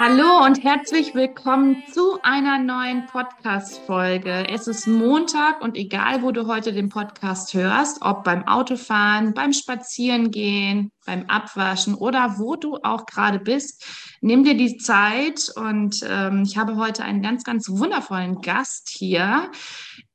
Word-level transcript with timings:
Hallo 0.00 0.44
und 0.44 0.64
herzlich 0.64 1.14
willkommen 1.14 1.84
zu 1.92 2.20
einer 2.22 2.58
neuen 2.58 3.06
Podcast-Folge. 3.06 4.48
Es 4.48 4.66
ist 4.66 4.88
Montag 4.88 5.60
und 5.62 5.76
egal, 5.76 6.22
wo 6.22 6.32
du 6.32 6.48
heute 6.48 6.72
den 6.72 6.88
Podcast 6.88 7.54
hörst, 7.54 8.02
ob 8.02 8.24
beim 8.24 8.48
Autofahren, 8.48 9.34
beim 9.34 9.52
Spazierengehen, 9.52 10.90
beim 11.08 11.24
Abwaschen 11.26 11.94
oder 11.94 12.34
wo 12.36 12.54
du 12.56 12.76
auch 12.82 13.06
gerade 13.06 13.38
bist, 13.38 13.82
nimm 14.20 14.44
dir 14.44 14.54
die 14.54 14.76
Zeit 14.76 15.50
und 15.56 16.04
ähm, 16.06 16.42
ich 16.42 16.58
habe 16.58 16.76
heute 16.76 17.02
einen 17.02 17.22
ganz, 17.22 17.44
ganz 17.44 17.70
wundervollen 17.70 18.42
Gast 18.42 18.90
hier 18.90 19.50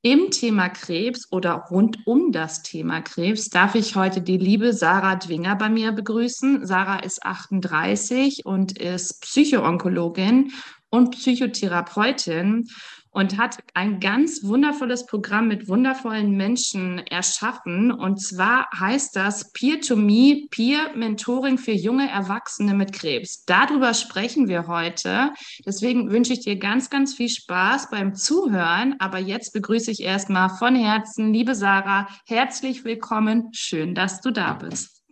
im 0.04 0.30
Thema 0.30 0.70
Krebs 0.70 1.32
oder 1.32 1.66
rund 1.72 1.98
um 2.06 2.32
das 2.32 2.62
Thema 2.62 3.02
Krebs. 3.02 3.50
Darf 3.50 3.74
ich 3.74 3.96
heute 3.96 4.22
die 4.22 4.38
liebe 4.38 4.72
Sarah 4.72 5.16
Dwinger 5.16 5.56
bei 5.56 5.70
mir 5.70 5.94
begrüßen. 5.94 6.64
Sarah 6.68 7.00
ist 7.00 7.26
38 7.26 8.46
und 8.46 8.78
ist 8.78 9.20
Psychoonkologin 9.22 10.52
und 10.92 11.10
Psychotherapeutin 11.12 12.68
und 13.14 13.38
hat 13.38 13.60
ein 13.76 14.00
ganz 14.00 14.44
wundervolles 14.44 15.06
Programm 15.06 15.48
mit 15.48 15.70
wundervollen 15.70 16.32
Menschen 16.36 17.00
erschaffen. 17.08 17.92
Und 17.92 18.20
zwar 18.20 18.68
heißt 18.78 19.16
das 19.16 19.52
Peer-to-Me, 19.54 20.48
Peer-Mentoring 20.50 21.60
für 21.60 21.72
junge 21.72 22.10
Erwachsene 22.10 22.74
mit 22.74 22.92
Krebs. 22.92 23.46
Darüber 23.46 23.94
sprechen 23.94 24.48
wir 24.48 24.68
heute. 24.68 25.32
Deswegen 25.66 26.12
wünsche 26.12 26.34
ich 26.34 26.42
dir 26.42 26.58
ganz, 26.58 26.90
ganz 26.90 27.14
viel 27.14 27.30
Spaß 27.30 27.92
beim 27.92 28.16
Zuhören. 28.16 28.96
Aber 29.00 29.20
jetzt 29.20 29.54
begrüße 29.54 29.92
ich 29.92 30.02
erstmal 30.02 30.50
von 30.50 30.76
Herzen, 30.76 31.32
liebe 31.32 31.54
Sarah, 31.54 32.08
herzlich 32.26 32.84
willkommen. 32.84 33.50
Schön, 33.54 33.94
dass 33.94 34.22
du 34.22 34.32
da 34.32 34.54
bist. 34.54 35.04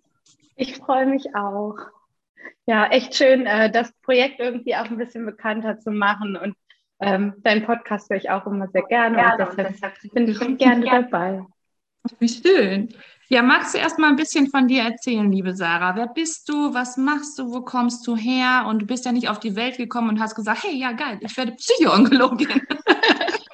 Ich 0.55 0.77
freue 0.77 1.05
mich 1.05 1.35
auch. 1.35 1.75
Ja, 2.65 2.87
echt 2.87 3.15
schön, 3.15 3.45
äh, 3.45 3.71
das 3.71 3.91
Projekt 4.03 4.39
irgendwie 4.39 4.75
auch 4.75 4.85
ein 4.85 4.97
bisschen 4.97 5.25
bekannter 5.25 5.79
zu 5.79 5.91
machen 5.91 6.35
und 6.35 6.55
ähm, 7.01 7.33
deinen 7.43 7.65
Podcast 7.65 8.09
höre 8.09 8.17
ich 8.17 8.29
auch 8.29 8.45
immer 8.45 8.67
sehr 8.67 8.83
gerne, 8.83 9.17
gerne 9.17 9.49
und 9.49 9.57
deshalb, 9.57 9.93
bin 10.13 10.27
ich 10.27 10.57
gerne 10.57 10.85
dabei. 10.85 11.41
Wie 12.19 12.29
schön. 12.29 12.93
Ja, 13.29 13.41
magst 13.41 13.73
du 13.73 13.77
erst 13.77 13.97
mal 13.97 14.09
ein 14.09 14.17
bisschen 14.17 14.47
von 14.47 14.67
dir 14.67 14.83
erzählen, 14.83 15.31
liebe 15.31 15.55
Sarah? 15.55 15.95
Wer 15.95 16.07
bist 16.07 16.49
du? 16.49 16.73
Was 16.73 16.97
machst 16.97 17.39
du? 17.39 17.53
Wo 17.53 17.61
kommst 17.61 18.05
du 18.05 18.15
her? 18.15 18.65
Und 18.67 18.81
du 18.81 18.85
bist 18.85 19.05
ja 19.05 19.13
nicht 19.13 19.29
auf 19.29 19.39
die 19.39 19.55
Welt 19.55 19.77
gekommen 19.77 20.09
und 20.09 20.19
hast 20.19 20.35
gesagt, 20.35 20.63
hey, 20.63 20.75
ja 20.75 20.91
geil, 20.91 21.17
ich 21.21 21.35
werde 21.37 21.53
Psychoonkologin. 21.53 22.61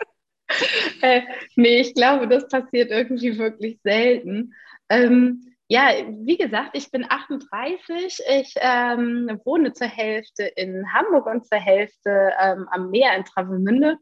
äh, 1.02 1.22
nee, 1.56 1.82
ich 1.82 1.94
glaube, 1.94 2.28
das 2.28 2.48
passiert 2.48 2.90
irgendwie 2.90 3.38
wirklich 3.38 3.80
selten. 3.84 4.54
Ähm, 4.90 5.54
ja, 5.70 5.90
wie 6.08 6.38
gesagt, 6.38 6.72
ich 6.74 6.92
bin 6.92 7.06
38. 7.10 8.20
Ich 8.40 8.54
ähm, 8.58 9.40
wohne 9.44 9.74
zur 9.74 9.88
Hälfte 9.88 10.44
in 10.44 10.94
Hamburg 10.94 11.26
und 11.26 11.46
zur 11.46 11.60
Hälfte 11.60 12.32
ähm, 12.42 12.68
am 12.72 12.90
Meer 12.90 13.16
in 13.18 13.26
Travemünde. 13.26 13.98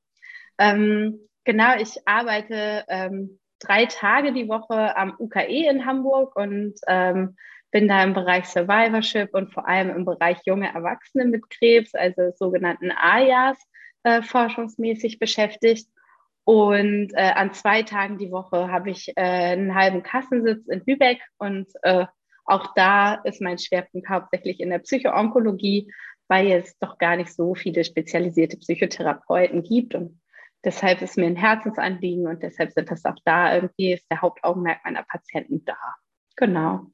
Ähm, 0.59 1.19
genau, 1.43 1.75
ich 1.77 2.07
arbeite 2.07 2.85
ähm, 2.87 3.39
drei 3.59 3.85
Tage 3.87 4.31
die 4.31 4.47
Woche 4.47 4.95
am 4.95 5.15
UKE 5.17 5.67
in 5.67 5.85
Hamburg 5.85 6.35
und 6.35 6.75
ähm, 6.87 7.35
bin 7.71 7.87
da 7.87 8.03
im 8.03 8.13
Bereich 8.13 8.45
Survivorship 8.45 9.33
und 9.33 9.51
vor 9.51 9.67
allem 9.67 9.89
im 9.89 10.05
Bereich 10.05 10.37
junge 10.45 10.73
Erwachsene 10.73 11.25
mit 11.25 11.49
Krebs, 11.49 11.95
also 11.95 12.31
sogenannten 12.35 12.91
AJAs, 12.91 13.57
äh, 14.03 14.21
forschungsmäßig 14.21 15.19
beschäftigt. 15.19 15.89
Und 16.45 17.11
äh, 17.13 17.31
an 17.33 17.53
zwei 17.53 17.81
Tagen 17.81 18.17
die 18.19 18.31
Woche 18.31 18.71
habe 18.71 18.91
ich 18.91 19.09
äh, 19.15 19.21
einen 19.21 19.73
halben 19.73 20.03
Kassensitz 20.03 20.67
in 20.67 20.83
Lübeck 20.85 21.19
und 21.39 21.67
äh, 21.81 22.05
auch 22.45 22.73
da 22.75 23.15
ist 23.15 23.41
mein 23.41 23.57
Schwerpunkt 23.57 24.07
hauptsächlich 24.07 24.59
in 24.59 24.69
der 24.69 24.79
Psychoonkologie, 24.79 25.91
weil 26.27 26.51
es 26.51 26.77
doch 26.77 26.99
gar 26.99 27.15
nicht 27.15 27.33
so 27.33 27.55
viele 27.55 27.83
spezialisierte 27.83 28.57
Psychotherapeuten 28.57 29.63
gibt. 29.63 29.95
Und 29.95 30.21
deshalb 30.63 31.01
ist 31.01 31.17
mir 31.17 31.25
ein 31.25 31.35
Herzensanliegen 31.35 32.27
und 32.27 32.43
deshalb 32.43 32.71
sind 32.71 32.91
das 32.91 33.03
auch 33.05 33.17
da 33.25 33.55
irgendwie, 33.55 33.93
ist 33.93 34.05
der 34.11 34.21
Hauptaugenmerk 34.21 34.85
meiner 34.85 35.03
Patienten 35.03 35.65
da. 35.65 35.77
Genau. 36.35 36.91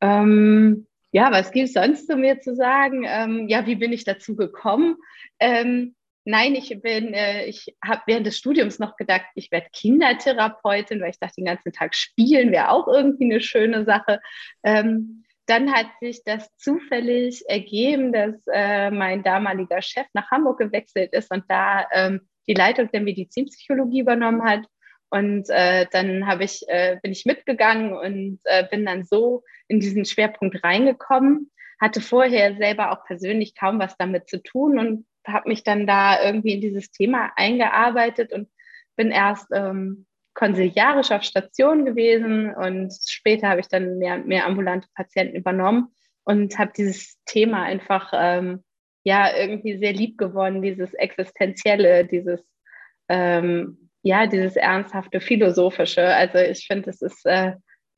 Ähm, 0.00 0.86
ja, 1.10 1.32
was 1.32 1.50
gibt 1.50 1.68
es 1.68 1.72
sonst 1.72 2.06
zu 2.06 2.16
mir 2.16 2.40
zu 2.40 2.54
sagen? 2.54 3.04
Ähm, 3.04 3.48
ja, 3.48 3.66
wie 3.66 3.76
bin 3.76 3.92
ich 3.92 4.04
dazu 4.04 4.36
gekommen? 4.36 4.96
Ähm, 5.40 5.96
Nein, 6.30 6.56
ich 6.56 6.78
bin, 6.82 7.14
äh, 7.14 7.46
ich 7.46 7.74
habe 7.82 8.02
während 8.04 8.26
des 8.26 8.36
Studiums 8.36 8.78
noch 8.78 8.96
gedacht, 8.96 9.24
ich 9.34 9.50
werde 9.50 9.68
Kindertherapeutin, 9.72 11.00
weil 11.00 11.08
ich 11.08 11.18
dachte, 11.18 11.36
den 11.38 11.46
ganzen 11.46 11.72
Tag 11.72 11.94
spielen 11.94 12.52
wäre 12.52 12.68
auch 12.68 12.86
irgendwie 12.86 13.24
eine 13.24 13.40
schöne 13.40 13.86
Sache. 13.86 14.20
Ähm, 14.62 15.24
dann 15.46 15.72
hat 15.72 15.86
sich 16.02 16.24
das 16.24 16.54
zufällig 16.58 17.48
ergeben, 17.48 18.12
dass 18.12 18.34
äh, 18.52 18.90
mein 18.90 19.22
damaliger 19.22 19.80
Chef 19.80 20.06
nach 20.12 20.30
Hamburg 20.30 20.58
gewechselt 20.58 21.14
ist 21.14 21.32
und 21.32 21.44
da 21.48 21.86
ähm, 21.94 22.28
die 22.46 22.52
Leitung 22.52 22.90
der 22.92 23.00
Medizinpsychologie 23.00 24.00
übernommen 24.00 24.44
hat. 24.44 24.66
Und 25.08 25.48
äh, 25.48 25.86
dann 25.90 26.26
habe 26.26 26.44
ich, 26.44 26.60
äh, 26.68 26.98
bin 27.02 27.12
ich 27.12 27.24
mitgegangen 27.24 27.94
und 27.94 28.40
äh, 28.44 28.66
bin 28.70 28.84
dann 28.84 29.06
so 29.06 29.44
in 29.66 29.80
diesen 29.80 30.04
Schwerpunkt 30.04 30.62
reingekommen. 30.62 31.50
Hatte 31.80 32.02
vorher 32.02 32.54
selber 32.58 32.92
auch 32.92 33.06
persönlich 33.06 33.54
kaum 33.54 33.78
was 33.78 33.96
damit 33.96 34.28
zu 34.28 34.42
tun 34.42 34.78
und 34.78 35.06
habe 35.26 35.48
mich 35.48 35.62
dann 35.62 35.86
da 35.86 36.22
irgendwie 36.22 36.54
in 36.54 36.60
dieses 36.60 36.90
Thema 36.90 37.32
eingearbeitet 37.36 38.32
und 38.32 38.48
bin 38.96 39.10
erst 39.10 39.48
ähm, 39.52 40.06
konsiliarisch 40.34 41.10
auf 41.10 41.22
Station 41.22 41.84
gewesen 41.84 42.54
und 42.54 42.92
später 43.08 43.48
habe 43.48 43.60
ich 43.60 43.68
dann 43.68 43.98
mehr 43.98 44.14
und 44.14 44.26
mehr 44.26 44.46
ambulante 44.46 44.88
Patienten 44.94 45.36
übernommen 45.36 45.92
und 46.24 46.58
habe 46.58 46.72
dieses 46.76 47.18
Thema 47.24 47.62
einfach 47.62 48.12
ähm, 48.14 48.62
ja 49.04 49.34
irgendwie 49.36 49.78
sehr 49.78 49.92
lieb 49.92 50.16
gewonnen, 50.18 50.62
dieses 50.62 50.94
existenzielle, 50.94 52.04
dieses 52.04 52.40
ähm, 53.08 53.90
ja 54.02 54.26
dieses 54.26 54.56
ernsthafte 54.56 55.20
philosophische. 55.20 56.06
Also 56.06 56.38
ich 56.38 56.66
finde, 56.66 56.90
es 56.90 57.02
ist 57.02 57.26
äh, 57.26 57.54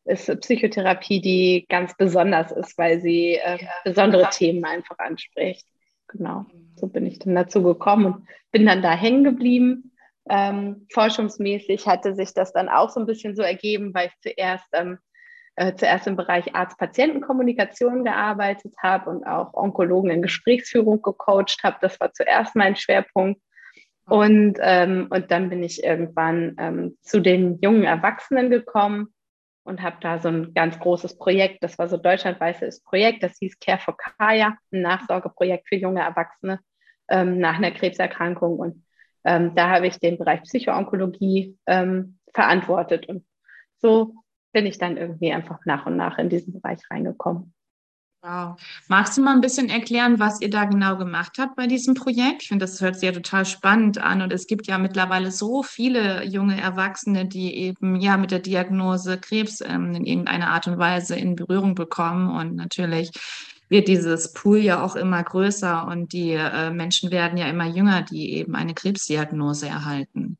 ist 0.06 0.40
Psychotherapie, 0.40 1.20
die 1.20 1.66
ganz 1.68 1.94
besonders 1.96 2.52
ist, 2.52 2.78
weil 2.78 3.00
sie 3.00 3.34
äh, 3.34 3.58
besondere 3.84 4.30
Themen 4.30 4.64
einfach 4.64 4.98
anspricht 4.98 5.66
genau, 6.10 6.46
so 6.76 6.86
bin 6.86 7.06
ich 7.06 7.18
dann 7.18 7.34
dazu 7.34 7.62
gekommen 7.62 8.06
und 8.06 8.26
bin 8.52 8.66
dann 8.66 8.82
da 8.82 8.92
hängen 8.92 9.24
geblieben. 9.24 9.92
Ähm, 10.28 10.86
forschungsmäßig 10.92 11.86
hatte 11.86 12.14
sich 12.14 12.34
das 12.34 12.52
dann 12.52 12.68
auch 12.68 12.90
so 12.90 13.00
ein 13.00 13.06
bisschen 13.06 13.34
so 13.34 13.42
ergeben, 13.42 13.94
weil 13.94 14.08
ich 14.08 14.20
zuerst, 14.20 14.66
ähm, 14.72 14.98
äh, 15.56 15.74
zuerst 15.74 16.06
im 16.06 16.16
Bereich 16.16 16.54
Arzt-Patienten-Kommunikation 16.54 18.04
gearbeitet 18.04 18.74
habe 18.82 19.10
und 19.10 19.24
auch 19.24 19.54
Onkologen 19.54 20.10
in 20.10 20.22
Gesprächsführung 20.22 21.02
gecoacht 21.02 21.62
habe. 21.62 21.78
Das 21.80 21.98
war 22.00 22.12
zuerst 22.12 22.54
mein 22.54 22.76
Schwerpunkt. 22.76 23.40
Und, 24.06 24.58
ähm, 24.60 25.06
und 25.10 25.30
dann 25.30 25.50
bin 25.50 25.62
ich 25.62 25.84
irgendwann 25.84 26.56
ähm, 26.58 26.98
zu 27.00 27.20
den 27.20 27.58
jungen 27.60 27.84
Erwachsenen 27.84 28.50
gekommen 28.50 29.14
und 29.62 29.82
habe 29.82 29.96
da 30.00 30.18
so 30.18 30.28
ein 30.28 30.54
ganz 30.54 30.78
großes 30.78 31.18
Projekt, 31.18 31.62
das 31.62 31.78
war 31.78 31.88
so 31.88 31.96
deutschlandweites 31.96 32.82
Projekt, 32.82 33.22
das 33.22 33.38
hieß 33.38 33.58
Care 33.60 33.78
for 33.78 33.96
Kaya, 33.96 34.56
ein 34.72 34.82
Nachsorgeprojekt 34.82 35.68
für 35.68 35.76
junge 35.76 36.00
Erwachsene 36.00 36.60
ähm, 37.08 37.38
nach 37.38 37.56
einer 37.56 37.70
Krebserkrankung. 37.70 38.58
Und 38.58 38.84
ähm, 39.24 39.54
da 39.54 39.70
habe 39.70 39.86
ich 39.86 39.98
den 39.98 40.18
Bereich 40.18 40.42
Psychoonkologie 40.42 41.58
ähm, 41.66 42.18
verantwortet. 42.32 43.06
Und 43.08 43.24
so 43.78 44.14
bin 44.52 44.66
ich 44.66 44.78
dann 44.78 44.96
irgendwie 44.96 45.32
einfach 45.32 45.60
nach 45.64 45.86
und 45.86 45.96
nach 45.96 46.18
in 46.18 46.28
diesen 46.28 46.54
Bereich 46.60 46.80
reingekommen. 46.90 47.54
Wow. 48.22 48.60
Magst 48.88 49.16
du 49.16 49.22
mal 49.22 49.32
ein 49.32 49.40
bisschen 49.40 49.70
erklären, 49.70 50.18
was 50.18 50.42
ihr 50.42 50.50
da 50.50 50.66
genau 50.66 50.98
gemacht 50.98 51.38
habt 51.38 51.56
bei 51.56 51.66
diesem 51.66 51.94
Projekt? 51.94 52.42
Ich 52.42 52.48
finde, 52.48 52.66
das 52.66 52.78
hört 52.82 52.96
sich 52.96 53.04
ja 53.04 53.12
total 53.12 53.46
spannend 53.46 53.96
an 53.96 54.20
und 54.20 54.30
es 54.30 54.46
gibt 54.46 54.66
ja 54.66 54.76
mittlerweile 54.76 55.30
so 55.30 55.62
viele 55.62 56.22
junge 56.26 56.60
Erwachsene, 56.60 57.24
die 57.26 57.56
eben 57.56 57.96
ja 57.96 58.18
mit 58.18 58.30
der 58.30 58.40
Diagnose 58.40 59.18
Krebs 59.18 59.62
ähm, 59.62 59.94
in 59.94 60.04
irgendeiner 60.04 60.50
Art 60.50 60.66
und 60.66 60.76
Weise 60.76 61.16
in 61.16 61.34
Berührung 61.34 61.74
bekommen 61.74 62.28
und 62.36 62.56
natürlich 62.56 63.10
wird 63.70 63.88
dieses 63.88 64.34
Pool 64.34 64.58
ja 64.58 64.84
auch 64.84 64.96
immer 64.96 65.22
größer 65.22 65.86
und 65.86 66.12
die 66.12 66.32
äh, 66.32 66.70
Menschen 66.70 67.10
werden 67.10 67.38
ja 67.38 67.46
immer 67.46 67.66
jünger, 67.66 68.02
die 68.02 68.34
eben 68.34 68.54
eine 68.54 68.74
Krebsdiagnose 68.74 69.66
erhalten. 69.66 70.36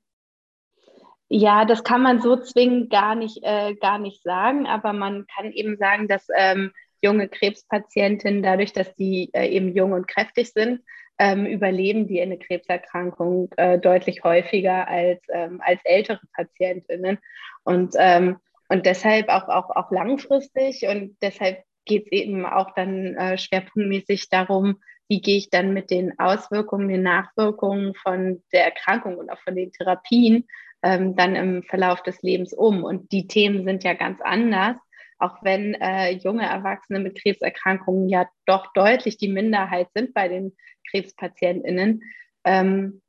Ja, 1.28 1.64
das 1.64 1.82
kann 1.82 2.02
man 2.02 2.20
so 2.20 2.36
zwingend 2.36 2.90
gar 2.90 3.14
nicht, 3.14 3.38
äh, 3.42 3.74
gar 3.76 3.98
nicht 3.98 4.22
sagen, 4.22 4.66
aber 4.66 4.92
man 4.92 5.26
kann 5.34 5.52
eben 5.52 5.78
sagen, 5.78 6.08
dass 6.08 6.26
ähm, 6.36 6.72
junge 7.02 7.28
Krebspatientinnen, 7.28 8.42
dadurch, 8.42 8.72
dass 8.72 8.94
die 8.96 9.30
äh, 9.32 9.48
eben 9.48 9.74
jung 9.74 9.92
und 9.92 10.08
kräftig 10.08 10.52
sind, 10.52 10.82
ähm, 11.18 11.44
überleben 11.44 12.06
die 12.06 12.20
eine 12.20 12.38
Krebserkrankung 12.38 13.50
äh, 13.56 13.78
deutlich 13.78 14.24
häufiger 14.24 14.88
als, 14.88 15.20
ähm, 15.28 15.60
als 15.64 15.80
ältere 15.84 16.20
Patientinnen. 16.34 17.18
Und, 17.62 17.94
ähm, 17.98 18.38
und 18.68 18.86
deshalb 18.86 19.28
auch, 19.28 19.48
auch, 19.48 19.70
auch 19.70 19.90
langfristig 19.90 20.86
und 20.86 21.16
deshalb 21.20 21.62
geht 21.84 22.06
es 22.06 22.12
eben 22.12 22.46
auch 22.46 22.72
dann 22.74 23.16
äh, 23.16 23.36
schwerpunktmäßig 23.36 24.30
darum, 24.30 24.80
wie 25.08 25.20
gehe 25.20 25.36
ich 25.36 25.50
dann 25.50 25.74
mit 25.74 25.90
den 25.90 26.18
Auswirkungen, 26.18 26.88
den 26.88 27.02
Nachwirkungen 27.02 27.94
von 27.94 28.42
der 28.52 28.64
Erkrankung 28.64 29.16
und 29.16 29.28
auch 29.28 29.40
von 29.40 29.56
den 29.56 29.72
Therapien 29.72 30.46
ähm, 30.82 31.16
dann 31.16 31.34
im 31.34 31.62
Verlauf 31.64 32.02
des 32.02 32.22
Lebens 32.22 32.54
um. 32.54 32.84
Und 32.84 33.12
die 33.12 33.26
Themen 33.26 33.64
sind 33.64 33.84
ja 33.84 33.94
ganz 33.94 34.20
anders 34.22 34.76
auch 35.20 35.42
wenn 35.42 35.74
äh, 35.74 36.12
junge 36.12 36.46
Erwachsene 36.46 37.00
mit 37.00 37.20
Krebserkrankungen 37.20 38.08
ja 38.08 38.28
doch 38.46 38.72
deutlich 38.72 39.18
die 39.18 39.28
Minderheit 39.28 39.88
sind 39.94 40.14
bei 40.14 40.28
den 40.28 40.56
KrebspatientInnen, 40.90 42.02
ähm, 42.44 43.02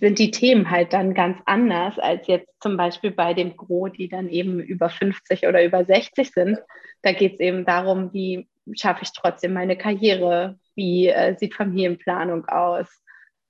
sind 0.00 0.18
die 0.18 0.30
Themen 0.30 0.70
halt 0.70 0.92
dann 0.92 1.12
ganz 1.12 1.38
anders 1.44 1.98
als 1.98 2.26
jetzt 2.26 2.50
zum 2.60 2.76
Beispiel 2.76 3.10
bei 3.10 3.34
dem 3.34 3.56
Gros, 3.56 3.92
die 3.92 4.08
dann 4.08 4.28
eben 4.28 4.60
über 4.60 4.88
50 4.88 5.46
oder 5.46 5.62
über 5.62 5.84
60 5.84 6.30
sind. 6.30 6.58
Da 7.02 7.12
geht 7.12 7.34
es 7.34 7.40
eben 7.40 7.66
darum, 7.66 8.12
wie 8.12 8.48
schaffe 8.72 9.02
ich 9.02 9.12
trotzdem 9.12 9.52
meine 9.52 9.76
Karriere, 9.76 10.58
wie 10.74 11.08
äh, 11.08 11.36
sieht 11.36 11.54
Familienplanung 11.54 12.46
aus 12.46 12.88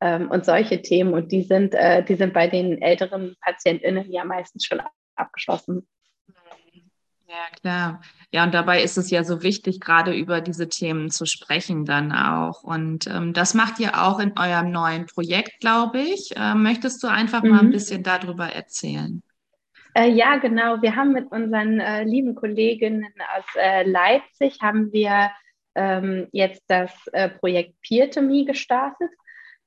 ähm, 0.01 0.29
und 0.31 0.45
solche 0.45 0.83
Themen. 0.83 1.15
Und 1.15 1.31
die 1.31 1.43
sind, 1.43 1.75
äh, 1.75 2.03
die 2.05 2.17
sind 2.17 2.35
bei 2.35 2.49
den 2.49 2.83
älteren 2.83 3.37
PatientInnen 3.41 4.11
ja 4.11 4.25
meistens 4.25 4.65
schon 4.65 4.83
abgeschlossen. 5.15 5.87
Ja, 7.27 7.57
klar. 7.61 8.03
Ja, 8.33 8.45
und 8.45 8.53
dabei 8.53 8.83
ist 8.83 8.99
es 8.99 9.11
ja 9.11 9.25
so 9.25 9.43
wichtig, 9.43 9.81
gerade 9.81 10.15
über 10.15 10.41
diese 10.41 10.69
Themen 10.69 11.11
zu 11.11 11.25
sprechen 11.25 11.85
dann 11.85 12.13
auch. 12.13 12.63
Und 12.63 13.07
ähm, 13.07 13.33
das 13.33 13.55
macht 13.55 13.81
ihr 13.81 14.03
auch 14.03 14.19
in 14.19 14.39
eurem 14.39 14.71
neuen 14.71 15.07
Projekt, 15.07 15.61
glaube 15.61 16.01
ich. 16.01 16.35
Ähm, 16.37 16.63
möchtest 16.63 17.03
du 17.03 17.07
einfach 17.09 17.43
mhm. 17.43 17.51
mal 17.51 17.61
ein 17.61 17.67
mhm. 17.67 17.73
bisschen 17.73 18.03
darüber 18.03 18.47
erzählen? 18.47 19.23
Äh, 19.95 20.11
ja, 20.11 20.37
genau. 20.37 20.83
Wir 20.83 20.97
haben 20.97 21.13
mit 21.13 21.31
unseren 21.31 21.81
äh, 21.81 22.05
lieben 22.05 22.35
Kolleginnen 22.35 23.13
aus 23.37 23.45
äh, 23.57 23.89
Leipzig 23.89 24.59
haben 24.61 24.93
wir 24.93 25.31
ähm, 25.75 26.29
jetzt 26.33 26.63
das 26.67 26.93
äh, 27.13 27.29
Projekt 27.29 27.81
Peer 27.81 28.11
to 28.11 28.21
Me 28.21 28.45
gestartet. 28.45 29.11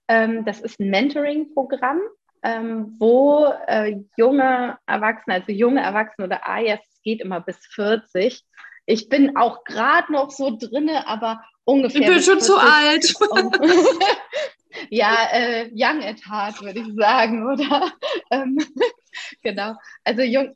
Ähm, 0.07 0.45
das 0.45 0.61
ist 0.61 0.79
ein 0.79 0.89
Mentoring-Programm, 0.89 2.01
ähm, 2.43 2.95
wo 2.99 3.45
äh, 3.67 3.97
junge 4.15 4.77
Erwachsene, 4.85 5.35
also 5.35 5.51
junge 5.51 5.81
Erwachsene 5.81 6.27
oder 6.27 6.47
AIAS 6.47 6.79
geht 7.03 7.21
immer 7.21 7.41
bis 7.41 7.57
40. 7.73 8.43
Ich 8.85 9.09
bin 9.09 9.35
auch 9.35 9.63
gerade 9.63 10.11
noch 10.11 10.31
so 10.31 10.57
drinne, 10.57 11.07
aber 11.07 11.43
ungefähr. 11.65 12.01
Ich 12.01 12.07
bin 12.07 12.21
schon 12.21 12.41
zu 12.41 12.57
alt. 12.57 13.13
ja, 14.89 15.15
äh, 15.31 15.69
young 15.73 16.03
at 16.03 16.25
heart, 16.25 16.61
würde 16.61 16.79
ich 16.79 16.95
sagen, 16.95 17.45
oder? 17.45 17.91
Ähm, 18.29 18.57
genau. 19.41 19.75
Also 20.03 20.21
jung, 20.21 20.53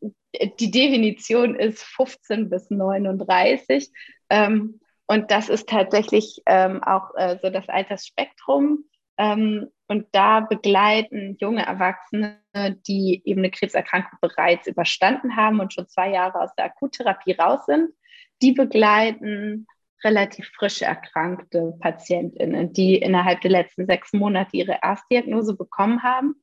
die 0.59 0.71
Definition 0.71 1.55
ist 1.55 1.83
15 1.83 2.49
bis 2.49 2.69
39. 2.69 3.89
Ähm, 4.29 4.81
und 5.07 5.31
das 5.31 5.47
ist 5.47 5.69
tatsächlich 5.69 6.41
ähm, 6.45 6.83
auch 6.83 7.15
äh, 7.15 7.37
so 7.41 7.49
das 7.49 7.69
Altersspektrum. 7.69 8.83
Und 9.91 10.07
da 10.13 10.39
begleiten 10.39 11.35
junge 11.41 11.65
Erwachsene, 11.65 12.39
die 12.87 13.21
eben 13.25 13.41
eine 13.41 13.51
Krebserkrankung 13.51 14.19
bereits 14.21 14.65
überstanden 14.67 15.35
haben 15.35 15.59
und 15.59 15.73
schon 15.73 15.89
zwei 15.89 16.11
Jahre 16.11 16.39
aus 16.39 16.55
der 16.55 16.63
Akuttherapie 16.63 17.33
raus 17.33 17.65
sind, 17.65 17.89
die 18.41 18.53
begleiten 18.53 19.67
relativ 20.01 20.49
frisch 20.55 20.81
erkrankte 20.81 21.73
Patientinnen, 21.81 22.71
die 22.71 22.95
innerhalb 22.95 23.41
der 23.41 23.51
letzten 23.51 23.85
sechs 23.85 24.13
Monate 24.13 24.55
ihre 24.55 24.79
Erstdiagnose 24.81 25.57
bekommen 25.57 26.03
haben. 26.03 26.35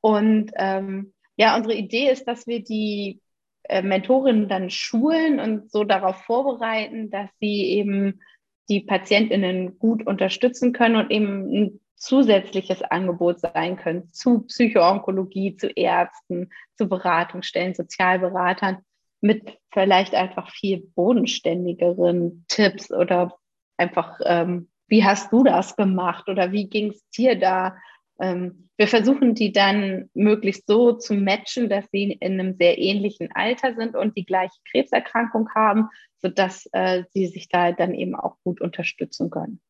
Und 0.00 0.52
ähm, 0.54 1.12
ja, 1.36 1.56
unsere 1.56 1.74
Idee 1.74 2.08
ist, 2.08 2.28
dass 2.28 2.46
wir 2.46 2.62
die 2.62 3.20
äh, 3.64 3.82
Mentorinnen 3.82 4.48
dann 4.48 4.70
schulen 4.70 5.40
und 5.40 5.72
so 5.72 5.82
darauf 5.82 6.22
vorbereiten, 6.22 7.10
dass 7.10 7.30
sie 7.40 7.64
eben 7.64 8.20
die 8.68 8.82
Patientinnen 8.82 9.76
gut 9.80 10.06
unterstützen 10.06 10.72
können 10.72 10.94
und 10.94 11.10
eben 11.10 11.52
ein 11.52 11.80
zusätzliches 11.96 12.82
Angebot 12.82 13.40
sein 13.40 13.76
können 13.76 14.12
zu 14.12 14.42
Psychoonkologie, 14.42 15.56
zu 15.56 15.68
Ärzten, 15.68 16.50
zu 16.76 16.88
Beratungsstellen, 16.88 17.74
Sozialberatern 17.74 18.78
mit 19.20 19.58
vielleicht 19.72 20.14
einfach 20.14 20.50
viel 20.50 20.90
bodenständigeren 20.94 22.44
Tipps 22.48 22.92
oder 22.92 23.36
einfach, 23.76 24.20
ähm, 24.24 24.68
wie 24.88 25.04
hast 25.04 25.32
du 25.32 25.42
das 25.42 25.74
gemacht 25.76 26.28
oder 26.28 26.52
wie 26.52 26.68
ging 26.68 26.90
es 26.90 27.08
dir 27.10 27.38
da? 27.38 27.76
Ähm, 28.20 28.68
wir 28.76 28.88
versuchen 28.88 29.34
die 29.34 29.52
dann 29.52 30.10
möglichst 30.14 30.66
so 30.66 30.92
zu 30.92 31.14
matchen, 31.14 31.68
dass 31.68 31.86
sie 31.90 32.12
in 32.12 32.38
einem 32.38 32.56
sehr 32.56 32.78
ähnlichen 32.78 33.30
Alter 33.34 33.74
sind 33.74 33.96
und 33.96 34.16
die 34.16 34.26
gleiche 34.26 34.58
Krebserkrankung 34.70 35.48
haben, 35.54 35.88
sodass 36.18 36.68
äh, 36.72 37.04
sie 37.12 37.26
sich 37.26 37.48
da 37.48 37.72
dann 37.72 37.94
eben 37.94 38.14
auch 38.14 38.36
gut 38.44 38.60
unterstützen 38.60 39.30
können. 39.30 39.60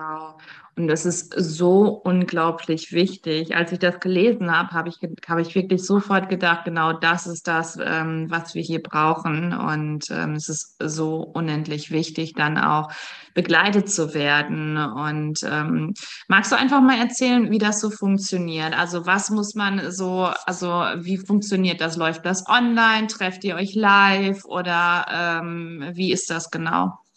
Wow. 0.00 0.36
Und 0.76 0.86
das 0.86 1.04
ist 1.04 1.34
so 1.36 1.88
unglaublich 1.88 2.92
wichtig. 2.92 3.56
Als 3.56 3.72
ich 3.72 3.80
das 3.80 3.98
gelesen 3.98 4.56
habe, 4.56 4.70
habe 4.70 4.88
ich, 4.90 4.98
habe 5.28 5.42
ich 5.42 5.56
wirklich 5.56 5.84
sofort 5.84 6.28
gedacht, 6.28 6.64
genau 6.64 6.92
das 6.92 7.26
ist 7.26 7.48
das, 7.48 7.76
ähm, 7.82 8.26
was 8.30 8.54
wir 8.54 8.62
hier 8.62 8.80
brauchen. 8.80 9.52
Und 9.52 10.08
ähm, 10.12 10.34
es 10.34 10.48
ist 10.48 10.76
so 10.80 11.16
unendlich 11.22 11.90
wichtig, 11.90 12.34
dann 12.34 12.58
auch 12.58 12.92
begleitet 13.34 13.90
zu 13.90 14.14
werden. 14.14 14.76
Und 14.76 15.40
ähm, 15.42 15.94
magst 16.28 16.52
du 16.52 16.56
einfach 16.56 16.80
mal 16.80 16.98
erzählen, 16.98 17.50
wie 17.50 17.58
das 17.58 17.80
so 17.80 17.90
funktioniert? 17.90 18.78
Also 18.78 19.04
was 19.04 19.30
muss 19.30 19.56
man 19.56 19.90
so, 19.90 20.30
also 20.46 20.68
wie 20.98 21.16
funktioniert 21.18 21.80
das? 21.80 21.96
Läuft 21.96 22.24
das 22.24 22.46
online? 22.48 23.08
Trefft 23.08 23.42
ihr 23.42 23.56
euch 23.56 23.74
live 23.74 24.44
oder 24.44 25.40
ähm, 25.42 25.90
wie 25.94 26.12
ist 26.12 26.30
das 26.30 26.52
genau? 26.52 27.07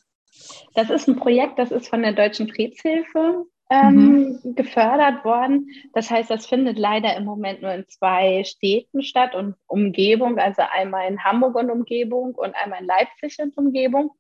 Das 0.74 0.90
ist 0.90 1.08
ein 1.08 1.18
Projekt, 1.18 1.60
das 1.60 1.72
ist 1.72 1.88
von 1.88 2.02
der 2.02 2.14
Deutschen 2.14 2.48
Krebshilfe 2.48 3.46
ähm, 3.72 4.40
mhm. 4.44 4.56
gefördert 4.56 5.24
worden. 5.24 5.70
Das 5.94 6.12
heißt, 6.12 6.30
das 6.30 6.46
findet 6.46 6.78
leider 6.78 7.16
im 7.16 7.24
Moment 7.24 7.62
nur 7.62 7.74
in 7.74 7.88
zwei 7.88 8.44
Städten 8.44 9.02
statt 9.02 9.34
und 9.34 9.56
Umgebung, 9.68 10.38
also 10.38 10.62
einmal 10.74 11.10
in 11.10 11.24
Hamburg 11.24 11.56
und 11.56 11.72
Umgebung 11.72 12.36
und 12.36 12.54
einmal 12.56 12.82
in 12.82 12.88
Leipzig 12.88 13.38
und 13.40 13.58
Umgebung. 13.58 14.12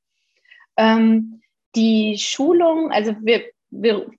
Ähm, 0.77 1.41
die 1.75 2.17
Schulung, 2.17 2.91
also 2.91 3.13
wir, 3.21 3.43
wir 3.69 4.09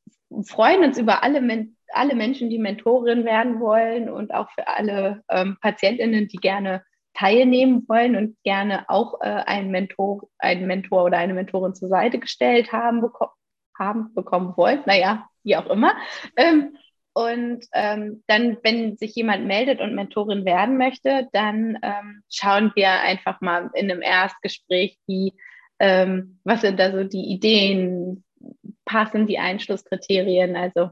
freuen 0.45 0.85
uns 0.85 0.99
über 0.99 1.23
alle, 1.23 1.41
Men 1.41 1.77
alle 1.95 2.15
Menschen, 2.15 2.49
die 2.49 2.59
Mentorin 2.59 3.25
werden 3.27 3.61
wollen 3.61 4.09
und 4.09 4.33
auch 4.33 4.51
für 4.53 4.67
alle 4.67 5.23
ähm, 5.29 5.59
Patientinnen, 5.61 6.29
die 6.29 6.39
gerne 6.39 6.83
teilnehmen 7.15 7.85
wollen 7.89 8.17
und 8.17 8.37
gerne 8.43 8.89
auch 8.89 9.21
äh, 9.21 9.25
einen, 9.25 9.71
Mentor, 9.71 10.29
einen 10.39 10.67
Mentor 10.67 11.05
oder 11.05 11.19
eine 11.19 11.35
Mentorin 11.35 11.75
zur 11.75 11.89
Seite 11.89 12.19
gestellt 12.19 12.73
haben, 12.73 13.01
beko 13.01 13.29
haben 13.79 14.15
bekommen 14.15 14.55
wollen, 14.57 14.83
naja, 14.87 15.27
wie 15.43 15.57
auch 15.57 15.67
immer. 15.67 15.95
Ähm, 16.37 16.77
und 17.15 17.67
ähm, 17.75 18.23
dann, 18.27 18.57
wenn 18.63 18.97
sich 18.97 19.15
jemand 19.15 19.47
meldet 19.47 19.81
und 19.81 19.95
Mentorin 19.95 20.45
werden 20.45 20.79
möchte, 20.79 21.29
dann 21.33 21.79
ähm, 21.83 22.23
schauen 22.31 22.73
wir 22.75 22.91
einfach 22.91 23.41
mal 23.41 23.71
in 23.75 23.91
einem 23.91 24.03
Erstgespräch, 24.03 24.99
wie, 25.07 25.35
ähm, 25.79 26.39
was 26.45 26.63
sind 26.63 26.79
da 26.81 26.91
so 26.91 27.05
die 27.05 27.33
Ideen, 27.33 28.25
passen 28.85 29.27
die 29.27 29.39
Einschlusskriterien, 29.39 30.57
also 30.57 30.91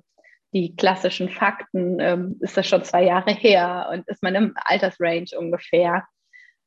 die 0.52 0.74
klassischen 0.76 1.30
Fakten, 1.30 2.00
ähm, 2.00 2.36
ist 2.40 2.56
das 2.56 2.66
schon 2.66 2.84
zwei 2.84 3.04
Jahre 3.04 3.32
her 3.32 3.88
und 3.92 4.06
ist 4.08 4.22
man 4.22 4.34
im 4.34 4.54
Altersrange 4.56 5.38
ungefähr. 5.38 6.04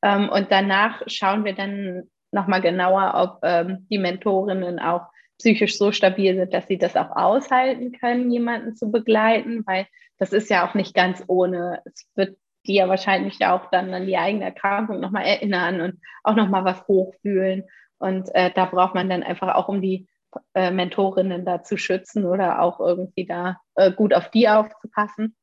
Ähm, 0.04 0.30
und 0.30 0.52
danach 0.52 1.02
schauen 1.08 1.46
wir 1.46 1.56
dann 1.56 2.04
nochmal 2.32 2.62
genauer, 2.62 3.14
ob 3.16 3.40
ähm, 3.44 3.88
die 3.90 3.98
Mentorinnen 3.98 4.80
auch 4.80 5.08
psychisch 5.40 5.78
so 5.78 5.92
stabil 5.92 6.36
sind, 6.36 6.54
dass 6.54 6.68
sie 6.68 6.78
das 6.78 6.96
auch 6.96 7.16
aushalten 7.16 7.94
können, 7.94 8.30
jemanden 8.30 8.76
zu 8.76 8.92
begleiten, 8.92 9.64
weil 9.66 9.88
das 10.18 10.34
ist 10.34 10.50
ja 10.50 10.68
auch 10.68 10.74
nicht 10.74 10.94
ganz 10.94 11.24
ohne. 11.28 11.82
Es 11.86 12.08
wird 12.16 12.38
die 12.66 12.76
ja 12.76 12.88
wahrscheinlich 12.88 13.46
auch 13.46 13.70
dann 13.72 13.94
an 13.94 14.06
die 14.06 14.18
eigene 14.18 14.46
Erkrankung 14.46 15.00
nochmal 15.00 15.26
erinnern 15.26 15.82
und 15.82 16.00
auch 16.24 16.36
nochmal 16.36 16.64
was 16.64 16.88
hochfühlen. 16.88 17.64
Und 17.98 18.34
äh, 18.36 18.52
da 18.54 18.66
braucht 18.66 18.96
man 18.96 19.10
dann 19.10 19.24
einfach 19.24 19.56
auch, 19.56 19.68
um 19.68 19.82
die 19.82 20.08
äh, 20.54 20.72
Mentorinnen 20.72 21.46
da 21.46 21.64
zu 21.64 21.78
schützen 21.78 22.26
oder 22.26 22.62
auch 22.62 22.80
irgendwie 22.80 23.26
da 23.26 23.58
äh, 23.76 23.92
gut 23.92 24.14
auf 24.14 24.30
die 24.32 24.48
aufzupassen. 24.50 25.36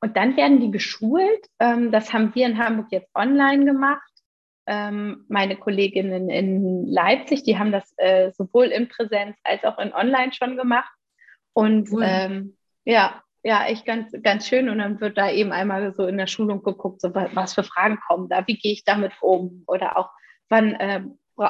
Und 0.00 0.16
dann 0.16 0.36
werden 0.36 0.60
die 0.60 0.70
geschult. 0.70 1.46
Ähm, 1.58 1.90
das 1.90 2.12
haben 2.12 2.34
wir 2.34 2.46
in 2.46 2.58
Hamburg 2.58 2.88
jetzt 2.90 3.10
online 3.14 3.64
gemacht. 3.64 4.02
Ähm, 4.66 5.24
meine 5.28 5.56
Kolleginnen 5.56 6.28
in 6.28 6.86
Leipzig, 6.86 7.44
die 7.44 7.58
haben 7.58 7.72
das 7.72 7.92
äh, 7.96 8.32
sowohl 8.32 8.66
in 8.66 8.88
Präsenz 8.88 9.36
als 9.44 9.64
auch 9.64 9.78
in 9.78 9.92
Online 9.94 10.32
schon 10.32 10.56
gemacht. 10.56 10.90
Und 11.52 11.90
cool. 11.92 12.02
ähm, 12.04 12.56
ja, 12.84 13.22
ja, 13.42 13.64
echt 13.66 13.86
ganz, 13.86 14.12
ganz 14.22 14.48
schön. 14.48 14.68
Und 14.68 14.78
dann 14.78 15.00
wird 15.00 15.16
da 15.16 15.30
eben 15.30 15.52
einmal 15.52 15.94
so 15.94 16.06
in 16.06 16.18
der 16.18 16.26
Schulung 16.26 16.62
geguckt, 16.62 17.00
so 17.00 17.14
was 17.14 17.54
für 17.54 17.62
Fragen 17.62 17.98
kommen 18.06 18.28
da, 18.28 18.46
wie 18.46 18.58
gehe 18.58 18.72
ich 18.72 18.84
damit 18.84 19.12
um 19.20 19.62
oder 19.66 19.96
auch 19.96 20.10
wann 20.48 20.74
äh, 20.74 21.02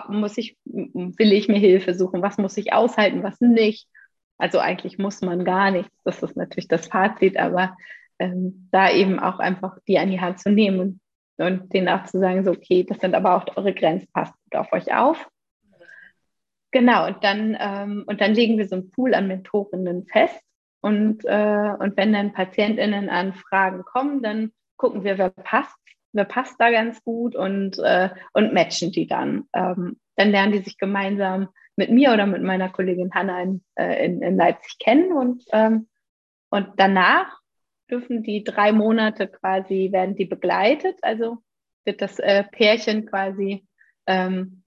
muss 0.08 0.36
ich, 0.36 0.58
will 0.64 1.32
ich 1.32 1.48
mir 1.48 1.58
Hilfe 1.58 1.94
suchen, 1.94 2.22
was 2.22 2.38
muss 2.38 2.56
ich 2.56 2.72
aushalten, 2.72 3.22
was 3.22 3.40
nicht. 3.40 3.88
Also 4.38 4.58
eigentlich 4.58 4.98
muss 4.98 5.22
man 5.22 5.44
gar 5.44 5.70
nichts. 5.70 5.96
Das 6.04 6.22
ist 6.22 6.36
natürlich 6.36 6.68
das 6.68 6.88
Fazit, 6.88 7.38
aber 7.38 7.76
ähm, 8.18 8.68
da 8.72 8.90
eben 8.90 9.18
auch 9.18 9.38
einfach 9.38 9.78
die 9.86 9.98
an 9.98 10.10
die 10.10 10.20
Hand 10.20 10.40
zu 10.40 10.50
nehmen 10.50 11.00
und, 11.38 11.46
und 11.46 11.72
denen 11.72 11.88
auch 11.88 12.04
zu 12.04 12.18
sagen, 12.18 12.44
so, 12.44 12.52
okay, 12.52 12.84
das 12.84 12.98
sind 12.98 13.14
aber 13.14 13.36
auch 13.36 13.56
eure 13.56 13.74
Grenzen, 13.74 14.08
passt 14.12 14.34
gut 14.44 14.56
auf 14.56 14.72
euch 14.72 14.94
auf. 14.94 15.28
Genau, 16.70 17.06
und 17.06 17.22
dann, 17.22 17.56
ähm, 17.58 18.04
und 18.06 18.20
dann 18.20 18.34
legen 18.34 18.58
wir 18.58 18.68
so 18.68 18.76
einen 18.76 18.90
Pool 18.90 19.14
an 19.14 19.28
Mentorinnen 19.28 20.06
fest. 20.06 20.40
Und, 20.80 21.24
äh, 21.24 21.72
und 21.78 21.96
wenn 21.96 22.12
dann 22.12 22.32
PatientInnen 22.32 23.08
an 23.08 23.34
Fragen 23.34 23.82
kommen, 23.82 24.22
dann 24.22 24.52
gucken 24.76 25.04
wir, 25.04 25.18
wer 25.18 25.30
passt 25.30 25.76
wer 26.16 26.24
passt 26.24 26.58
da 26.58 26.70
ganz 26.70 27.02
gut 27.04 27.36
und, 27.36 27.78
äh, 27.78 28.10
und 28.32 28.52
matchen 28.52 28.90
die 28.90 29.06
dann. 29.06 29.44
Ähm, 29.52 30.00
dann 30.16 30.30
lernen 30.30 30.52
die 30.52 30.58
sich 30.58 30.78
gemeinsam 30.78 31.48
mit 31.76 31.90
mir 31.90 32.12
oder 32.12 32.26
mit 32.26 32.42
meiner 32.42 32.70
Kollegin 32.70 33.12
Hanna 33.14 33.42
in, 33.42 33.64
äh, 33.74 34.04
in, 34.04 34.22
in 34.22 34.36
Leipzig 34.36 34.78
kennen 34.78 35.12
und, 35.12 35.44
ähm, 35.52 35.88
und 36.50 36.68
danach 36.78 37.38
dürfen 37.90 38.22
die 38.22 38.44
drei 38.44 38.72
Monate 38.72 39.28
quasi, 39.28 39.90
werden 39.92 40.16
die 40.16 40.24
begleitet, 40.24 40.98
also 41.02 41.38
wird 41.84 42.02
das 42.02 42.18
äh, 42.18 42.44
Pärchen 42.44 43.06
quasi 43.06 43.66
ähm, 44.06 44.62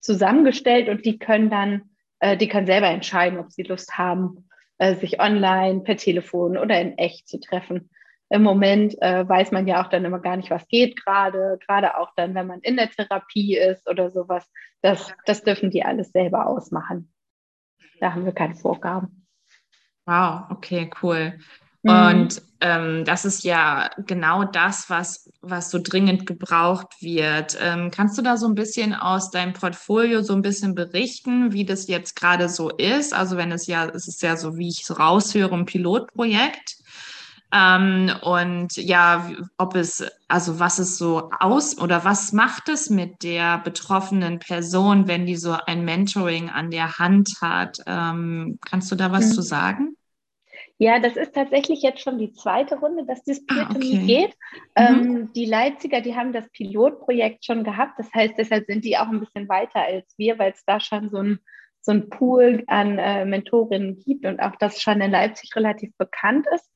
zusammengestellt 0.00 0.88
und 0.88 1.04
die 1.04 1.18
können 1.18 1.50
dann, 1.50 1.90
äh, 2.20 2.36
die 2.36 2.48
können 2.48 2.66
selber 2.66 2.88
entscheiden, 2.88 3.38
ob 3.38 3.52
sie 3.52 3.62
Lust 3.62 3.98
haben, 3.98 4.48
äh, 4.78 4.94
sich 4.94 5.20
online, 5.20 5.80
per 5.80 5.96
Telefon 5.96 6.56
oder 6.56 6.80
in 6.80 6.96
echt 6.96 7.28
zu 7.28 7.38
treffen 7.38 7.90
im 8.30 8.42
Moment 8.42 9.00
äh, 9.00 9.26
weiß 9.26 9.52
man 9.52 9.66
ja 9.66 9.82
auch 9.82 9.88
dann 9.88 10.04
immer 10.04 10.18
gar 10.18 10.36
nicht, 10.36 10.50
was 10.50 10.66
geht 10.68 11.02
gerade, 11.02 11.58
gerade 11.66 11.96
auch 11.96 12.12
dann, 12.14 12.34
wenn 12.34 12.46
man 12.46 12.60
in 12.60 12.76
der 12.76 12.90
Therapie 12.90 13.56
ist 13.56 13.88
oder 13.88 14.10
sowas. 14.10 14.46
Das, 14.82 15.14
das 15.24 15.42
dürfen 15.42 15.70
die 15.70 15.84
alles 15.84 16.10
selber 16.12 16.46
ausmachen. 16.46 17.12
Da 18.00 18.12
haben 18.12 18.26
wir 18.26 18.32
keine 18.32 18.54
Vorgaben. 18.54 19.26
Wow, 20.04 20.50
okay, 20.50 20.90
cool. 21.02 21.38
Mhm. 21.82 21.90
Und 21.90 22.42
ähm, 22.60 23.04
das 23.04 23.24
ist 23.24 23.44
ja 23.44 23.90
genau 24.06 24.44
das, 24.44 24.90
was, 24.90 25.30
was 25.42 25.70
so 25.70 25.78
dringend 25.80 26.26
gebraucht 26.26 26.88
wird. 27.00 27.56
Ähm, 27.60 27.90
kannst 27.92 28.18
du 28.18 28.22
da 28.22 28.36
so 28.36 28.46
ein 28.46 28.54
bisschen 28.54 28.94
aus 28.94 29.30
deinem 29.30 29.52
Portfolio 29.52 30.22
so 30.22 30.32
ein 30.32 30.42
bisschen 30.42 30.74
berichten, 30.74 31.52
wie 31.52 31.64
das 31.64 31.86
jetzt 31.86 32.16
gerade 32.16 32.48
so 32.48 32.70
ist? 32.70 33.14
Also 33.14 33.36
wenn 33.36 33.52
es 33.52 33.66
ja, 33.66 33.86
es 33.88 34.08
ist 34.08 34.22
ja 34.22 34.36
so, 34.36 34.56
wie 34.56 34.68
ich 34.68 34.82
es 34.82 34.98
raushöre, 34.98 35.54
ein 35.54 35.66
Pilotprojekt. 35.66 36.78
Ähm, 37.50 38.12
und 38.22 38.76
ja, 38.76 39.30
ob 39.56 39.74
es, 39.74 40.04
also 40.26 40.58
was 40.58 40.78
es 40.78 40.98
so 40.98 41.30
aus 41.40 41.78
oder 41.78 42.04
was 42.04 42.32
macht 42.32 42.68
es 42.68 42.90
mit 42.90 43.22
der 43.22 43.58
betroffenen 43.58 44.38
Person, 44.38 45.06
wenn 45.06 45.24
die 45.24 45.36
so 45.36 45.56
ein 45.66 45.84
Mentoring 45.84 46.50
an 46.50 46.70
der 46.70 46.98
Hand 46.98 47.30
hat? 47.40 47.78
Ähm, 47.86 48.58
kannst 48.68 48.90
du 48.90 48.96
da 48.96 49.12
was 49.12 49.26
mhm. 49.26 49.32
zu 49.32 49.42
sagen? 49.42 49.97
Ja, 50.80 51.00
das 51.00 51.16
ist 51.16 51.34
tatsächlich 51.34 51.82
jetzt 51.82 52.00
schon 52.00 52.18
die 52.18 52.32
zweite 52.32 52.78
Runde, 52.78 53.04
dass 53.04 53.24
das 53.24 53.44
Peer 53.44 53.66
ah, 53.68 53.74
okay. 53.74 53.98
geht. 54.06 54.36
Mhm. 54.76 54.76
Ähm, 54.76 55.32
die 55.34 55.44
Leipziger, 55.44 56.00
die 56.00 56.14
haben 56.14 56.32
das 56.32 56.48
Pilotprojekt 56.50 57.44
schon 57.44 57.64
gehabt. 57.64 57.98
Das 57.98 58.12
heißt, 58.14 58.34
deshalb 58.38 58.66
sind 58.66 58.84
die 58.84 58.96
auch 58.96 59.08
ein 59.08 59.18
bisschen 59.18 59.48
weiter 59.48 59.80
als 59.80 60.14
wir, 60.16 60.38
weil 60.38 60.52
es 60.52 60.64
da 60.64 60.78
schon 60.78 61.10
so 61.10 61.18
ein, 61.18 61.40
so 61.80 61.90
ein 61.90 62.08
Pool 62.08 62.62
an 62.68 62.98
äh, 62.98 63.24
Mentorinnen 63.24 63.98
gibt 63.98 64.24
und 64.24 64.38
auch 64.38 64.54
das 64.56 64.80
schon 64.80 65.00
in 65.00 65.10
Leipzig 65.10 65.54
relativ 65.56 65.96
bekannt 65.98 66.46
ist. 66.54 66.70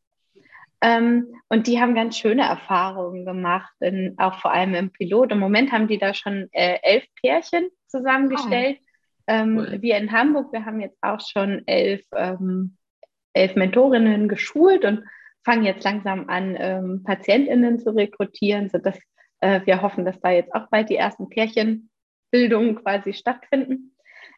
Ähm, 0.81 1.37
und 1.49 1.69
die 1.69 1.81
haben 1.81 1.95
ganz 1.95 2.19
schöne 2.19 2.43
Erfahrungen 2.43 3.25
gemacht, 3.25 3.73
in, 3.79 4.17
auch 4.19 4.41
vor 4.41 4.53
allem 4.53 4.75
im 4.75 4.91
Pilot. 4.91 5.31
Im 5.31 5.39
Moment 5.39 5.71
haben 5.71 5.87
die 5.87 5.99
da 5.99 6.13
schon 6.13 6.49
äh, 6.51 6.79
elf 6.83 7.05
Pärchen 7.23 7.69
zusammengestellt. 7.87 8.79
Oh. 8.81 8.87
Ähm, 9.29 9.59
cool. 9.59 9.79
Wir 9.81 9.97
in 9.99 10.11
Hamburg, 10.11 10.53
wir 10.53 10.65
haben 10.65 10.81
jetzt 10.81 10.99
auch 11.01 11.21
schon 11.21 11.63
elf, 11.67 12.05
ähm, 12.17 12.77
elf 13.33 13.55
Mentorinnen 13.57 14.29
geschult 14.29 14.85
und 14.85 15.05
fangen 15.45 15.65
jetzt 15.65 15.85
langsam 15.85 16.29
an, 16.29 16.57
ähm, 16.59 17.03
PatientInnen 17.05 17.79
zu 17.79 17.91
rekrutieren, 17.91 18.69
sodass 18.69 18.99
äh, 19.41 19.61
wir 19.65 19.83
hoffen, 19.83 20.05
dass 20.05 20.21
da 20.21 20.31
jetzt 20.31 20.55
auch 20.55 20.69
bald 20.71 20.89
die 20.89 20.97
ersten 20.97 21.29
Pärchenbildungen 21.29 22.77
quasi 22.77 23.13
stattfinden. 23.13 23.97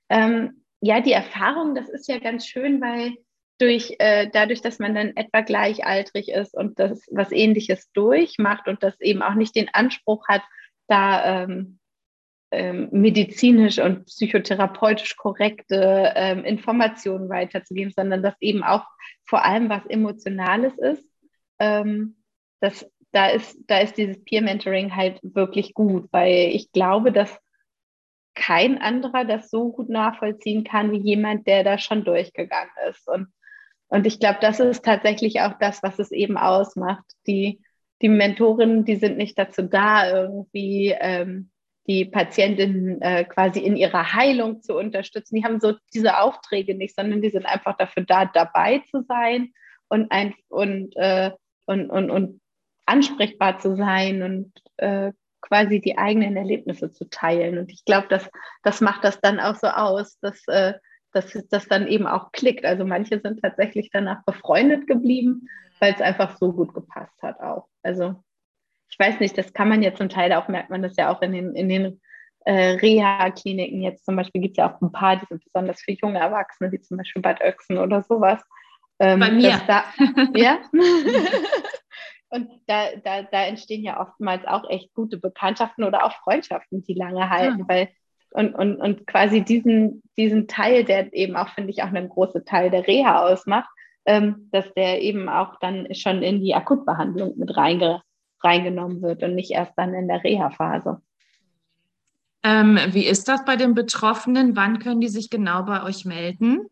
Ähm, 0.09 0.65
ja, 0.81 1.01
die 1.01 1.13
Erfahrung, 1.13 1.75
das 1.75 1.89
ist 1.89 2.09
ja 2.09 2.19
ganz 2.19 2.47
schön, 2.47 2.81
weil 2.81 3.15
durch, 3.59 3.95
äh, 3.99 4.29
dadurch, 4.33 4.61
dass 4.61 4.79
man 4.79 4.95
dann 4.95 5.17
etwa 5.17 5.41
gleichaltrig 5.41 6.29
ist 6.29 6.55
und 6.55 6.79
das 6.79 7.07
was 7.11 7.31
Ähnliches 7.33 7.91
durchmacht 7.93 8.67
und 8.67 8.83
das 8.83 9.01
eben 9.01 9.23
auch 9.23 9.35
nicht 9.35 9.55
den 9.55 9.69
Anspruch 9.73 10.27
hat, 10.29 10.43
da 10.89 11.45
ähm, 11.45 11.79
ähm, 12.55 12.89
medizinisch 12.93 13.79
und 13.79 14.07
psychotherapeutisch 14.07 15.17
korrekte 15.17 16.13
ähm, 16.15 16.45
Informationen 16.45 17.29
weiterzugeben, 17.29 17.93
sondern 17.95 18.23
dass 18.23 18.35
eben 18.41 18.63
auch 18.63 18.85
vor 19.25 19.45
allem 19.45 19.69
was 19.69 19.85
Emotionales 19.87 20.77
ist. 20.79 21.05
Ähm, 21.59 22.17
das, 22.61 22.89
da, 23.13 23.29
ist 23.29 23.59
da 23.67 23.79
ist 23.81 23.97
dieses 23.97 24.23
Peer-Mentoring 24.25 24.95
halt 24.95 25.21
wirklich 25.23 25.75
gut, 25.75 26.09
weil 26.13 26.51
ich 26.53 26.73
glaube, 26.73 27.13
dass 27.13 27.39
kein 28.35 28.81
anderer 28.81 29.25
das 29.25 29.51
so 29.51 29.71
gut 29.71 29.89
nachvollziehen 29.89 30.65
kann 30.65 30.91
wie 30.93 30.99
jemand, 30.99 31.47
der 31.47 31.63
da 31.63 31.79
schon 31.79 32.05
durchgegangen 32.05 32.73
ist. 32.89 33.09
Und 33.09 33.29
und 33.95 34.07
ich 34.07 34.19
glaube, 34.19 34.39
das 34.41 34.59
ist 34.59 34.85
tatsächlich 34.85 35.41
auch 35.41 35.53
das, 35.61 35.83
was 35.83 36.01
es 36.01 36.11
eben 36.11 36.37
ausmacht. 36.37 37.05
Die, 37.29 37.61
die 38.03 38.09
Mentorinnen, 38.09 38.85
die 38.85 38.97
sind 38.97 39.17
nicht 39.17 39.39
dazu 39.39 39.63
da, 39.63 40.11
irgendwie 40.11 40.95
ähm, 40.99 41.51
die 41.87 42.05
Patientinnen 42.05 43.01
äh, 43.03 43.25
quasi 43.25 43.61
in 43.61 43.77
ihrer 43.77 44.15
Heilung 44.15 44.63
zu 44.63 44.77
unterstützen. 44.77 45.37
Die 45.37 45.45
haben 45.45 45.61
so 45.61 45.75
diese 45.93 46.19
Aufträge 46.19 46.75
nicht, 46.75 46.97
sondern 46.97 47.21
die 47.21 47.31
sind 47.31 47.47
einfach 47.47 47.77
dafür 47.77 48.05
da, 48.05 48.25
dabei 48.27 48.83
zu 48.91 49.03
sein 49.03 49.53
und, 49.89 50.11
ein, 50.11 50.35
und, 50.49 50.95
äh, 50.97 51.31
und, 51.67 51.91
und, 51.91 52.11
und 52.11 52.41
ansprechbar 52.87 53.59
zu 53.59 53.77
sein 53.77 54.23
und 54.23 54.53
äh, 54.79 55.13
quasi 55.41 55.81
die 55.81 55.99
eigenen 55.99 56.37
Erlebnisse 56.37 56.91
zu 56.91 57.09
teilen. 57.11 57.59
Und 57.59 57.71
ich 57.71 57.85
glaube, 57.85 58.07
das, 58.09 58.31
das 58.63 58.81
macht 58.81 59.05
das 59.05 59.21
dann 59.21 59.41
auch 59.41 59.57
so 59.57 59.67
aus, 59.67 60.19
dass 60.21 60.43
äh, 60.49 60.75
dass 61.15 61.33
das 61.49 61.69
dann 61.69 61.87
eben 61.87 62.07
auch 62.07 62.33
klickt. 62.33 62.65
Also 62.65 62.85
manche 62.85 63.21
sind 63.21 63.41
tatsächlich 63.41 63.91
danach 63.93 64.25
befreundet 64.25 64.87
geblieben, 64.87 65.49
weil 65.79 65.95
es 65.95 66.01
einfach 66.01 66.37
so 66.37 66.53
gut 66.53 66.75
gepasst 66.75 67.15
hat 67.23 67.41
auch. 67.41 67.69
Also 67.83 68.17
ich 68.95 69.05
weiß 69.05 69.19
nicht, 69.19 69.37
das 69.37 69.53
kann 69.53 69.69
man 69.69 69.83
ja 69.83 69.93
zum 69.93 70.09
Teil 70.09 70.33
auch, 70.33 70.47
merkt 70.47 70.71
man 70.71 70.81
das 70.81 70.95
ja 70.97 71.13
auch 71.13 71.21
in 71.21 71.33
den, 71.33 71.57
in 71.57 71.69
den 71.69 72.01
äh, 72.45 72.77
Reha-Kliniken. 72.77 73.83
Jetzt 73.83 74.05
zum 74.05 74.15
Beispiel 74.15 74.41
gibt 74.41 74.53
es 74.53 74.59
ja 74.59 74.73
auch 74.73 74.81
ein 74.81 74.93
paar, 74.93 75.17
die 75.17 75.27
sind 75.27 75.43
besonders 75.43 75.83
für 75.83 75.93
junge 76.01 76.21
Erwachsene, 76.21 76.71
wie 76.71 76.81
zum 76.81 76.99
Beispiel 76.99 77.21
Bad 77.21 77.41
Oechsen 77.41 77.79
oder 77.79 78.03
sowas. 78.03 78.41
Ähm, 79.01 79.19
Bei 79.19 79.33
mir. 79.33 79.61
Da, 79.67 79.85
ja. 80.37 80.59
Und 82.31 82.51
da, 82.67 82.87
da, 83.03 83.23
da 83.23 83.45
entstehen 83.47 83.83
ja 83.83 84.01
oftmals 84.01 84.47
auch 84.47 84.71
echt 84.71 84.95
gute 84.95 85.19
Bekanntschaften 85.19 85.83
oder 85.83 86.05
auch 86.05 86.13
Freundschaften, 86.23 86.85
die 86.85 86.95
lange 86.95 87.31
halten, 87.31 87.61
ja. 87.61 87.69
weil 87.69 87.89
und, 88.31 88.55
und, 88.55 88.77
und 88.77 89.07
quasi 89.09 89.43
diesen, 89.43 90.03
diesen 90.17 90.47
Teil, 90.47 90.85
der 90.85 91.13
eben 91.13 91.37
auch, 91.37 91.49
finde 91.49 91.71
ich, 91.71 91.83
auch 91.83 91.89
einen 91.89 92.09
großen 92.09 92.45
Teil 92.45 92.71
der 92.71 92.87
Reha 92.87 93.25
ausmacht, 93.25 93.69
ähm, 94.07 94.49
dass 94.53 94.73
der 94.75 95.03
eben 95.03 95.29
auch 95.29 95.59
dann 95.61 95.93
schon 95.95 96.23
in 96.23 96.41
die 96.41 96.55
Akutbehandlung 96.55 97.39
mit 97.39 97.57
reinge, 97.57 98.03
reingenommen 98.45 99.03
wird 99.03 99.23
und 99.23 99.35
nicht 99.35 99.53
erst 99.53 99.73
dann 99.77 99.95
in 99.95 100.09
der 100.09 100.23
Reha-Phase. 100.23 101.01
Ähm, 102.45 102.79
wie 102.91 103.07
ist 103.07 103.27
das 103.27 103.45
bei 103.45 103.57
den 103.57 103.75
Betroffenen? 103.75 104.55
Wann 104.55 104.79
können 104.79 105.01
die 105.01 105.09
sich 105.09 105.31
genau 105.31 105.63
bei 105.63 105.83
euch 105.83 106.05
melden? 106.05 106.67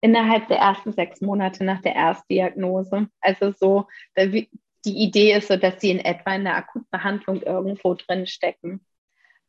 Innerhalb 0.00 0.48
der 0.48 0.58
ersten 0.58 0.92
sechs 0.92 1.20
Monate 1.20 1.64
nach 1.64 1.80
der 1.80 1.94
Erstdiagnose. 1.94 3.06
Also 3.20 3.52
so, 3.52 3.86
die 4.18 4.48
Idee 4.84 5.34
ist 5.34 5.46
so, 5.46 5.56
dass 5.56 5.80
sie 5.80 5.92
in 5.92 6.00
etwa 6.00 6.34
in 6.34 6.42
der 6.42 6.56
Akutbehandlung 6.56 7.40
irgendwo 7.40 7.94
drin 7.94 8.26
stecken. 8.26 8.84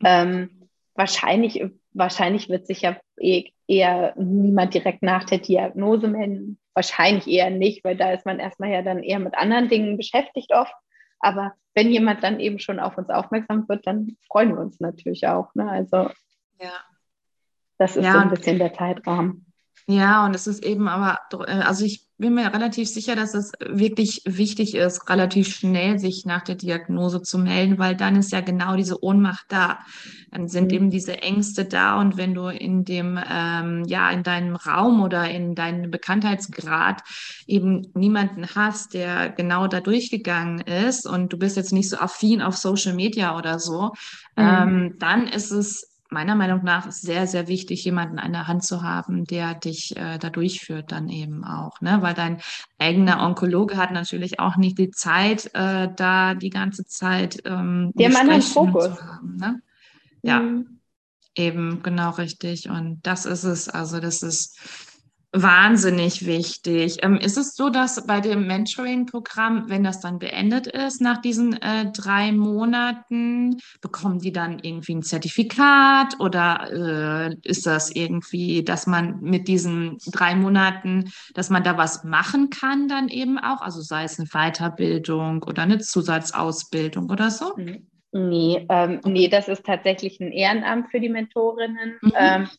Ähm, 0.06 0.70
wahrscheinlich, 0.94 1.66
wahrscheinlich 1.94 2.50
wird 2.50 2.68
sich 2.68 2.82
ja 2.82 2.98
eh, 3.18 3.46
eher 3.68 4.14
niemand 4.16 4.76
direkt 4.76 5.02
nach 5.02 5.24
der 5.24 5.40
Diagnose 5.40 6.08
melden. 6.08 6.60
Wahrscheinlich 6.76 7.28
eher 7.28 7.50
nicht, 7.50 7.84
weil 7.84 7.98
da 7.98 8.12
ist 8.12 8.28
man 8.28 8.40
erstmal 8.40 8.70
ja 8.70 8.84
dann 8.84 9.02
eher 9.02 9.20
mit 9.20 9.36
anderen 9.36 9.70
Dingen 9.70 9.98
beschäftigt 9.98 10.54
oft. 10.54 10.74
Aber 11.24 11.54
wenn 11.74 11.90
jemand 11.90 12.24
dann 12.24 12.40
eben 12.40 12.60
schon 12.60 12.80
auf 12.80 12.98
uns 12.98 13.10
aufmerksam 13.10 13.68
wird, 13.68 13.88
dann 13.88 14.18
freuen 14.28 14.50
wir 14.50 14.60
uns 14.60 14.80
natürlich 14.80 15.28
auch. 15.28 15.56
Ne? 15.56 15.70
Also 15.70 16.10
ja. 16.60 16.74
das 17.78 17.96
ist 17.96 18.06
ja, 18.06 18.14
so 18.14 18.20
ein 18.20 18.30
bisschen 18.30 18.60
der 18.60 18.74
Zeitrahmen. 18.74 19.53
Ja, 19.88 20.26
und 20.26 20.34
es 20.34 20.48
ist 20.48 20.64
eben 20.64 20.88
aber, 20.88 21.20
äh, 21.46 21.52
also 21.52 21.84
ich 21.84 22.08
bin 22.18 22.36
mir 22.36 22.54
relativ 22.54 22.88
sicher, 22.88 23.18
dass 23.18 23.34
es 23.34 23.52
wirklich 23.60 24.22
wichtig 24.26 24.76
ist, 24.76 25.10
relativ 25.10 25.54
schnell 25.54 26.00
sich 26.00 26.26
nach 26.26 26.42
der 26.42 26.56
Diagnose 26.56 27.22
zu 27.22 27.38
melden, 27.38 27.80
weil 27.80 27.98
dann 27.98 28.16
ist 28.16 28.32
ja 28.32 28.40
genau 28.40 28.78
diese 28.78 29.04
Ohnmacht 29.04 29.46
da. 29.50 29.80
Dann 30.32 30.48
sind 30.48 30.68
mhm. 30.68 30.74
eben 30.74 30.90
diese 30.90 31.22
Ängste 31.22 31.66
da 31.66 32.00
und 32.00 32.16
wenn 32.16 32.34
du 32.34 32.48
in 32.48 32.86
dem, 32.86 33.20
ähm, 33.30 33.84
ja, 33.86 34.10
in 34.12 34.24
deinem 34.24 34.56
Raum 34.56 35.02
oder 35.02 35.30
in 35.30 35.54
deinem 35.54 35.92
Bekanntheitsgrad 35.92 37.02
eben 37.46 37.92
niemanden 37.94 38.48
hast, 38.56 38.94
der 38.94 39.30
genau 39.30 39.68
da 39.68 39.82
durchgegangen 39.82 40.62
ist 40.62 41.06
und 41.06 41.34
du 41.34 41.38
bist 41.38 41.58
jetzt 41.58 41.74
nicht 41.74 41.90
so 41.90 41.98
affin 41.98 42.42
auf 42.42 42.56
Social 42.56 42.94
Media 42.94 43.38
oder 43.38 43.60
so, 43.60 43.92
mhm. 44.38 44.44
ähm, 44.44 44.96
dann 45.00 45.28
ist 45.28 45.52
es 45.52 45.93
meiner 46.14 46.36
Meinung 46.36 46.64
nach 46.64 46.90
sehr, 46.92 47.28
sehr 47.28 47.48
wichtig, 47.48 47.84
jemanden 47.84 48.20
an 48.20 48.32
der 48.32 48.48
Hand 48.48 48.64
zu 48.64 48.84
haben, 48.84 49.26
der 49.26 49.56
dich 49.56 49.98
äh, 49.98 50.18
da 50.18 50.30
durchführt 50.30 50.92
dann 50.92 51.10
eben 51.10 51.44
auch, 51.44 51.82
ne? 51.82 52.02
Weil 52.02 52.14
dein 52.14 52.42
eigener 52.78 53.22
Onkologe 53.22 53.76
hat 53.76 53.92
natürlich 53.92 54.40
auch 54.40 54.56
nicht 54.56 54.78
die 54.78 54.92
Zeit, 54.92 55.50
äh, 55.54 55.90
da 55.94 56.36
die 56.36 56.50
ganze 56.50 56.86
Zeit 56.86 57.42
ähm, 57.46 57.92
der 57.96 58.12
Mann 58.12 58.32
hat 58.32 58.44
Fokus. 58.44 58.96
Zu 58.96 59.04
haben, 59.04 59.36
ne? 59.36 59.62
Ja, 60.22 60.40
mhm. 60.40 60.80
eben 61.36 61.84
genau 61.84 62.12
richtig. 62.12 62.70
Und 62.70 63.02
das 63.04 63.26
ist 63.26 63.44
es. 63.44 63.68
Also 63.68 64.00
das 64.00 64.24
ist 64.24 64.58
Wahnsinnig 65.36 66.28
wichtig. 66.28 66.98
Ähm, 67.02 67.18
ist 67.18 67.40
es 67.40 67.56
so, 67.56 67.72
dass 67.72 68.06
bei 68.06 68.22
dem 68.22 68.46
Mentoring-Programm, 68.46 69.68
wenn 69.68 69.84
das 69.84 70.00
dann 70.00 70.20
beendet 70.20 70.68
ist, 70.68 71.02
nach 71.02 71.22
diesen 71.22 71.60
äh, 71.60 71.92
drei 71.92 72.32
Monaten, 72.32 73.58
bekommen 73.82 74.20
die 74.20 74.32
dann 74.32 74.60
irgendwie 74.60 74.94
ein 74.94 75.02
Zertifikat 75.02 76.20
oder 76.20 77.32
äh, 77.32 77.36
ist 77.42 77.66
das 77.66 77.90
irgendwie, 77.90 78.64
dass 78.64 78.86
man 78.86 79.22
mit 79.22 79.48
diesen 79.48 79.98
drei 80.12 80.36
Monaten, 80.36 81.12
dass 81.34 81.50
man 81.50 81.64
da 81.64 81.80
was 81.80 82.04
machen 82.04 82.52
kann 82.52 82.88
dann 82.88 83.10
eben 83.10 83.40
auch? 83.40 83.62
Also 83.62 83.82
sei 83.82 84.04
es 84.04 84.20
eine 84.20 84.28
Weiterbildung 84.28 85.42
oder 85.42 85.64
eine 85.64 85.80
Zusatzausbildung 85.80 87.10
oder 87.10 87.32
so? 87.32 87.56
Nee, 88.12 88.68
ähm, 88.70 89.02
nee, 89.04 89.30
das 89.30 89.48
ist 89.48 89.66
tatsächlich 89.66 90.20
ein 90.20 90.32
Ehrenamt 90.32 90.92
für 90.92 91.00
die 91.00 91.10
Mentorinnen. 91.10 91.98
Mhm. 92.04 92.12
Ähm, 92.16 92.50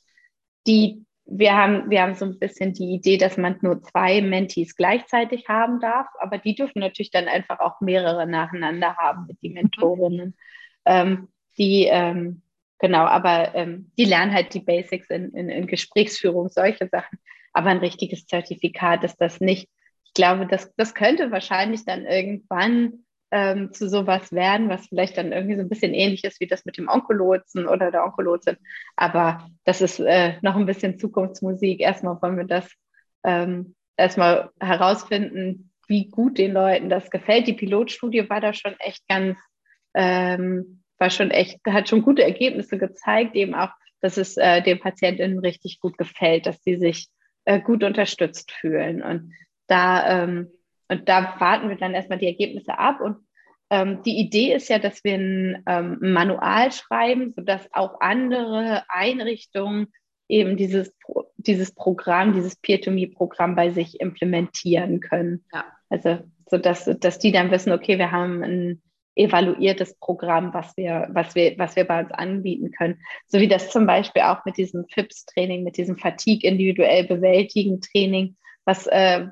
die 0.67 1.05
wir 1.27 1.57
haben, 1.57 1.91
wir 1.91 2.03
haben 2.03 2.15
so 2.15 2.27
ein 2.27 2.39
bisschen 2.39 2.75
die 2.75 2.95
Idee, 2.95 3.17
dass 3.17 3.37
man 3.37 3.59
nur 3.63 3.83
zwei 3.83 4.21
Mentees 4.21 4.77
gleichzeitig 4.77 5.49
haben 5.49 5.81
darf, 5.81 6.07
aber 6.21 6.39
die 6.39 6.55
dürfen 6.55 6.81
natürlich 6.81 7.11
dann 7.11 7.29
einfach 7.29 7.61
auch 7.61 7.81
mehrere 7.81 8.27
nacheinander 8.27 8.97
haben 8.97 9.27
mit 9.27 9.43
den 9.43 9.53
mhm. 9.53 9.63
Mentorinnen. 9.63 10.37
Ähm, 10.85 11.29
die, 11.57 11.87
ähm, 11.91 12.43
genau, 12.79 13.05
aber 13.05 13.55
ähm, 13.55 13.91
die 13.97 14.05
lernen 14.05 14.35
halt 14.35 14.53
die 14.53 14.61
Basics 14.61 15.09
in, 15.09 15.31
in, 15.33 15.49
in, 15.49 15.67
Gesprächsführung, 15.67 16.49
solche 16.49 16.89
Sachen. 16.89 17.19
Aber 17.53 17.71
ein 17.71 17.79
richtiges 17.79 18.27
Zertifikat 18.27 19.03
ist 19.05 19.17
das 19.17 19.41
nicht. 19.41 19.69
Ich 20.05 20.13
glaube, 20.13 20.47
das, 20.47 20.75
das 20.77 20.95
könnte 20.95 21.31
wahrscheinlich 21.31 21.85
dann 21.87 22.05
irgendwann 22.05 23.05
ähm, 23.35 23.73
zu 23.73 23.89
sowas 23.89 24.31
werden, 24.31 24.69
was 24.69 24.87
vielleicht 24.87 25.19
dann 25.19 25.33
irgendwie 25.33 25.57
so 25.57 25.63
ein 25.63 25.69
bisschen 25.69 25.93
ähnlich 25.93 26.23
ist 26.23 26.39
wie 26.39 26.47
das 26.47 26.65
mit 26.65 26.79
dem 26.79 26.89
Onkolotsen 26.89 27.67
oder 27.67 27.91
der 27.91 28.05
Onkolotsin. 28.05 28.57
Aber 28.95 29.51
das 29.65 29.83
ist 29.83 29.99
äh, 29.99 30.35
noch 30.41 30.55
ein 30.55 30.67
bisschen 30.67 31.01
Zukunftsmusik. 31.01 31.81
Erstmal 31.81 32.23
wollen 32.23 32.37
wir 32.37 32.45
das 32.45 32.71
ähm, 33.25 33.75
erstmal 33.97 34.51
herausfinden, 34.61 35.73
wie 35.89 36.11
gut 36.11 36.39
den 36.39 36.53
Leuten 36.53 36.89
das 36.89 37.11
gefällt. 37.11 37.49
Die 37.49 37.55
Pilotstudie 37.55 38.31
war 38.31 38.41
da 38.41 38.53
schon 38.53 38.77
echt 38.79 39.03
ganz, 39.09 39.37
ähm, 39.95 40.85
war 40.99 41.11
schon 41.11 41.33
echt, 41.33 41.59
hat 41.67 41.89
schon 41.89 42.03
gute 42.03 42.23
Ergebnisse 42.23 42.79
gezeigt, 42.79 43.35
eben 43.35 43.57
auch, 43.57 43.71
dass 44.01 44.17
es 44.17 44.37
äh, 44.37 44.63
den 44.63 44.79
Patientinnen 44.79 45.41
richtig 45.41 45.81
gut 45.81 45.99
gefällt, 45.99 46.47
dass 46.47 46.63
sie 46.63 46.77
sich 46.77 47.09
äh, 47.47 47.61
gut 47.61 47.83
unterstützt 47.83 48.53
fühlen. 48.53 49.03
Und 49.03 49.33
da 49.67 50.23
ähm, 50.23 50.53
und 50.89 51.09
da 51.09 51.41
warten 51.41 51.69
wir 51.69 51.77
dann 51.77 51.95
erstmal 51.95 52.19
die 52.19 52.27
Ergebnisse 52.27 52.79
ab. 52.79 53.01
Und 53.01 53.17
ähm, 53.75 54.03
die 54.05 54.19
Idee 54.19 54.55
ist 54.55 54.69
ja, 54.69 54.79
dass 54.79 55.03
wir 55.03 55.15
ein 55.15 55.63
ähm, 55.67 55.99
Manual 56.01 56.71
schreiben, 56.71 57.33
sodass 57.35 57.69
auch 57.73 58.01
andere 58.01 58.85
Einrichtungen 58.89 59.89
eben 60.29 60.57
dieses, 60.57 60.97
dieses 61.37 61.75
Programm, 61.75 62.35
dieses 62.35 62.57
Peer-to-Me-Programm 62.57 63.57
bei 63.57 63.71
sich 63.71 64.01
implementieren 64.01 65.01
können. 65.01 65.45
Ja. 65.53 65.65
Also, 65.91 66.21
sodass 66.49 66.89
dass 67.01 67.19
die 67.19 67.33
dann 67.33 67.51
wissen, 67.51 67.73
okay, 67.73 67.99
wir 67.99 68.13
haben 68.13 68.43
ein 68.43 68.83
evaluiertes 69.17 69.99
Programm, 69.99 70.55
was 70.55 70.77
wir, 70.77 71.09
was 71.11 71.35
wir, 71.35 71.59
was 71.59 71.75
wir 71.77 71.85
bei 71.85 72.01
uns 72.01 72.13
anbieten 72.13 72.71
können. 72.71 73.01
So 73.27 73.41
wie 73.41 73.49
das 73.49 73.71
zum 73.71 73.87
Beispiel 73.87 74.23
auch 74.23 74.45
mit 74.45 74.57
diesem 74.57 74.87
FIPS-Training, 74.89 75.65
mit 75.65 75.77
diesem 75.77 75.97
Fatigue 75.97 76.49
individuell 76.49 77.05
bewältigen 77.05 77.81
Training, 77.81 78.37
was, 78.65 78.87
äh, 78.87 79.27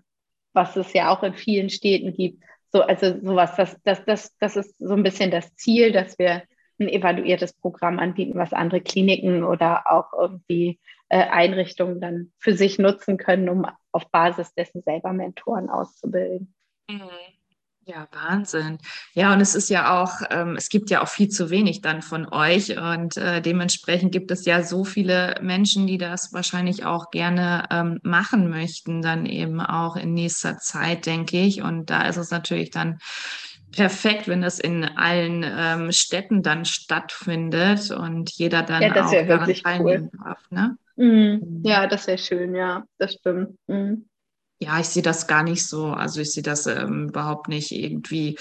was 0.52 0.76
es 0.76 0.92
ja 0.92 1.10
auch 1.10 1.22
in 1.22 1.34
vielen 1.34 1.70
Städten 1.70 2.12
gibt. 2.12 2.42
So, 2.72 2.82
also 2.82 3.20
sowas, 3.22 3.54
das, 3.56 3.76
das, 3.84 4.04
das, 4.04 4.36
das 4.38 4.56
ist 4.56 4.78
so 4.78 4.94
ein 4.94 5.02
bisschen 5.02 5.30
das 5.30 5.54
Ziel, 5.56 5.92
dass 5.92 6.18
wir 6.18 6.42
ein 6.80 6.88
evaluiertes 6.88 7.52
Programm 7.52 7.98
anbieten, 7.98 8.38
was 8.38 8.52
andere 8.52 8.80
Kliniken 8.80 9.44
oder 9.44 9.90
auch 9.90 10.12
irgendwie 10.18 10.80
äh, 11.08 11.18
Einrichtungen 11.18 12.00
dann 12.00 12.32
für 12.38 12.54
sich 12.54 12.78
nutzen 12.78 13.18
können, 13.18 13.48
um 13.48 13.66
auf 13.92 14.10
Basis 14.10 14.54
dessen 14.54 14.82
selber 14.82 15.12
Mentoren 15.12 15.68
auszubilden. 15.68 16.54
Mhm. 16.88 17.10
Ja, 17.84 18.06
Wahnsinn. 18.12 18.78
Ja, 19.12 19.32
und 19.32 19.40
es 19.40 19.56
ist 19.56 19.68
ja 19.68 20.00
auch, 20.00 20.20
ähm, 20.30 20.54
es 20.56 20.68
gibt 20.68 20.88
ja 20.90 21.02
auch 21.02 21.08
viel 21.08 21.28
zu 21.28 21.50
wenig 21.50 21.80
dann 21.80 22.00
von 22.00 22.32
euch 22.32 22.78
und 22.78 23.16
äh, 23.16 23.42
dementsprechend 23.42 24.12
gibt 24.12 24.30
es 24.30 24.44
ja 24.44 24.62
so 24.62 24.84
viele 24.84 25.34
Menschen, 25.42 25.88
die 25.88 25.98
das 25.98 26.32
wahrscheinlich 26.32 26.84
auch 26.84 27.10
gerne 27.10 27.64
ähm, 27.70 27.98
machen 28.04 28.48
möchten, 28.48 29.02
dann 29.02 29.26
eben 29.26 29.60
auch 29.60 29.96
in 29.96 30.14
nächster 30.14 30.58
Zeit, 30.58 31.06
denke 31.06 31.38
ich. 31.38 31.62
Und 31.62 31.90
da 31.90 32.06
ist 32.06 32.18
es 32.18 32.30
natürlich 32.30 32.70
dann 32.70 32.98
perfekt, 33.72 34.28
wenn 34.28 34.42
das 34.42 34.60
in 34.60 34.84
allen 34.84 35.44
ähm, 35.44 35.90
Städten 35.90 36.42
dann 36.42 36.64
stattfindet 36.64 37.90
und 37.90 38.30
jeder 38.30 38.62
dann 38.62 38.82
ja, 38.82 38.92
das 38.92 39.06
auch 39.06 39.26
daran 39.26 39.54
teilnehmen 39.54 40.10
cool. 40.12 40.20
darf. 40.24 40.50
Ne? 40.50 40.76
Mhm. 40.94 41.62
Ja, 41.64 41.88
das 41.88 42.06
wäre 42.06 42.18
schön, 42.18 42.54
ja, 42.54 42.84
das 42.98 43.14
stimmt. 43.14 43.56
Mhm. 43.66 44.04
Ja, 44.62 44.78
ich 44.78 44.86
sehe 44.86 45.02
das 45.02 45.26
gar 45.26 45.42
nicht 45.42 45.66
so. 45.66 45.86
Also 45.86 46.20
ich 46.20 46.30
sehe 46.30 46.42
das 46.44 46.66
ähm, 46.66 47.08
überhaupt 47.08 47.48
nicht 47.48 47.72
irgendwie 47.72 48.38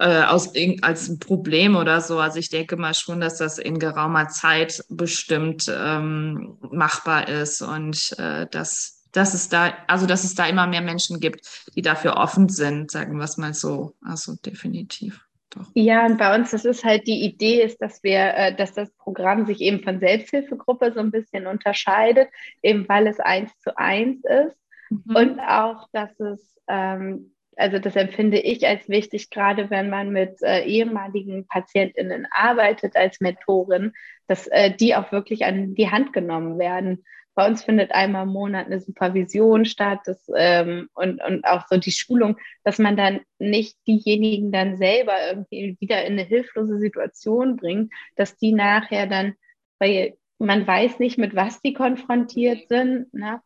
äh, 0.00 0.24
aus, 0.24 0.52
als 0.82 1.08
ein 1.08 1.20
Problem 1.20 1.76
oder 1.76 2.00
so. 2.00 2.18
Also 2.18 2.40
ich 2.40 2.48
denke 2.48 2.76
mal 2.76 2.92
schon, 2.92 3.20
dass 3.20 3.36
das 3.36 3.58
in 3.58 3.78
geraumer 3.78 4.28
Zeit 4.28 4.84
bestimmt 4.88 5.72
ähm, 5.72 6.58
machbar 6.72 7.28
ist 7.28 7.62
und 7.62 8.18
äh, 8.18 8.48
dass, 8.50 9.06
dass 9.12 9.32
es 9.34 9.48
da, 9.48 9.72
also 9.86 10.06
dass 10.06 10.24
es 10.24 10.34
da 10.34 10.46
immer 10.46 10.66
mehr 10.66 10.80
Menschen 10.80 11.20
gibt, 11.20 11.46
die 11.76 11.82
dafür 11.82 12.16
offen 12.16 12.48
sind, 12.48 12.90
sagen 12.90 13.16
wir 13.16 13.24
es 13.24 13.36
mal 13.36 13.54
so. 13.54 13.94
Also 14.04 14.34
definitiv. 14.44 15.20
Doch. 15.50 15.66
Ja, 15.74 16.04
und 16.04 16.18
bei 16.18 16.34
uns, 16.34 16.50
das 16.50 16.64
ist 16.64 16.82
halt 16.84 17.06
die 17.06 17.24
Idee, 17.24 17.62
ist, 17.62 17.80
dass 17.80 18.02
wir, 18.02 18.34
äh, 18.34 18.56
dass 18.56 18.72
das 18.72 18.90
Programm 18.98 19.46
sich 19.46 19.60
eben 19.60 19.84
von 19.84 20.00
Selbsthilfegruppe 20.00 20.92
so 20.92 20.98
ein 20.98 21.12
bisschen 21.12 21.46
unterscheidet, 21.46 22.28
eben 22.60 22.88
weil 22.88 23.06
es 23.06 23.20
eins 23.20 23.52
zu 23.60 23.76
eins 23.78 24.18
ist 24.24 24.56
Mhm. 24.90 25.16
Und 25.16 25.40
auch, 25.40 25.88
dass 25.92 26.18
es, 26.20 26.60
ähm, 26.68 27.32
also 27.56 27.78
das 27.78 27.96
empfinde 27.96 28.38
ich 28.38 28.66
als 28.66 28.88
wichtig, 28.88 29.30
gerade 29.30 29.70
wenn 29.70 29.90
man 29.90 30.10
mit 30.10 30.42
äh, 30.42 30.64
ehemaligen 30.64 31.46
PatientInnen 31.46 32.26
arbeitet 32.30 32.96
als 32.96 33.20
Mentorin, 33.20 33.92
dass 34.26 34.46
äh, 34.48 34.74
die 34.74 34.94
auch 34.94 35.12
wirklich 35.12 35.44
an 35.44 35.74
die 35.74 35.90
Hand 35.90 36.12
genommen 36.12 36.58
werden. 36.58 37.04
Bei 37.34 37.46
uns 37.46 37.62
findet 37.62 37.92
einmal 37.92 38.24
im 38.24 38.32
Monat 38.32 38.66
eine 38.66 38.80
Supervision 38.80 39.64
statt 39.64 40.00
das, 40.04 40.28
ähm, 40.36 40.88
und, 40.94 41.22
und 41.22 41.44
auch 41.44 41.66
so 41.68 41.76
die 41.76 41.92
Schulung, 41.92 42.36
dass 42.64 42.78
man 42.78 42.96
dann 42.96 43.20
nicht 43.38 43.76
diejenigen 43.86 44.50
dann 44.52 44.76
selber 44.76 45.14
irgendwie 45.28 45.76
wieder 45.80 46.04
in 46.04 46.14
eine 46.14 46.24
hilflose 46.24 46.78
Situation 46.78 47.56
bringt, 47.56 47.92
dass 48.16 48.36
die 48.36 48.52
nachher 48.52 49.06
dann, 49.06 49.34
weil 49.78 50.16
man 50.38 50.66
weiß 50.66 50.98
nicht, 50.98 51.18
mit 51.18 51.36
was 51.36 51.60
die 51.60 51.72
konfrontiert 51.72 52.68
sind, 52.68 53.12
ne? 53.14 53.40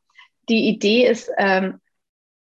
Die 0.48 0.68
Idee 0.68 1.06
ist, 1.06 1.30
ähm, 1.36 1.80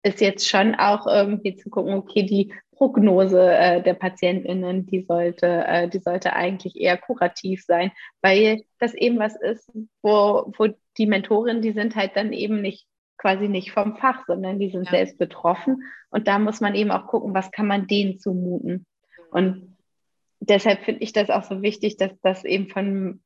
ist 0.03 0.21
jetzt 0.21 0.47
schon 0.47 0.75
auch 0.75 1.07
irgendwie 1.07 1.55
zu 1.55 1.69
gucken, 1.69 1.93
okay, 1.93 2.23
die 2.23 2.53
Prognose 2.71 3.55
äh, 3.55 3.81
der 3.81 3.95
PatientInnen, 3.95 4.86
die 4.86 5.01
sollte, 5.01 5.47
äh, 5.65 5.89
die 5.89 5.99
sollte 5.99 6.33
eigentlich 6.33 6.75
eher 6.75 6.97
kurativ 6.97 7.63
sein, 7.63 7.91
weil 8.21 8.62
das 8.79 8.93
eben 8.93 9.17
was 9.17 9.36
ist, 9.36 9.71
wo, 10.01 10.53
wo 10.57 10.67
die 10.97 11.07
Mentorinnen, 11.07 11.62
die 11.62 11.71
sind 11.71 11.95
halt 11.95 12.15
dann 12.15 12.33
eben 12.33 12.62
nicht 12.62 12.88
quasi 13.17 13.47
nicht 13.47 13.71
vom 13.71 13.97
Fach, 13.97 14.25
sondern 14.27 14.60
die 14.60 14.69
sind 14.69 14.86
ja. 14.86 14.91
selbst 14.91 15.17
betroffen. 15.17 15.83
Und 16.12 16.27
da 16.27 16.38
muss 16.38 16.62
man 16.62 16.75
eben 16.75 16.91
auch 16.91 17.07
gucken, 17.07 17.33
was 17.33 17.51
kann 17.51 17.67
man 17.67 17.88
denen 17.88 18.19
zumuten. 18.19 18.86
Und 19.31 19.75
deshalb 20.39 20.83
finde 20.83 21.01
ich 21.01 21.13
das 21.13 21.31
auch 21.31 21.43
so 21.43 21.63
wichtig, 21.63 21.97
dass 21.97 22.12
das 22.21 22.45
eben 22.45 22.69
von 22.69 23.21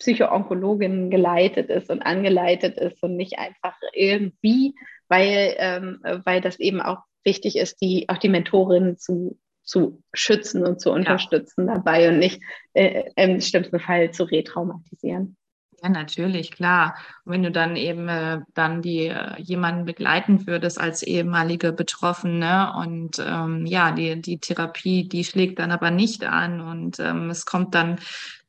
Psychoonkologin 0.00 1.10
geleitet 1.10 1.70
ist 1.70 1.90
und 1.90 2.02
angeleitet 2.02 2.76
ist 2.76 3.02
und 3.02 3.16
nicht 3.16 3.38
einfach 3.38 3.76
irgendwie, 3.92 4.74
weil, 5.08 5.54
ähm, 5.58 6.00
weil 6.24 6.40
das 6.40 6.58
eben 6.58 6.80
auch 6.80 6.98
wichtig 7.24 7.56
ist, 7.56 7.80
die, 7.80 8.08
auch 8.08 8.18
die 8.18 8.30
Mentorin 8.30 8.96
zu, 8.96 9.38
zu 9.62 10.02
schützen 10.12 10.66
und 10.66 10.80
zu 10.80 10.90
unterstützen 10.90 11.68
ja. 11.68 11.74
dabei 11.74 12.08
und 12.08 12.18
nicht 12.18 12.40
äh, 12.72 13.04
im 13.16 13.40
schlimmsten 13.40 13.78
Fall 13.78 14.10
zu 14.10 14.24
retraumatisieren. 14.24 15.36
Ja, 15.82 15.88
natürlich, 15.88 16.50
klar. 16.50 16.94
Und 17.24 17.32
wenn 17.32 17.42
du 17.42 17.50
dann 17.50 17.74
eben 17.74 18.06
äh, 18.08 18.40
dann 18.52 18.82
die 18.82 19.06
äh, 19.06 19.40
jemanden 19.40 19.86
begleiten 19.86 20.46
würdest 20.46 20.78
als 20.78 21.02
ehemalige 21.02 21.72
Betroffene 21.72 22.74
und 22.76 23.18
ähm, 23.18 23.64
ja, 23.64 23.90
die, 23.92 24.20
die 24.20 24.38
Therapie, 24.38 25.08
die 25.08 25.24
schlägt 25.24 25.58
dann 25.58 25.70
aber 25.70 25.90
nicht 25.90 26.24
an 26.24 26.60
und 26.60 26.98
ähm, 27.00 27.30
es 27.30 27.46
kommt 27.46 27.74
dann 27.74 27.98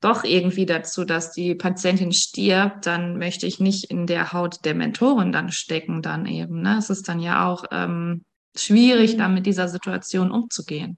doch 0.02 0.26
irgendwie 0.26 0.66
dazu, 0.66 1.06
dass 1.06 1.32
die 1.32 1.56
Patientin 1.56 2.12
stirbt, 2.12 2.86
dann 2.86 3.18
möchte 3.18 3.48
ich 3.48 3.62
nicht 3.62 3.86
in 3.86 4.08
der 4.08 4.34
Haut 4.34 4.66
der 4.66 4.76
Mentorin 4.76 5.32
dann 5.32 5.52
stecken 5.52 6.02
dann 6.02 6.26
eben. 6.26 6.62
Ne? 6.62 6.78
Es 6.80 6.90
ist 6.90 7.08
dann 7.08 7.22
ja 7.22 7.48
auch 7.48 7.64
ähm, 7.72 8.26
schwierig, 8.58 9.16
dann 9.16 9.34
mit 9.34 9.46
dieser 9.46 9.70
Situation 9.70 10.32
umzugehen. 10.32 10.98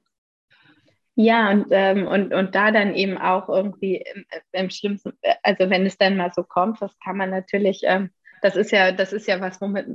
Ja, 1.15 1.51
und, 1.51 1.67
ähm, 1.69 2.07
und, 2.07 2.33
und 2.33 2.55
da 2.55 2.71
dann 2.71 2.95
eben 2.95 3.17
auch 3.17 3.47
irgendwie 3.47 3.97
im, 3.97 4.25
im, 4.51 4.69
schlimmsten, 4.69 5.13
also 5.43 5.69
wenn 5.69 5.85
es 5.85 5.97
dann 5.97 6.17
mal 6.17 6.31
so 6.33 6.43
kommt, 6.43 6.81
das 6.81 6.97
kann 6.99 7.17
man 7.17 7.29
natürlich, 7.29 7.81
ähm, 7.83 8.09
das 8.41 8.55
ist 8.55 8.71
ja, 8.71 8.91
das 8.91 9.13
ist 9.13 9.27
ja 9.27 9.39
was, 9.39 9.61
womit, 9.61 9.85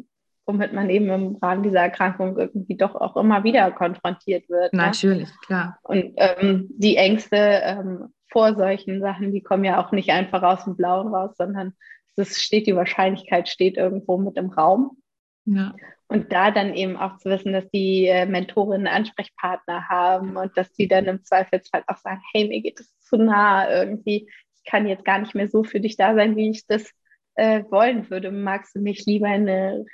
womit 0.46 0.72
man 0.72 0.88
eben 0.90 1.11
im 1.11 1.37
Rahmen 1.37 1.64
dieser 1.64 1.81
Erkrankung 1.81 2.38
irgendwie 2.38 2.76
doch 2.76 2.94
auch 2.94 3.16
immer 3.16 3.42
wieder 3.42 3.70
konfrontiert 3.72 4.48
wird. 4.48 4.72
Ne? 4.72 4.83
Natürlich, 4.83 5.28
klar. 5.44 5.78
Und 5.83 6.12
ähm, 6.16 6.68
die 6.70 6.96
Ängste 6.96 7.37
ähm, 7.37 8.14
vor 8.31 8.54
solchen 8.54 9.00
Sachen, 9.00 9.33
die 9.33 9.42
kommen 9.42 9.64
ja 9.64 9.85
auch 9.85 9.90
nicht 9.90 10.11
einfach 10.11 10.42
aus 10.42 10.64
dem 10.64 10.76
Blauen 10.76 11.12
raus, 11.12 11.33
sondern 11.37 11.74
es 12.16 12.40
steht, 12.40 12.66
die 12.66 12.76
Wahrscheinlichkeit 12.76 13.48
steht 13.48 13.76
irgendwo 13.76 14.18
mit 14.18 14.37
im 14.37 14.50
Raum. 14.50 14.98
Ja. 15.44 15.74
Und 16.09 16.33
da 16.33 16.51
dann 16.51 16.75
eben 16.75 16.97
auch 16.97 17.18
zu 17.18 17.29
wissen, 17.29 17.53
dass 17.53 17.68
die 17.71 18.07
äh, 18.07 18.25
Mentorinnen 18.25 18.87
Ansprechpartner 18.87 19.88
haben 19.88 20.37
und 20.37 20.57
dass 20.57 20.73
die 20.73 20.88
dann 20.88 21.05
im 21.05 21.23
Zweifelsfall 21.23 21.85
auch 21.87 21.99
sagen, 21.99 22.23
hey, 22.33 22.49
mir 22.49 22.62
geht 22.62 22.81
es 22.81 22.99
zu 23.01 23.16
nah 23.16 23.71
irgendwie, 23.71 24.31
ich 24.55 24.71
kann 24.71 24.88
jetzt 24.88 25.05
gar 25.05 25.18
nicht 25.18 25.35
mehr 25.35 25.49
so 25.49 25.64
für 25.64 25.81
dich 25.81 25.97
da 25.97 26.14
sein, 26.14 26.35
wie 26.37 26.51
ich 26.51 26.66
das 26.66 26.90
äh, 27.35 27.62
wollen 27.71 28.09
würde. 28.11 28.31
Magst 28.31 28.75
du 28.75 28.81
mich 28.81 29.05
lieber 29.05 29.29
in 29.29 29.49
eine 29.49 29.85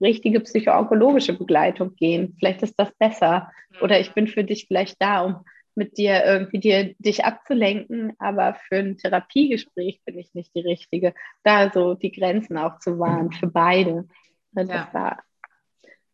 richtige 0.00 0.40
psychoonkologische 0.40 1.38
Begleitung 1.38 1.94
gehen? 1.94 2.36
Vielleicht 2.38 2.62
ist 2.62 2.74
das 2.76 2.90
besser. 2.98 3.50
Oder 3.80 4.00
ich 4.00 4.12
bin 4.12 4.26
für 4.26 4.42
dich 4.42 4.66
vielleicht 4.66 5.00
da, 5.00 5.22
um 5.22 5.44
mit 5.76 5.98
dir 5.98 6.24
irgendwie 6.24 6.58
dir, 6.58 6.94
dich 6.98 7.24
abzulenken, 7.24 8.12
aber 8.18 8.54
für 8.54 8.76
ein 8.76 8.98
Therapiegespräch 8.98 10.00
bin 10.04 10.18
ich 10.18 10.34
nicht 10.34 10.54
die 10.54 10.60
Richtige. 10.60 11.14
Da 11.44 11.70
so 11.70 11.94
die 11.94 12.12
Grenzen 12.12 12.58
auch 12.58 12.80
zu 12.80 12.98
wahren 12.98 13.30
für 13.32 13.46
beide. 13.46 14.08
Ne, 14.52 14.66
dass, 14.66 14.68
ja. 14.68 14.90
da, 14.92 15.18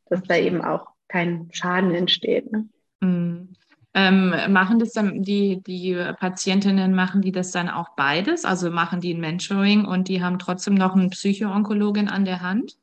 dass 0.08 0.22
da 0.22 0.36
eben 0.36 0.62
auch 0.62 0.88
kein 1.08 1.48
Schaden 1.52 1.94
entsteht. 1.94 2.50
Ne? 2.50 2.68
Mhm. 3.00 3.48
Ähm, 3.94 4.34
machen 4.52 4.78
das 4.78 4.92
dann 4.92 5.22
die, 5.22 5.62
die 5.62 5.94
Patientinnen, 6.18 6.94
machen 6.94 7.22
die 7.22 7.32
das 7.32 7.50
dann 7.50 7.70
auch 7.70 7.90
beides? 7.96 8.44
Also 8.44 8.70
machen 8.70 9.00
die 9.00 9.14
ein 9.14 9.20
Mentoring 9.20 9.86
und 9.86 10.08
die 10.08 10.22
haben 10.22 10.38
trotzdem 10.38 10.74
noch 10.74 10.94
einen 10.94 11.08
Psychoonkologin 11.10 12.08
an 12.08 12.26
der 12.26 12.42
Hand? 12.42 12.76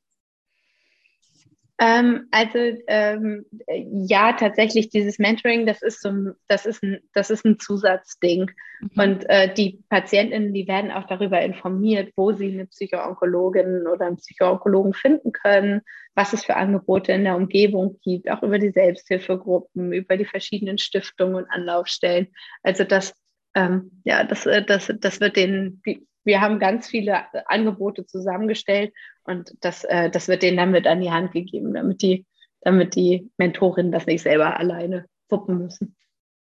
Ähm, 1.85 2.27
also 2.31 2.57
ähm, 2.87 3.45
ja, 3.67 4.31
tatsächlich 4.31 4.87
dieses 4.87 5.19
Mentoring, 5.19 5.65
das 5.65 5.81
ist 5.81 6.01
so, 6.01 6.31
das 6.47 6.65
ist 6.65 6.81
ein, 6.81 6.99
das 7.13 7.29
ist 7.29 7.43
ein 7.43 7.59
Zusatzding. 7.59 8.49
Mhm. 8.79 8.89
Und 8.95 9.29
äh, 9.29 9.53
die 9.53 9.83
Patientinnen, 9.89 10.53
die 10.53 10.65
werden 10.65 10.91
auch 10.91 11.05
darüber 11.07 11.41
informiert, 11.41 12.13
wo 12.15 12.31
sie 12.31 12.53
eine 12.53 12.67
Psychoonkologin 12.67 13.85
oder 13.85 14.05
einen 14.05 14.15
Psychoonkologen 14.15 14.93
finden 14.93 15.33
können, 15.33 15.81
was 16.15 16.31
es 16.31 16.45
für 16.45 16.55
Angebote 16.55 17.11
in 17.11 17.25
der 17.25 17.35
Umgebung 17.35 17.99
gibt, 18.01 18.31
auch 18.31 18.43
über 18.43 18.59
die 18.59 18.71
Selbsthilfegruppen, 18.71 19.91
über 19.91 20.15
die 20.15 20.25
verschiedenen 20.25 20.77
Stiftungen 20.77 21.35
und 21.35 21.51
Anlaufstellen. 21.51 22.27
Also 22.61 22.85
das, 22.85 23.13
ähm, 23.55 23.91
ja, 24.05 24.23
das, 24.23 24.45
äh, 24.45 24.63
das, 24.63 24.89
das 25.01 25.19
wird 25.19 25.35
den, 25.35 25.81
wir 26.23 26.41
haben 26.41 26.59
ganz 26.59 26.87
viele 26.87 27.21
Angebote 27.47 28.05
zusammengestellt 28.05 28.93
und 29.23 29.53
das, 29.61 29.83
äh, 29.83 30.09
das 30.09 30.27
wird 30.27 30.43
denen 30.43 30.57
dann 30.57 30.71
mit 30.71 30.87
an 30.87 31.01
die 31.01 31.11
Hand 31.11 31.31
gegeben, 31.31 31.73
damit 31.73 32.01
die, 32.01 32.25
damit 32.61 32.95
die 32.95 33.29
Mentorinnen 33.37 33.91
das 33.91 34.05
nicht 34.05 34.21
selber 34.21 34.57
alleine 34.59 35.05
wuppen 35.29 35.57
müssen. 35.57 35.95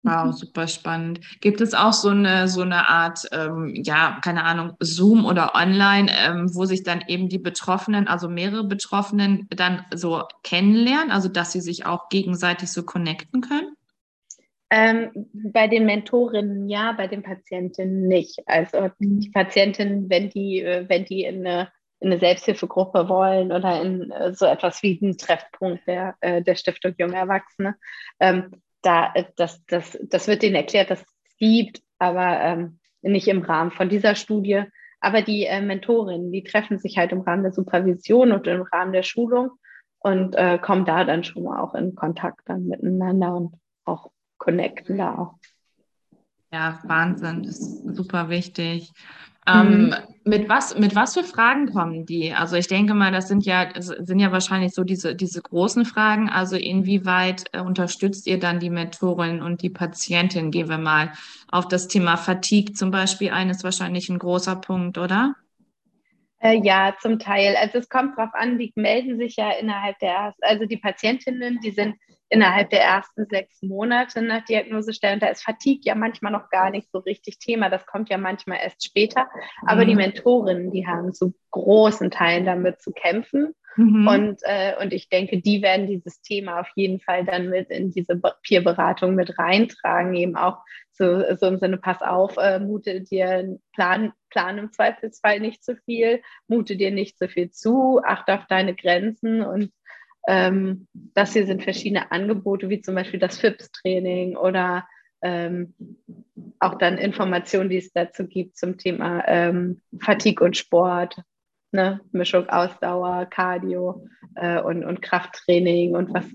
Wow, 0.03 0.33
super 0.33 0.67
spannend. 0.69 1.21
Gibt 1.41 1.61
es 1.61 1.75
auch 1.75 1.93
so 1.93 2.11
eine, 2.11 2.49
so 2.49 2.63
eine 2.63 2.89
Art, 2.89 3.29
ähm, 3.33 3.75
ja, 3.75 4.19
keine 4.23 4.45
Ahnung, 4.45 4.73
Zoom 4.81 5.25
oder 5.25 5.55
online, 5.55 6.11
ähm, 6.17 6.55
wo 6.55 6.65
sich 6.65 6.83
dann 6.83 7.03
eben 7.07 7.29
die 7.29 7.39
Betroffenen, 7.39 8.09
also 8.09 8.29
mehrere 8.29 8.65
Betroffenen 8.65 9.47
dann 9.51 9.85
so 9.95 10.23
kennenlernen, 10.43 11.11
also 11.11 11.29
dass 11.29 11.53
sie 11.53 11.61
sich 11.61 11.87
auch 11.87 12.09
gegenseitig 12.09 12.73
so 12.73 12.85
connecten 12.85 13.41
können? 13.41 13.76
Ähm, 14.69 15.11
bei 15.33 15.69
den 15.69 15.87
Mentorinnen 15.87 16.69
ja, 16.69 16.93
bei 16.93 17.07
den 17.07 17.23
Patientinnen 17.23 18.09
nicht. 18.09 18.41
Also 18.47 18.91
mhm. 18.99 19.21
die 19.21 19.31
Patientinnen, 19.31 20.11
wenn 20.11 20.29
die, 20.31 20.61
äh, 20.63 20.89
wenn 20.89 21.05
die 21.05 21.23
in 21.23 21.47
eine, 21.47 21.69
in 22.01 22.11
eine 22.11 22.19
Selbsthilfegruppe 22.19 23.09
wollen 23.09 23.53
oder 23.53 23.81
in 23.81 24.11
äh, 24.11 24.35
so 24.35 24.47
etwas 24.47 24.83
wie 24.83 24.99
einen 25.01 25.17
Treffpunkt 25.17 25.87
der, 25.87 26.17
äh, 26.21 26.43
der 26.43 26.57
Stiftung 26.57 26.95
Junge 26.99 27.17
Erwachsene, 27.17 27.77
ähm, 28.19 28.51
da, 28.83 29.13
das, 29.37 29.65
das, 29.67 29.99
das 30.03 30.29
wird 30.29 30.43
denen 30.43 30.57
erklärt, 30.57 30.91
dass 30.91 31.01
es 31.01 31.37
gibt, 31.39 31.83
aber 31.99 32.41
ähm, 32.41 32.79
nicht 33.03 33.29
im 33.29 33.43
Rahmen 33.43 33.71
von 33.71 33.89
dieser 33.89 34.15
Studie. 34.15 34.65
Aber 35.01 35.23
die 35.23 35.45
äh, 35.45 35.61
Mentorinnen, 35.61 36.33
die 36.33 36.43
treffen 36.43 36.79
sich 36.79 36.99
halt 36.99 37.13
im 37.13 37.21
Rahmen 37.21 37.43
der 37.43 37.53
Supervision 37.53 38.33
und 38.33 38.47
im 38.47 38.63
Rahmen 38.63 38.93
der 38.93 39.03
Schulung 39.03 39.51
und 39.99 40.35
äh, 40.35 40.59
kommen 40.59 40.85
da 40.85 41.05
dann 41.05 41.23
schon 41.23 41.45
mal 41.45 41.61
auch 41.61 41.75
in 41.75 41.95
Kontakt 41.95 42.41
dann 42.47 42.67
miteinander 42.67 43.35
und 43.35 43.55
auch 43.85 44.11
connecten 44.39 44.99
da 44.99 45.15
auch. 45.15 45.35
Ja, 46.53 46.81
Wahnsinn, 46.85 47.43
das 47.43 47.59
ist 47.59 47.97
super 47.97 48.29
wichtig. 48.29 48.93
Ähm, 49.49 49.87
mhm. 49.87 49.95
mit, 50.25 50.49
was, 50.49 50.77
mit 50.77 50.97
was 50.97 51.15
für 51.15 51.23
Fragen 51.23 51.73
kommen 51.73 52.05
die? 52.05 52.33
Also 52.33 52.57
ich 52.57 52.67
denke 52.67 52.95
mal, 52.95 53.13
das 53.13 53.29
sind 53.29 53.47
ja, 53.47 53.69
sind 53.79 54.19
ja 54.19 54.33
wahrscheinlich 54.33 54.75
so 54.75 54.83
diese, 54.83 55.15
diese 55.15 55.41
großen 55.41 55.85
Fragen. 55.85 56.29
Also 56.29 56.57
inwieweit 56.57 57.45
äh, 57.53 57.61
unterstützt 57.61 58.27
ihr 58.27 58.41
dann 58.41 58.59
die 58.59 58.71
Mentorin 58.71 59.43
und 59.43 59.63
die 59.63 59.71
Patientin? 59.71 60.51
Gehen 60.51 60.69
wir 60.69 60.79
mal 60.79 61.13
auf 61.49 61.69
das 61.69 61.87
Thema 61.87 62.17
Fatigue 62.17 62.75
zum 62.75 62.91
Beispiel 62.91 63.31
ein, 63.31 63.49
ist 63.49 63.63
wahrscheinlich 63.63 64.09
ein 64.09 64.19
großer 64.19 64.57
Punkt, 64.57 64.99
oder? 64.99 65.37
Äh, 66.41 66.61
ja, 66.65 66.95
zum 67.01 67.21
Teil. 67.21 67.55
Also 67.57 67.79
es 67.79 67.89
kommt 67.89 68.19
darauf 68.19 68.35
an, 68.35 68.59
die 68.59 68.73
melden 68.75 69.17
sich 69.17 69.37
ja 69.37 69.51
innerhalb 69.53 69.99
der, 70.01 70.35
also 70.41 70.65
die 70.67 70.77
Patientinnen, 70.77 71.61
die 71.61 71.71
sind 71.71 71.95
innerhalb 72.29 72.71
der 72.71 72.83
ersten 72.83 73.27
sechs 73.27 73.63
Monate 73.63 74.23
nach 74.23 74.45
Diagnosestelle. 74.45 75.19
Da 75.19 75.29
ist 75.29 75.43
Fatigue 75.45 75.83
ja 75.85 75.95
manchmal 75.95 76.33
noch 76.33 76.51
gar 76.51 76.71
nicht 76.71 76.91
so 76.91 76.99
richtig 76.99 77.39
Thema. 77.39 77.71
Das 77.71 77.87
kommt 77.87 78.09
ja 78.09 78.19
manchmal 78.19 78.59
erst 78.63 78.85
später. 78.85 79.29
Aber 79.67 79.85
mhm. 79.85 79.89
die 79.89 79.95
Mentorinnen, 79.95 80.71
die 80.73 80.87
haben 80.87 81.15
zu 81.15 81.35
großen 81.51 82.11
Teilen 82.11 82.45
damit 82.45 82.81
zu 82.83 82.93
kämpfen. 82.93 83.55
Mhm. 83.77 84.09
Und, 84.09 84.41
äh, 84.43 84.75
und 84.81 84.93
ich 84.93 85.09
denke, 85.09 85.41
die 85.41 85.63
werden 85.63 85.87
dieses 85.87 86.23
Thema 86.23 86.61
auf 86.61 86.69
jeden 86.75 87.01
Fall 87.01 87.25
dann 87.25 87.51
mit 87.51 87.71
in 87.71 87.91
diese 87.91 88.21
Peerberatung 88.43 89.15
mit 89.15 89.39
reintragen, 89.39 90.15
eben 90.15 90.37
auch 90.37 90.59
so, 90.93 91.23
so 91.37 91.47
im 91.47 91.59
Sinne, 91.59 91.77
pass 91.77 92.01
auf, 92.01 92.37
äh, 92.39 92.59
mute 92.59 93.03
dir, 93.03 93.59
plan, 93.75 94.13
plan 94.31 94.57
im 94.57 94.73
Zweifelsfall 94.73 95.41
nicht 95.41 95.63
zu 95.63 95.77
viel, 95.77 96.23
mute 96.49 96.77
dir 96.77 96.91
nicht 96.91 97.19
zu 97.19 97.29
viel 97.29 97.51
zu, 97.51 98.01
achte 98.03 98.35
auf 98.35 98.47
deine 98.47 98.75
Grenzen 98.75 99.43
und 99.43 99.73
ähm, 100.27 100.89
das 100.93 101.33
hier 101.33 101.47
sind 101.47 101.63
verschiedene 101.63 102.11
Angebote, 102.11 102.69
wie 102.69 102.81
zum 102.81 102.95
Beispiel 102.95 103.21
das 103.21 103.39
FIPS-Training 103.39 104.37
oder 104.37 104.87
ähm, 105.23 105.75
auch 106.59 106.77
dann 106.79 106.99
Informationen, 106.99 107.71
die 107.71 107.79
es 107.79 107.93
dazu 107.93 108.27
gibt 108.27 108.57
zum 108.57 108.77
Thema 108.79 109.25
ähm, 109.27 109.81
Fatigue 110.01 110.45
und 110.45 110.57
Sport, 110.57 111.17
ne? 111.73 112.01
Mischung 112.13 112.49
Ausdauer, 112.49 113.27
Cardio 113.27 114.07
äh, 114.35 114.61
und, 114.61 114.85
und 114.85 115.03
Krafttraining 115.03 115.95
und 115.95 116.13
was 116.13 116.27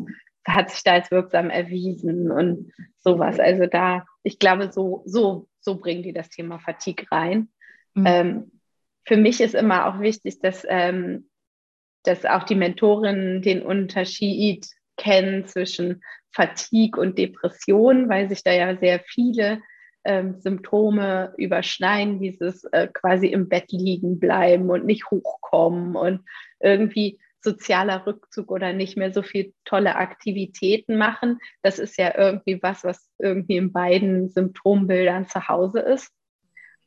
hat 0.47 0.71
sich 0.71 0.83
da 0.83 0.93
als 0.93 1.11
wirksam 1.11 1.49
erwiesen 1.49 2.31
und 2.31 2.71
sowas. 2.99 3.39
Also 3.39 3.67
da, 3.67 4.05
ich 4.23 4.39
glaube, 4.39 4.71
so, 4.71 5.03
so, 5.05 5.47
so 5.59 5.79
bringen 5.79 6.03
die 6.03 6.13
das 6.13 6.29
Thema 6.29 6.59
Fatigue 6.59 7.05
rein. 7.11 7.49
Mhm. 7.93 8.03
Ähm, 8.05 8.51
für 9.05 9.17
mich 9.17 9.41
ist 9.41 9.55
immer 9.55 9.87
auch 9.87 9.99
wichtig, 9.99 10.39
dass 10.39 10.65
ähm, 10.67 11.29
dass 12.03 12.25
auch 12.25 12.43
die 12.43 12.55
Mentorinnen 12.55 13.41
den 13.41 13.61
Unterschied 13.61 14.67
kennen 14.97 15.45
zwischen 15.45 16.01
Fatigue 16.31 16.99
und 16.99 17.17
Depression, 17.17 18.09
weil 18.09 18.29
sich 18.29 18.43
da 18.43 18.51
ja 18.51 18.77
sehr 18.77 18.99
viele 19.05 19.61
ähm, 20.03 20.39
Symptome 20.39 21.33
überschneiden, 21.37 22.19
dieses 22.19 22.63
äh, 22.65 22.87
quasi 22.87 23.27
im 23.27 23.49
Bett 23.49 23.71
liegen 23.71 24.19
bleiben 24.19 24.69
und 24.69 24.85
nicht 24.85 25.09
hochkommen 25.11 25.95
und 25.95 26.21
irgendwie 26.59 27.19
sozialer 27.43 28.05
Rückzug 28.05 28.51
oder 28.51 28.71
nicht 28.73 28.97
mehr 28.97 29.13
so 29.13 29.23
viel 29.23 29.53
tolle 29.65 29.95
Aktivitäten 29.95 30.97
machen. 30.97 31.39
Das 31.63 31.79
ist 31.79 31.97
ja 31.97 32.15
irgendwie 32.17 32.61
was, 32.61 32.83
was 32.83 33.09
irgendwie 33.17 33.57
in 33.57 33.73
beiden 33.73 34.29
Symptombildern 34.29 35.27
zu 35.27 35.47
Hause 35.47 35.79
ist. 35.79 36.11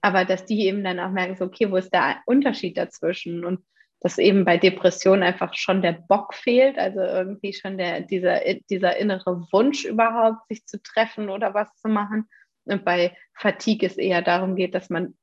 Aber 0.00 0.24
dass 0.24 0.44
die 0.44 0.66
eben 0.66 0.84
dann 0.84 1.00
auch 1.00 1.10
merken, 1.10 1.36
so, 1.36 1.46
okay, 1.46 1.70
wo 1.70 1.76
ist 1.76 1.92
der 1.92 2.18
Unterschied 2.26 2.76
dazwischen? 2.76 3.44
Und 3.44 3.64
dass 4.04 4.18
eben 4.18 4.44
bei 4.44 4.58
Depressionen 4.58 5.22
einfach 5.22 5.54
schon 5.54 5.80
der 5.80 5.92
Bock 5.92 6.34
fehlt, 6.34 6.78
also 6.78 7.00
irgendwie 7.00 7.54
schon 7.54 7.78
der, 7.78 8.02
dieser, 8.02 8.38
dieser 8.68 8.98
innere 8.98 9.48
Wunsch 9.50 9.86
überhaupt, 9.86 10.46
sich 10.46 10.66
zu 10.66 10.82
treffen 10.82 11.30
oder 11.30 11.54
was 11.54 11.74
zu 11.76 11.88
machen. 11.88 12.28
Und 12.66 12.84
bei 12.84 13.16
Fatigue 13.32 13.88
es 13.88 13.96
eher 13.96 14.20
darum 14.20 14.56
geht, 14.56 14.74
dass 14.74 14.90
man 14.90 15.16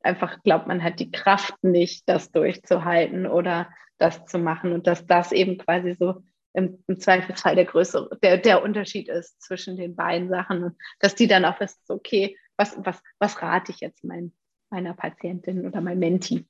einfach 0.00 0.42
glaubt, 0.42 0.66
man 0.66 0.82
hat 0.82 0.98
die 0.98 1.12
Kraft 1.12 1.62
nicht, 1.62 2.08
das 2.08 2.32
durchzuhalten 2.32 3.28
oder 3.28 3.68
das 3.98 4.24
zu 4.26 4.40
machen 4.40 4.72
und 4.72 4.88
dass 4.88 5.06
das 5.06 5.30
eben 5.30 5.56
quasi 5.56 5.94
so 5.94 6.24
im, 6.54 6.82
im 6.88 6.98
Zweifelsfall 6.98 7.54
der 7.54 7.66
größere, 7.66 8.18
der, 8.20 8.38
der 8.38 8.64
Unterschied 8.64 9.08
ist 9.08 9.40
zwischen 9.42 9.76
den 9.76 9.94
beiden 9.94 10.28
Sachen 10.28 10.64
und 10.64 10.76
dass 10.98 11.14
die 11.14 11.28
dann 11.28 11.44
auch 11.44 11.60
wissen, 11.60 11.78
okay, 11.86 12.36
was, 12.56 12.76
was, 12.84 13.00
was 13.20 13.40
rate 13.40 13.70
ich 13.70 13.78
jetzt 13.78 14.02
mein, 14.02 14.32
meiner 14.70 14.94
Patientin 14.94 15.64
oder 15.64 15.80
mein 15.80 16.00
Menti? 16.00 16.48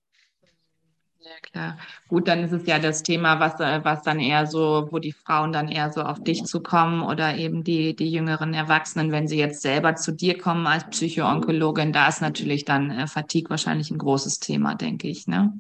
Ja, 1.25 1.31
klar. 1.41 1.79
Gut, 2.07 2.29
dann 2.29 2.45
ist 2.45 2.53
es 2.53 2.67
ja 2.67 2.79
das 2.79 3.03
Thema, 3.03 3.41
was, 3.41 3.59
äh, 3.59 3.83
was 3.83 4.03
dann 4.03 4.21
eher 4.21 4.47
so, 4.47 4.89
wo 4.91 4.99
die 4.99 5.13
Frauen 5.13 5.55
dann 5.55 5.69
eher 5.69 5.91
so 5.91 6.03
auf 6.03 6.23
dich 6.23 6.45
zukommen 6.45 7.03
oder 7.03 7.35
eben 7.37 7.65
die, 7.65 7.97
die 7.97 8.11
jüngeren 8.11 8.53
Erwachsenen, 8.53 9.11
wenn 9.11 9.27
sie 9.27 9.39
jetzt 9.39 9.63
selber 9.63 9.97
zu 9.97 10.13
dir 10.13 10.37
kommen 10.37 10.67
als 10.67 10.85
Psychoonkologin, 10.85 11.95
da 11.95 12.09
ist 12.09 12.21
natürlich 12.21 12.67
dann 12.67 12.91
äh, 12.91 13.07
Fatigue 13.07 13.49
wahrscheinlich 13.49 13.91
ein 13.91 13.97
großes 13.97 14.39
Thema, 14.39 14.75
denke 14.75 15.09
ich, 15.09 15.27
ne? 15.27 15.59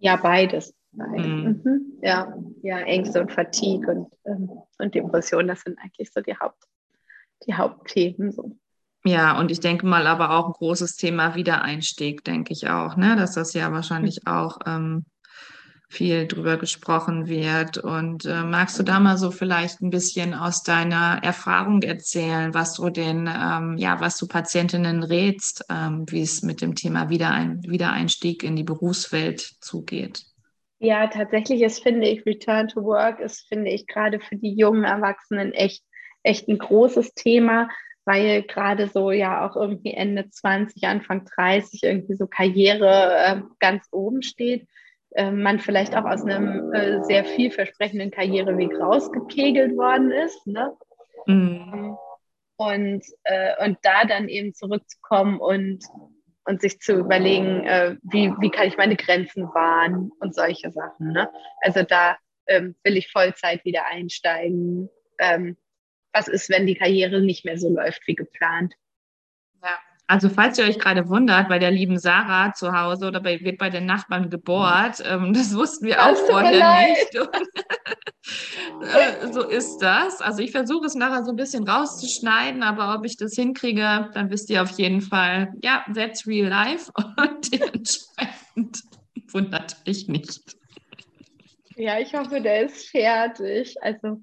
Ja, 0.00 0.16
beides. 0.16 0.74
beides. 0.92 1.26
Mhm. 1.28 1.60
Mhm. 1.64 1.80
Ja, 2.02 2.36
ja, 2.62 2.80
Ängste 2.80 3.22
und 3.22 3.32
Fatigue 3.32 3.90
und, 3.90 4.12
ähm, 4.26 4.50
und 4.78 4.94
Depression, 4.94 5.48
das 5.48 5.62
sind 5.62 5.78
eigentlich 5.78 6.12
so 6.12 6.20
die 6.20 6.36
Haupt, 6.36 6.62
die 7.46 7.54
Hauptthemen 7.54 8.32
so. 8.32 8.54
Ja, 9.06 9.38
und 9.38 9.50
ich 9.50 9.60
denke 9.60 9.86
mal 9.86 10.06
aber 10.06 10.30
auch 10.30 10.46
ein 10.46 10.52
großes 10.52 10.96
Thema 10.96 11.34
Wiedereinstieg, 11.34 12.24
denke 12.24 12.54
ich 12.54 12.68
auch, 12.70 12.96
ne? 12.96 13.16
Dass 13.16 13.34
das 13.34 13.52
ja 13.52 13.70
wahrscheinlich 13.70 14.26
auch 14.26 14.58
ähm, 14.66 15.04
viel 15.88 16.26
drüber 16.26 16.56
gesprochen 16.56 17.28
wird. 17.28 17.78
Und 17.78 18.24
äh, 18.24 18.42
magst 18.42 18.78
du 18.78 18.82
da 18.82 19.00
mal 19.00 19.18
so 19.18 19.30
vielleicht 19.30 19.82
ein 19.82 19.90
bisschen 19.90 20.32
aus 20.34 20.62
deiner 20.62 21.20
Erfahrung 21.22 21.82
erzählen, 21.82 22.54
was 22.54 22.74
du 22.74 22.88
den, 22.88 23.28
ähm, 23.28 23.76
ja, 23.76 24.00
was 24.00 24.16
du 24.16 24.26
Patientinnen 24.26 25.02
rätst, 25.02 25.66
ähm, 25.70 26.04
wie 26.08 26.22
es 26.22 26.42
mit 26.42 26.62
dem 26.62 26.74
Thema 26.74 27.10
Wiederein 27.10 27.62
Wiedereinstieg 27.62 28.42
in 28.42 28.56
die 28.56 28.64
Berufswelt 28.64 29.40
zugeht? 29.60 30.24
Ja, 30.78 31.06
tatsächlich 31.06 31.62
ist, 31.62 31.82
finde 31.82 32.08
ich, 32.08 32.26
Return 32.26 32.68
to 32.68 32.82
Work 32.82 33.20
ist, 33.20 33.46
finde 33.48 33.70
ich, 33.70 33.86
gerade 33.86 34.20
für 34.20 34.36
die 34.36 34.54
jungen 34.54 34.84
Erwachsenen 34.84 35.52
echt, 35.52 35.82
echt 36.22 36.48
ein 36.48 36.58
großes 36.58 37.14
Thema, 37.14 37.68
weil 38.04 38.42
gerade 38.42 38.88
so 38.88 39.10
ja 39.10 39.46
auch 39.48 39.56
irgendwie 39.56 39.92
Ende 39.92 40.28
20, 40.28 40.84
Anfang 40.84 41.24
30 41.24 41.82
irgendwie 41.82 42.16
so 42.16 42.26
Karriere 42.26 43.16
äh, 43.16 43.40
ganz 43.58 43.86
oben 43.90 44.22
steht 44.22 44.66
äh, 45.14 45.30
man 45.30 45.60
vielleicht 45.60 45.96
auch 45.96 46.04
aus 46.04 46.22
einem 46.22 46.72
äh, 46.72 47.02
sehr 47.04 47.24
vielversprechenden 47.24 48.10
Karriereweg 48.10 48.72
rausgekegelt 48.78 49.76
worden 49.76 50.10
ist. 50.10 50.46
Ne? 50.46 50.76
Mhm. 51.26 51.96
Und, 52.56 53.04
äh, 53.24 53.64
und 53.64 53.78
da 53.82 54.04
dann 54.04 54.28
eben 54.28 54.54
zurückzukommen 54.54 55.38
und, 55.38 55.84
und 56.44 56.60
sich 56.60 56.80
zu 56.80 56.94
überlegen, 56.94 57.64
äh, 57.64 57.96
wie, 58.02 58.32
wie 58.40 58.50
kann 58.50 58.68
ich 58.68 58.76
meine 58.76 58.96
Grenzen 58.96 59.44
wahren 59.54 60.10
und 60.18 60.34
solche 60.34 60.70
Sachen. 60.70 61.12
Ne? 61.12 61.28
Also 61.62 61.82
da 61.82 62.16
ähm, 62.46 62.74
will 62.84 62.96
ich 62.96 63.10
Vollzeit 63.10 63.64
wieder 63.64 63.86
einsteigen. 63.86 64.88
Ähm, 65.18 65.56
was 66.14 66.28
ist, 66.28 66.48
wenn 66.48 66.66
die 66.66 66.76
Karriere 66.76 67.20
nicht 67.20 67.44
mehr 67.44 67.58
so 67.58 67.68
läuft 67.68 68.06
wie 68.06 68.14
geplant? 68.14 68.74
Also 70.06 70.28
falls 70.28 70.58
ihr 70.58 70.66
euch 70.66 70.78
gerade 70.78 71.08
wundert, 71.08 71.48
bei 71.48 71.58
der 71.58 71.70
lieben 71.70 71.98
Sarah 71.98 72.52
zu 72.52 72.72
Hause 72.78 73.06
oder 73.06 73.20
bei, 73.20 73.40
wird 73.40 73.56
bei 73.56 73.70
den 73.70 73.86
Nachbarn 73.86 74.28
gebohrt, 74.28 75.02
ähm, 75.06 75.32
das 75.32 75.54
wussten 75.54 75.86
wir 75.86 76.04
auch 76.04 76.14
vorher 76.14 76.88
nicht. 76.88 77.18
Und, 77.18 77.30
äh, 78.94 79.32
so 79.32 79.48
ist 79.48 79.78
das. 79.78 80.20
Also 80.20 80.42
ich 80.42 80.50
versuche 80.50 80.86
es 80.86 80.94
nachher 80.94 81.24
so 81.24 81.30
ein 81.30 81.36
bisschen 81.36 81.66
rauszuschneiden, 81.66 82.62
aber 82.62 82.94
ob 82.94 83.06
ich 83.06 83.16
das 83.16 83.34
hinkriege, 83.34 84.10
dann 84.12 84.30
wisst 84.30 84.50
ihr 84.50 84.62
auf 84.62 84.72
jeden 84.72 85.00
Fall, 85.00 85.54
ja, 85.62 85.84
that's 85.94 86.26
real 86.26 86.48
life 86.48 86.92
und 87.16 87.52
dementsprechend 87.52 88.82
wundert 89.32 89.76
mich 89.86 90.06
nicht. 90.08 90.54
Ja, 91.76 91.98
ich 91.98 92.14
hoffe, 92.14 92.42
der 92.42 92.66
ist 92.66 92.90
fertig. 92.90 93.76
Also 93.80 94.20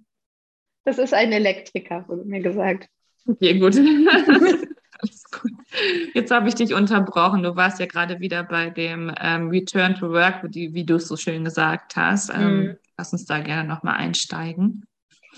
das 0.84 0.98
ist 0.98 1.14
ein 1.14 1.32
Elektriker, 1.32 2.06
wurde 2.08 2.26
mir 2.26 2.42
gesagt. 2.42 2.88
Okay, 3.28 3.60
gut. 3.60 3.76
Alles 5.02 5.24
gut. 5.32 5.52
Jetzt 6.14 6.32
habe 6.32 6.48
ich 6.48 6.56
dich 6.56 6.74
unterbrochen. 6.74 7.44
Du 7.44 7.56
warst 7.56 7.80
ja 7.80 7.86
gerade 7.86 8.20
wieder 8.20 8.44
bei 8.44 8.70
dem 8.70 9.14
ähm, 9.20 9.50
Return 9.50 9.96
to 9.96 10.12
Work, 10.12 10.44
wie, 10.54 10.74
wie 10.74 10.86
du 10.86 10.96
es 10.96 11.08
so 11.08 11.18
schön 11.18 11.44
gesagt 11.44 11.96
hast. 11.96 12.32
Ähm, 12.34 12.60
mhm. 12.60 12.78
Lass 12.98 13.14
uns 13.14 13.26
da 13.26 13.40
gerne 13.40 13.68
nochmal 13.68 13.96
einsteigen. 13.96 14.86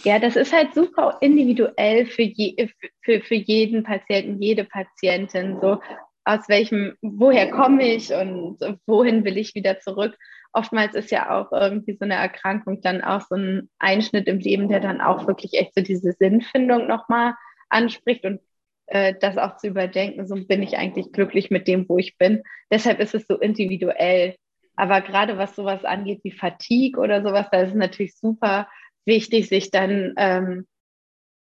Ja, 0.04 0.20
das 0.20 0.36
ist 0.36 0.52
halt 0.52 0.74
super 0.74 1.18
individuell 1.22 2.06
für, 2.08 2.24
je, 2.24 2.70
für, 3.02 3.22
für 3.22 3.36
jeden 3.36 3.84
Patienten, 3.84 4.42
jede 4.42 4.66
Patientin. 4.66 5.60
So 5.62 5.80
aus 6.26 6.50
welchem, 6.50 6.94
woher 7.02 7.50
komme 7.52 7.96
ich 7.96 8.12
und 8.14 8.58
wohin 8.86 9.24
will 9.24 9.38
ich 9.38 9.56
wieder 9.56 9.80
zurück? 9.80 10.18
Oftmals 10.54 10.94
ist 10.96 11.12
ja 11.12 11.32
auch 11.32 11.52
irgendwie 11.52 11.94
so 11.94 12.06
eine 12.06 12.16
Erkrankung 12.16 12.82
dann 12.82 13.04
auch 13.04 13.22
so 13.22 13.36
ein 13.36 13.70
Einschnitt 13.80 14.28
im 14.28 14.40
Leben, 14.40 14.70
der 14.70 14.80
dann 14.80 15.02
auch 15.02 15.28
wirklich 15.28 15.54
echt 15.56 15.74
so 15.76 15.82
diese 15.82 16.14
Sinnfindung 16.14 16.88
nochmal 16.88 17.34
anspricht 17.70 18.24
und 18.24 18.40
äh, 18.88 19.16
das 19.20 19.38
auch 19.38 19.58
zu 19.58 19.68
überdenken, 19.68 20.28
so 20.28 20.36
bin 20.36 20.62
ich 20.62 20.78
eigentlich 20.78 21.12
glücklich 21.12 21.50
mit 21.50 21.68
dem, 21.68 21.88
wo 21.90 21.98
ich 21.98 22.18
bin. 22.18 22.44
Deshalb 22.72 23.00
ist 23.00 23.16
es 23.16 23.26
so 23.28 23.38
individuell. 23.38 24.36
Aber 24.76 25.02
gerade 25.02 25.38
was 25.38 25.56
sowas 25.56 25.86
angeht 25.86 26.22
wie 26.24 26.32
Fatigue 26.32 27.00
oder 27.00 27.22
sowas, 27.22 27.48
da 27.52 27.62
ist 27.62 27.70
es 27.70 27.76
natürlich 27.76 28.16
super 28.18 28.68
wichtig, 29.06 29.48
sich 29.48 29.72
dann, 29.72 30.14
ähm, 30.18 30.68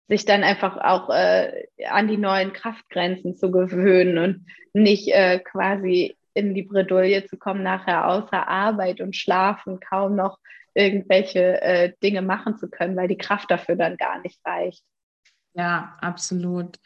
sich 0.08 0.24
dann 0.24 0.44
einfach 0.44 0.76
auch 0.78 1.10
äh, 1.10 1.66
an 1.88 2.08
die 2.08 2.18
neuen 2.18 2.52
Kraftgrenzen 2.52 3.36
zu 3.36 3.50
gewöhnen 3.50 4.18
und 4.18 4.46
nicht 4.74 5.08
äh, 5.08 5.38
quasi 5.38 6.16
in 6.34 6.54
die 6.54 6.62
Bredouille 6.62 7.26
zu 7.26 7.36
kommen, 7.36 7.62
nachher 7.62 8.08
außer 8.08 8.48
Arbeit 8.48 9.00
und 9.00 9.16
Schlafen 9.16 9.80
kaum 9.80 10.16
noch 10.16 10.38
irgendwelche 10.74 11.60
äh, 11.60 11.92
Dinge 12.02 12.22
machen 12.22 12.56
zu 12.56 12.68
können, 12.68 12.96
weil 12.96 13.08
die 13.08 13.18
Kraft 13.18 13.50
dafür 13.50 13.76
dann 13.76 13.96
gar 13.96 14.20
nicht 14.20 14.38
reicht. 14.44 14.82
Ja, 15.54 15.96
absolut. 16.00 16.78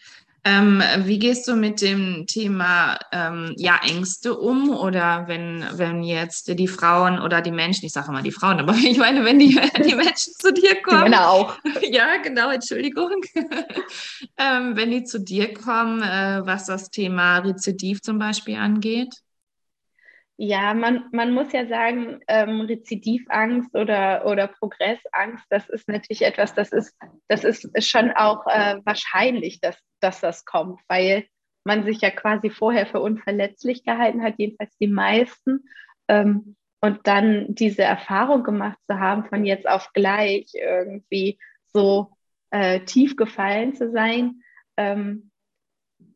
Ähm, 0.49 0.81
wie 0.99 1.19
gehst 1.19 1.49
du 1.49 1.57
mit 1.57 1.83
dem 1.83 2.25
Thema 2.29 3.01
ähm, 3.11 3.53
ja, 3.57 3.81
Ängste 3.83 4.37
um? 4.37 4.71
Oder 4.71 5.25
wenn, 5.27 5.65
wenn 5.73 6.05
jetzt 6.05 6.57
die 6.57 6.69
Frauen 6.69 7.19
oder 7.19 7.41
die 7.41 7.51
Menschen, 7.51 7.85
ich 7.85 7.93
sage 7.93 8.11
immer 8.11 8.23
die 8.23 8.31
Frauen, 8.31 8.61
aber 8.61 8.73
ich 8.85 8.97
meine, 8.97 9.25
wenn 9.25 9.41
die, 9.41 9.61
die 9.85 9.97
Menschen 9.97 10.33
zu 10.39 10.53
dir 10.53 10.81
kommen. 10.83 11.07
Die 11.07 11.11
Männer 11.11 11.31
auch. 11.31 11.57
Ja, 11.91 12.17
genau, 12.19 12.51
Entschuldigung. 12.51 13.11
ähm, 14.39 14.77
wenn 14.77 14.93
die 14.93 15.03
zu 15.03 15.19
dir 15.19 15.53
kommen, 15.53 16.03
äh, 16.03 16.43
was 16.45 16.67
das 16.67 16.91
Thema 16.91 17.39
Rezidiv 17.39 18.03
zum 18.03 18.21
Beispiel 18.21 18.57
angeht? 18.57 19.15
Ja, 20.39 20.75
man, 20.75 21.09
man 21.13 21.33
muss 21.33 21.53
ja 21.53 21.67
sagen, 21.67 22.21
ähm, 22.29 22.61
Rezidivangst 22.61 23.75
oder, 23.75 24.27
oder 24.27 24.49
Progressangst, 24.49 25.47
das 25.49 25.69
ist 25.71 25.89
natürlich 25.89 26.23
etwas, 26.23 26.53
das 26.55 26.73
ist, 26.73 26.95
das 27.29 27.43
ist 27.45 27.89
schon 27.89 28.11
auch 28.13 28.47
äh, 28.47 28.77
wahrscheinlich, 28.85 29.61
dass, 29.61 29.79
dass 30.01 30.21
das 30.21 30.45
kommt, 30.45 30.81
weil 30.89 31.27
man 31.65 31.85
sich 31.85 32.03
ja 32.03 32.11
quasi 32.11 32.51
vorher 32.51 32.87
für 32.87 33.01
unverletzlich 33.01 33.83
gehalten 33.83 34.23
hat, 34.23 34.35
jedenfalls 34.37 34.77
die 34.79 34.89
meisten. 34.89 35.65
Ähm, 36.07 36.57
und 36.81 37.07
dann 37.07 37.55
diese 37.55 37.83
Erfahrung 37.83 38.45
gemacht 38.45 38.79
zu 38.87 39.01
haben, 39.01 39.25
von 39.25 39.45
jetzt 39.45 39.67
auf 39.67 39.91
gleich 39.95 40.47
irgendwie 40.55 41.39
so 41.73 42.13
äh, 42.51 42.81
tief 42.81 43.17
gefallen 43.17 43.75
zu 43.75 43.91
sein, 43.91 44.43
ähm, 44.77 45.31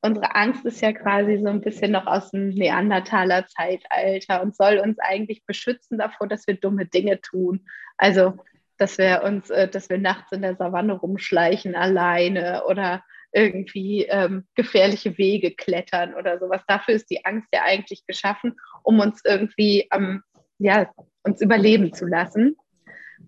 unsere 0.02 0.34
Angst 0.34 0.64
ist 0.64 0.80
ja 0.80 0.92
quasi 0.92 1.38
so 1.38 1.48
ein 1.48 1.60
bisschen 1.60 1.92
noch 1.92 2.06
aus 2.06 2.30
dem 2.30 2.50
Neandertaler 2.50 3.46
Zeitalter 3.46 4.42
und 4.42 4.56
soll 4.56 4.78
uns 4.78 4.98
eigentlich 4.98 5.44
beschützen 5.44 5.98
davor, 5.98 6.26
dass 6.26 6.46
wir 6.46 6.54
dumme 6.54 6.86
Dinge 6.86 7.20
tun. 7.20 7.66
Also, 7.96 8.34
dass 8.78 8.96
wir 8.98 9.22
uns, 9.24 9.50
äh, 9.50 9.68
dass 9.68 9.90
wir 9.90 9.98
nachts 9.98 10.32
in 10.32 10.42
der 10.42 10.56
Savanne 10.56 10.94
rumschleichen 10.94 11.74
alleine 11.74 12.64
oder 12.66 13.04
irgendwie 13.32 14.06
ähm, 14.06 14.46
gefährliche 14.54 15.16
Wege 15.18 15.52
klettern 15.52 16.14
oder 16.14 16.38
sowas. 16.38 16.62
Dafür 16.66 16.94
ist 16.94 17.10
die 17.10 17.24
Angst 17.24 17.48
ja 17.52 17.62
eigentlich 17.62 18.04
geschaffen, 18.06 18.56
um 18.82 18.98
uns 18.98 19.22
irgendwie 19.24 19.88
ähm, 19.92 20.22
ja, 20.58 20.90
uns 21.22 21.40
überleben 21.40 21.92
zu 21.92 22.06
lassen. 22.06 22.56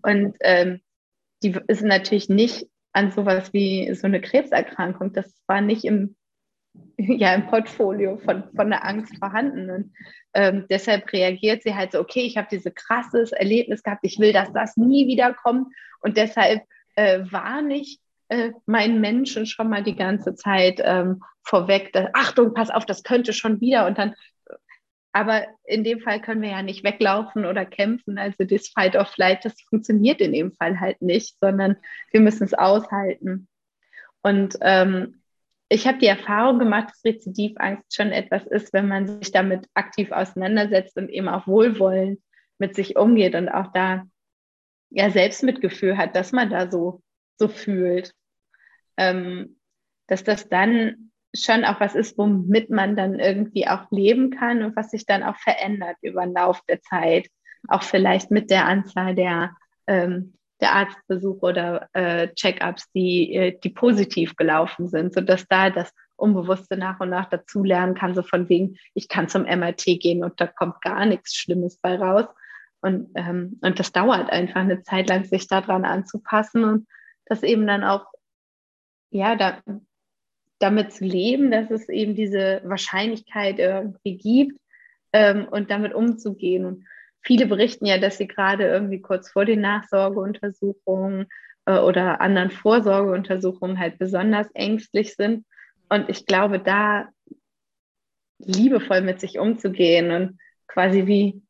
Und 0.02 0.36
ähm, 0.40 0.80
die 1.42 1.56
ist 1.68 1.82
natürlich 1.82 2.28
nicht 2.28 2.66
an 2.92 3.10
sowas 3.10 3.52
wie 3.52 3.92
so 3.94 4.06
eine 4.06 4.20
Krebserkrankung. 4.20 5.12
Das 5.12 5.32
war 5.46 5.60
nicht 5.60 5.84
im 5.84 6.16
ja 6.96 7.34
im 7.34 7.46
Portfolio 7.46 8.16
von, 8.18 8.44
von 8.54 8.70
der 8.70 8.84
Angst 8.84 9.16
vorhanden. 9.18 9.70
Und 9.70 9.92
ähm, 10.34 10.66
deshalb 10.70 11.12
reagiert 11.12 11.62
sie 11.62 11.74
halt 11.74 11.92
so, 11.92 12.00
okay, 12.00 12.22
ich 12.22 12.36
habe 12.36 12.48
dieses 12.50 12.74
krasses 12.74 13.32
Erlebnis 13.32 13.82
gehabt, 13.82 14.04
ich 14.04 14.18
will, 14.18 14.32
dass 14.32 14.52
das 14.52 14.76
nie 14.76 15.06
wieder 15.06 15.34
kommt. 15.34 15.72
Und 16.00 16.16
deshalb 16.16 16.62
äh, 16.96 17.20
warne 17.30 17.76
ich 17.76 18.00
äh, 18.28 18.52
meinen 18.66 19.00
Menschen 19.00 19.46
schon 19.46 19.68
mal 19.68 19.82
die 19.82 19.96
ganze 19.96 20.34
Zeit 20.34 20.80
ähm, 20.82 21.22
vorweg, 21.42 21.92
dass, 21.92 22.08
Achtung, 22.14 22.54
pass 22.54 22.70
auf, 22.70 22.86
das 22.86 23.02
könnte 23.02 23.32
schon 23.32 23.60
wieder. 23.60 23.86
Und 23.86 23.98
dann, 23.98 24.14
aber 25.12 25.44
in 25.64 25.84
dem 25.84 26.00
Fall 26.00 26.20
können 26.20 26.40
wir 26.40 26.50
ja 26.50 26.62
nicht 26.62 26.84
weglaufen 26.84 27.44
oder 27.44 27.66
kämpfen. 27.66 28.18
Also 28.18 28.44
das 28.44 28.68
Fight 28.68 28.96
or 28.96 29.04
Flight, 29.04 29.44
das 29.44 29.60
funktioniert 29.68 30.20
in 30.20 30.32
dem 30.32 30.52
Fall 30.52 30.80
halt 30.80 31.02
nicht, 31.02 31.36
sondern 31.40 31.76
wir 32.10 32.20
müssen 32.20 32.44
es 32.44 32.54
aushalten. 32.54 33.48
Und 34.22 34.56
ähm, 34.62 35.21
ich 35.72 35.86
habe 35.86 35.98
die 35.98 36.06
Erfahrung 36.06 36.58
gemacht, 36.58 36.90
dass 36.90 37.04
Rezidivangst 37.04 37.94
schon 37.94 38.12
etwas 38.12 38.46
ist, 38.46 38.74
wenn 38.74 38.88
man 38.88 39.06
sich 39.06 39.32
damit 39.32 39.66
aktiv 39.72 40.12
auseinandersetzt 40.12 40.98
und 40.98 41.08
eben 41.08 41.28
auch 41.28 41.46
wohlwollend 41.46 42.20
mit 42.58 42.74
sich 42.74 42.96
umgeht 42.96 43.34
und 43.34 43.48
auch 43.48 43.72
da 43.72 44.04
ja 44.90 45.08
Selbstmitgefühl 45.08 45.96
hat, 45.96 46.14
dass 46.14 46.30
man 46.32 46.50
da 46.50 46.70
so, 46.70 47.02
so 47.38 47.48
fühlt. 47.48 48.12
Ähm, 48.98 49.56
dass 50.08 50.22
das 50.24 50.50
dann 50.50 51.10
schon 51.34 51.64
auch 51.64 51.80
was 51.80 51.94
ist, 51.94 52.18
womit 52.18 52.68
man 52.68 52.94
dann 52.94 53.18
irgendwie 53.18 53.66
auch 53.66 53.90
leben 53.90 54.30
kann 54.30 54.62
und 54.62 54.76
was 54.76 54.90
sich 54.90 55.06
dann 55.06 55.22
auch 55.22 55.36
verändert 55.36 55.96
über 56.02 56.22
den 56.22 56.34
Lauf 56.34 56.60
der 56.68 56.82
Zeit. 56.82 57.28
Auch 57.68 57.82
vielleicht 57.82 58.30
mit 58.30 58.50
der 58.50 58.66
Anzahl 58.66 59.14
der 59.14 59.56
ähm, 59.86 60.34
der 60.62 60.72
Arztbesuche 60.72 61.40
oder 61.40 61.88
äh, 61.92 62.28
Check-ups, 62.34 62.90
die, 62.92 63.34
äh, 63.34 63.58
die 63.62 63.68
positiv 63.68 64.36
gelaufen 64.36 64.88
sind, 64.88 65.12
sodass 65.12 65.46
da 65.48 65.70
das 65.70 65.92
Unbewusste 66.16 66.76
nach 66.76 67.00
und 67.00 67.10
nach 67.10 67.28
dazulernen 67.28 67.96
kann, 67.96 68.14
so 68.14 68.22
von 68.22 68.48
wegen, 68.48 68.76
ich 68.94 69.08
kann 69.08 69.28
zum 69.28 69.42
MRT 69.42 69.84
gehen 70.00 70.22
und 70.22 70.40
da 70.40 70.46
kommt 70.46 70.80
gar 70.80 71.04
nichts 71.04 71.34
Schlimmes 71.34 71.78
bei 71.78 71.96
raus. 71.96 72.26
Und, 72.80 73.10
ähm, 73.16 73.58
und 73.60 73.78
das 73.78 73.92
dauert 73.92 74.30
einfach 74.30 74.60
eine 74.60 74.82
Zeit 74.82 75.08
lang, 75.08 75.24
sich 75.24 75.48
daran 75.48 75.84
anzupassen 75.84 76.64
und 76.64 76.86
das 77.26 77.42
eben 77.42 77.66
dann 77.66 77.82
auch, 77.82 78.06
ja, 79.10 79.34
da, 79.34 79.60
damit 80.60 80.92
zu 80.92 81.04
leben, 81.04 81.50
dass 81.50 81.70
es 81.70 81.88
eben 81.88 82.14
diese 82.14 82.60
Wahrscheinlichkeit 82.64 83.58
irgendwie 83.58 84.16
gibt 84.16 84.60
ähm, 85.12 85.48
und 85.50 85.70
damit 85.70 85.92
umzugehen. 85.92 86.64
Und 86.64 86.84
viele 87.22 87.46
berichten 87.46 87.86
ja, 87.86 87.98
dass 87.98 88.18
sie 88.18 88.26
gerade 88.26 88.66
irgendwie 88.66 89.00
kurz 89.00 89.30
vor 89.30 89.44
den 89.44 89.60
Nachsorgeuntersuchungen 89.60 91.26
äh, 91.66 91.78
oder 91.78 92.20
anderen 92.20 92.50
Vorsorgeuntersuchungen 92.50 93.78
halt 93.78 93.98
besonders 93.98 94.48
ängstlich 94.54 95.14
sind. 95.14 95.46
Und 95.88 96.08
ich 96.08 96.26
glaube, 96.26 96.58
da 96.58 97.08
liebevoll 98.38 99.02
mit 99.02 99.20
sich 99.20 99.38
umzugehen 99.38 100.10
und 100.10 100.38
quasi 100.66 101.06
wie, 101.06 101.42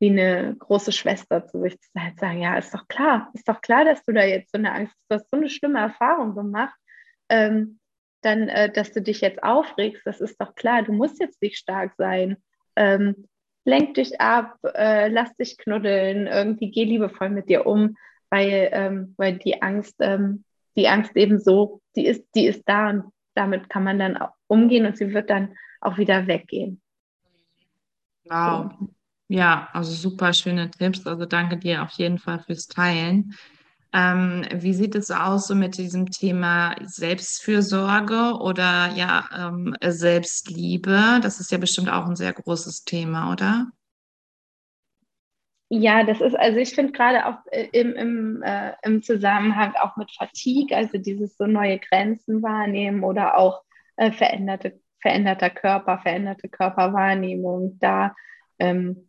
wie 0.00 0.10
eine 0.10 0.56
große 0.58 0.90
Schwester 0.90 1.46
zu 1.46 1.60
sich 1.60 1.78
zu 1.80 1.88
halt 1.96 2.18
sagen, 2.18 2.40
ja, 2.40 2.56
ist 2.56 2.74
doch 2.74 2.88
klar, 2.88 3.30
ist 3.34 3.48
doch 3.48 3.60
klar, 3.60 3.84
dass 3.84 4.04
du 4.04 4.12
da 4.12 4.24
jetzt 4.24 4.50
so 4.50 4.58
eine 4.58 4.72
Angst 4.72 4.94
hast, 4.94 5.10
du 5.10 5.14
hast 5.14 5.30
so 5.30 5.36
eine 5.36 5.50
schlimme 5.50 5.78
Erfahrung 5.78 6.34
gemacht, 6.34 6.74
ähm, 7.28 7.78
dann, 8.22 8.48
äh, 8.48 8.72
dass 8.72 8.92
du 8.92 9.00
dich 9.00 9.20
jetzt 9.20 9.42
aufregst, 9.42 10.02
das 10.04 10.20
ist 10.20 10.40
doch 10.40 10.54
klar, 10.54 10.82
du 10.82 10.92
musst 10.92 11.20
jetzt 11.20 11.40
nicht 11.40 11.58
stark 11.58 11.92
sein. 11.96 12.36
Ähm, 12.76 13.28
lenk 13.64 13.94
dich 13.94 14.20
ab, 14.20 14.58
äh, 14.74 15.08
lass 15.08 15.34
dich 15.36 15.58
knuddeln, 15.58 16.26
irgendwie 16.26 16.70
geh 16.70 16.84
liebevoll 16.84 17.30
mit 17.30 17.48
dir 17.48 17.66
um, 17.66 17.96
weil, 18.30 18.70
ähm, 18.72 19.14
weil 19.16 19.38
die 19.38 19.62
Angst, 19.62 19.96
ähm, 20.00 20.44
die 20.76 20.88
Angst 20.88 21.16
eben 21.16 21.38
so, 21.38 21.80
die 21.96 22.06
ist, 22.06 22.24
die 22.34 22.46
ist 22.46 22.62
da 22.66 22.90
und 22.90 23.12
damit 23.34 23.68
kann 23.68 23.84
man 23.84 23.98
dann 23.98 24.16
auch 24.16 24.32
umgehen 24.46 24.86
und 24.86 24.96
sie 24.96 25.12
wird 25.12 25.30
dann 25.30 25.56
auch 25.80 25.98
wieder 25.98 26.26
weggehen. 26.26 26.80
Wow. 28.24 28.72
So. 28.78 28.88
Ja, 29.28 29.68
also 29.72 29.92
super 29.92 30.32
schöne 30.32 30.70
Tipps. 30.70 31.06
Also 31.06 31.24
danke 31.24 31.56
dir 31.56 31.82
auf 31.82 31.92
jeden 31.92 32.18
Fall 32.18 32.40
fürs 32.40 32.66
Teilen. 32.66 33.36
Ähm, 33.92 34.44
wie 34.52 34.72
sieht 34.72 34.94
es 34.94 35.10
aus 35.10 35.48
so 35.48 35.54
mit 35.54 35.76
diesem 35.76 36.06
Thema 36.10 36.76
Selbstfürsorge 36.84 38.38
oder 38.40 38.92
ja 38.94 39.24
ähm, 39.36 39.74
Selbstliebe? 39.84 41.18
Das 41.22 41.40
ist 41.40 41.50
ja 41.50 41.58
bestimmt 41.58 41.90
auch 41.90 42.06
ein 42.06 42.14
sehr 42.14 42.32
großes 42.32 42.84
Thema, 42.84 43.32
oder? 43.32 43.66
Ja, 45.72 46.02
das 46.02 46.20
ist, 46.20 46.36
also 46.36 46.58
ich 46.58 46.74
finde 46.74 46.92
gerade 46.92 47.26
auch 47.26 47.38
äh, 47.52 47.68
im, 47.72 47.94
im, 47.94 48.42
äh, 48.42 48.72
im 48.82 49.02
Zusammenhang 49.02 49.74
auch 49.80 49.96
mit 49.96 50.10
Fatigue, 50.10 50.76
also 50.76 50.98
dieses 50.98 51.36
so 51.36 51.46
neue 51.46 51.78
Grenzen 51.78 52.42
wahrnehmen 52.42 53.04
oder 53.04 53.38
auch 53.38 53.62
äh, 53.96 54.10
veränderte, 54.10 54.80
veränderter 55.00 55.48
Körper, 55.48 55.98
veränderte 55.98 56.48
Körperwahrnehmung, 56.48 57.78
da, 57.78 58.16
ähm, 58.58 59.08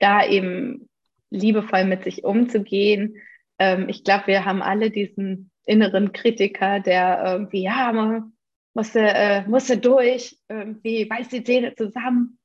da 0.00 0.26
eben 0.26 0.88
liebevoll 1.30 1.84
mit 1.84 2.02
sich 2.02 2.24
umzugehen, 2.24 3.16
ähm, 3.58 3.88
ich 3.88 4.04
glaube, 4.04 4.28
wir 4.28 4.44
haben 4.44 4.62
alle 4.62 4.90
diesen 4.90 5.50
inneren 5.64 6.12
Kritiker, 6.12 6.80
der 6.80 7.22
irgendwie, 7.24 7.62
ja, 7.62 7.92
man 7.92 8.32
musste, 8.74 9.00
äh, 9.00 9.46
musste 9.46 9.78
durch, 9.78 10.38
irgendwie 10.48 11.04
beißt 11.06 11.32
die 11.32 11.44
Zähne 11.44 11.74
zusammen. 11.74 12.38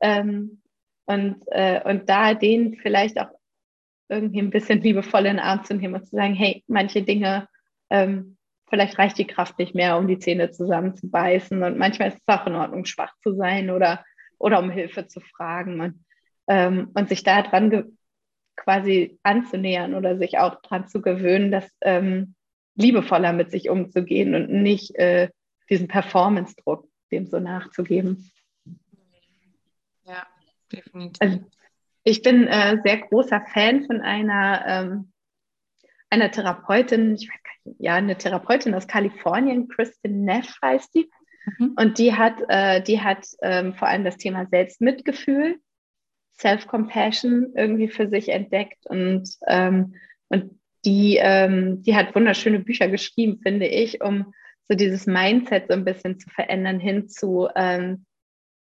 Ähm, 0.00 0.62
und, 1.06 1.42
äh, 1.48 1.80
und 1.84 2.08
da 2.08 2.34
den 2.34 2.76
vielleicht 2.76 3.20
auch 3.20 3.30
irgendwie 4.08 4.40
ein 4.40 4.50
bisschen 4.50 4.80
liebevoll 4.80 5.26
in 5.26 5.36
den 5.36 5.38
Arm 5.40 5.64
zu 5.64 5.74
nehmen 5.74 5.94
und 5.94 6.06
zu 6.06 6.16
sagen, 6.16 6.34
hey, 6.34 6.62
manche 6.66 7.02
Dinge, 7.02 7.48
ähm, 7.90 8.36
vielleicht 8.68 8.98
reicht 8.98 9.18
die 9.18 9.26
Kraft 9.26 9.58
nicht 9.58 9.74
mehr, 9.74 9.98
um 9.98 10.06
die 10.06 10.18
Zähne 10.18 10.50
zusammenzubeißen. 10.50 11.62
Und 11.62 11.78
manchmal 11.78 12.08
ist 12.08 12.18
es 12.18 12.34
auch 12.34 12.46
in 12.46 12.54
Ordnung, 12.54 12.84
schwach 12.84 13.12
zu 13.22 13.34
sein 13.34 13.70
oder, 13.70 14.04
oder 14.38 14.60
um 14.60 14.70
Hilfe 14.70 15.08
zu 15.08 15.20
fragen. 15.20 15.80
Und, 15.80 16.04
ähm, 16.46 16.90
und 16.94 17.08
sich 17.08 17.22
daran 17.22 17.96
quasi 18.56 19.18
anzunähern 19.22 19.94
oder 19.94 20.18
sich 20.18 20.38
auch 20.38 20.60
daran 20.62 20.88
zu 20.88 21.00
gewöhnen, 21.02 21.50
das 21.50 21.68
ähm, 21.80 22.34
liebevoller 22.74 23.32
mit 23.32 23.50
sich 23.50 23.68
umzugehen 23.68 24.34
und 24.34 24.50
nicht 24.50 24.94
äh, 24.96 25.28
diesen 25.68 25.88
Performance-Druck 25.88 26.86
dem 27.10 27.26
so 27.26 27.38
nachzugeben. 27.38 28.30
Ja, 30.04 30.26
definitiv. 30.72 31.20
Also, 31.20 31.44
ich 32.04 32.22
bin 32.22 32.48
äh, 32.48 32.78
sehr 32.84 32.98
großer 32.98 33.44
Fan 33.52 33.84
von 33.84 34.00
einer, 34.00 34.64
ähm, 34.66 35.12
einer 36.10 36.30
Therapeutin, 36.30 37.14
ich 37.14 37.28
weiß 37.28 37.42
gar 37.42 37.52
nicht, 37.64 37.80
ja, 37.80 37.94
eine 37.94 38.18
Therapeutin 38.18 38.74
aus 38.74 38.88
Kalifornien, 38.88 39.68
Kristen 39.68 40.24
Neff 40.24 40.52
heißt 40.62 40.94
die. 40.94 41.10
Mhm. 41.58 41.74
Und 41.78 41.98
die 41.98 42.14
hat, 42.14 42.42
äh, 42.48 42.82
die 42.82 43.00
hat 43.00 43.26
ähm, 43.42 43.74
vor 43.74 43.86
allem 43.86 44.04
das 44.04 44.16
Thema 44.16 44.46
Selbstmitgefühl 44.46 45.60
Self-Compassion 46.38 47.52
irgendwie 47.54 47.88
für 47.88 48.08
sich 48.08 48.30
entdeckt 48.30 48.86
und, 48.86 49.28
ähm, 49.46 49.94
und 50.28 50.58
die, 50.84 51.18
ähm, 51.20 51.82
die 51.82 51.94
hat 51.94 52.14
wunderschöne 52.14 52.58
Bücher 52.58 52.88
geschrieben, 52.88 53.40
finde 53.42 53.66
ich, 53.66 54.02
um 54.02 54.34
so 54.68 54.74
dieses 54.74 55.06
Mindset 55.06 55.68
so 55.68 55.74
ein 55.74 55.84
bisschen 55.84 56.18
zu 56.18 56.28
verändern 56.30 56.80
hin 56.80 57.08
zu 57.08 57.48
ähm, 57.54 58.04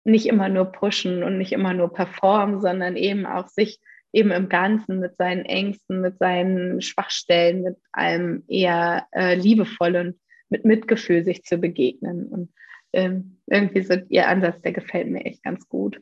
nicht 0.04 0.28
immer 0.28 0.50
nur 0.50 0.66
pushen 0.66 1.24
und 1.24 1.38
nicht 1.38 1.52
immer 1.52 1.74
nur 1.74 1.94
performen, 1.94 2.60
sondern 2.60 2.96
eben 2.96 3.26
auch 3.26 3.48
sich 3.48 3.80
eben 4.14 4.32
im 4.32 4.50
Ganzen 4.50 5.00
mit 5.00 5.16
seinen 5.18 5.46
Ängsten, 5.46 6.02
mit 6.02 6.18
seinen 6.18 6.82
Schwachstellen, 6.82 7.64
mit 7.64 7.78
allem 7.92 8.44
eher 8.48 9.08
äh, 9.12 9.36
liebevoll 9.36 9.96
und 9.96 10.20
mit 10.50 10.66
Mitgefühl 10.66 11.24
sich 11.24 11.44
zu 11.44 11.58
begegnen. 11.58 12.28
Und 12.28 12.54
ähm, 12.94 13.38
irgendwie 13.48 13.82
so 13.84 13.94
ihr 14.10 14.28
Ansatz, 14.28 14.62
der 14.62 14.74
gefällt 14.74 15.08
mir 15.08 15.26
echt 15.26 15.44
ganz 15.44 15.68
gut. 15.70 16.02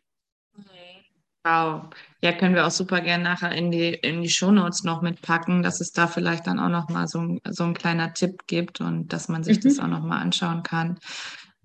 Wow. 1.45 1.83
Ja, 2.21 2.33
können 2.33 2.53
wir 2.53 2.67
auch 2.67 2.71
super 2.71 2.99
gerne 2.99 3.23
nachher 3.23 3.53
in 3.53 3.71
die, 3.71 3.93
in 3.93 4.21
die 4.21 4.29
Shownotes 4.29 4.83
noch 4.83 5.01
mitpacken, 5.01 5.63
dass 5.63 5.79
es 5.79 5.91
da 5.93 6.07
vielleicht 6.07 6.47
dann 6.47 6.59
auch 6.59 6.69
nochmal 6.69 7.07
so, 7.07 7.37
so 7.49 7.63
ein 7.63 7.73
kleiner 7.73 8.13
Tipp 8.13 8.45
gibt 8.47 8.81
und 8.81 9.13
dass 9.13 9.29
man 9.29 9.43
sich 9.43 9.57
mhm. 9.59 9.61
das 9.63 9.79
auch 9.79 9.87
nochmal 9.87 10.21
anschauen 10.21 10.63
kann. 10.63 10.99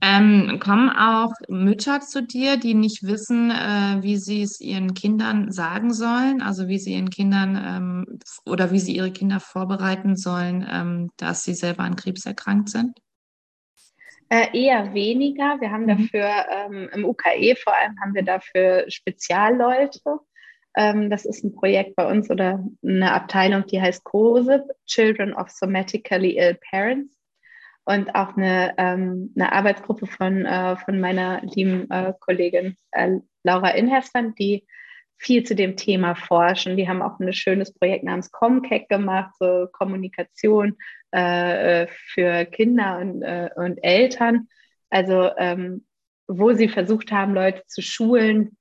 Ähm, 0.00 0.60
kommen 0.60 0.90
auch 0.90 1.32
Mütter 1.48 2.00
zu 2.00 2.22
dir, 2.22 2.56
die 2.56 2.74
nicht 2.74 3.04
wissen, 3.04 3.50
äh, 3.50 4.02
wie 4.02 4.18
sie 4.18 4.42
es 4.42 4.60
ihren 4.60 4.94
Kindern 4.94 5.50
sagen 5.50 5.94
sollen, 5.94 6.42
also 6.42 6.68
wie 6.68 6.78
sie 6.78 6.92
ihren 6.92 7.10
Kindern 7.10 7.60
ähm, 7.64 8.18
oder 8.44 8.70
wie 8.70 8.80
sie 8.80 8.94
ihre 8.94 9.12
Kinder 9.12 9.40
vorbereiten 9.40 10.14
sollen, 10.14 10.66
ähm, 10.70 11.10
dass 11.16 11.42
sie 11.42 11.54
selber 11.54 11.84
an 11.84 11.96
Krebs 11.96 12.26
erkrankt 12.26 12.68
sind? 12.68 12.98
Äh, 14.28 14.58
eher 14.58 14.94
weniger. 14.94 15.60
Wir 15.60 15.70
haben 15.70 15.84
mhm. 15.84 15.88
dafür 15.88 16.30
ähm, 16.50 16.90
im 16.92 17.04
UKE 17.04 17.56
vor 17.56 17.74
allem 17.76 17.98
haben 18.00 18.14
wir 18.14 18.24
dafür 18.24 18.84
Spezialleute. 18.88 20.00
Ähm, 20.76 21.10
das 21.10 21.24
ist 21.24 21.44
ein 21.44 21.54
Projekt 21.54 21.94
bei 21.94 22.10
uns 22.10 22.30
oder 22.30 22.64
eine 22.82 23.12
Abteilung, 23.12 23.66
die 23.66 23.80
heißt 23.80 24.04
COSIP, 24.04 24.62
Children 24.86 25.34
of 25.34 25.50
Somatically 25.50 26.36
Ill 26.38 26.58
Parents. 26.70 27.14
Und 27.86 28.14
auch 28.14 28.36
eine, 28.36 28.74
ähm, 28.78 29.32
eine 29.36 29.52
Arbeitsgruppe 29.52 30.06
von, 30.06 30.46
äh, 30.46 30.76
von 30.76 31.00
meiner 31.00 31.42
lieben 31.42 31.90
äh, 31.90 32.14
Kollegin 32.18 32.76
äh, 32.92 33.18
Laura 33.42 33.70
Inhersland, 33.70 34.38
die 34.38 34.66
viel 35.16 35.44
zu 35.44 35.54
dem 35.54 35.76
Thema 35.76 36.14
forschen. 36.14 36.76
Die 36.76 36.88
haben 36.88 37.02
auch 37.02 37.18
ein 37.18 37.32
schönes 37.32 37.72
Projekt 37.72 38.04
namens 38.04 38.30
Comcake 38.30 38.86
gemacht, 38.88 39.34
so 39.38 39.66
Kommunikation 39.72 40.76
äh, 41.12 41.86
für 41.88 42.44
Kinder 42.46 42.98
und, 42.98 43.22
äh, 43.22 43.50
und 43.56 43.78
Eltern. 43.82 44.48
Also 44.90 45.30
ähm, 45.38 45.84
wo 46.26 46.52
sie 46.52 46.68
versucht 46.68 47.12
haben, 47.12 47.34
Leute 47.34 47.62
zu 47.66 47.82
schulen, 47.82 48.56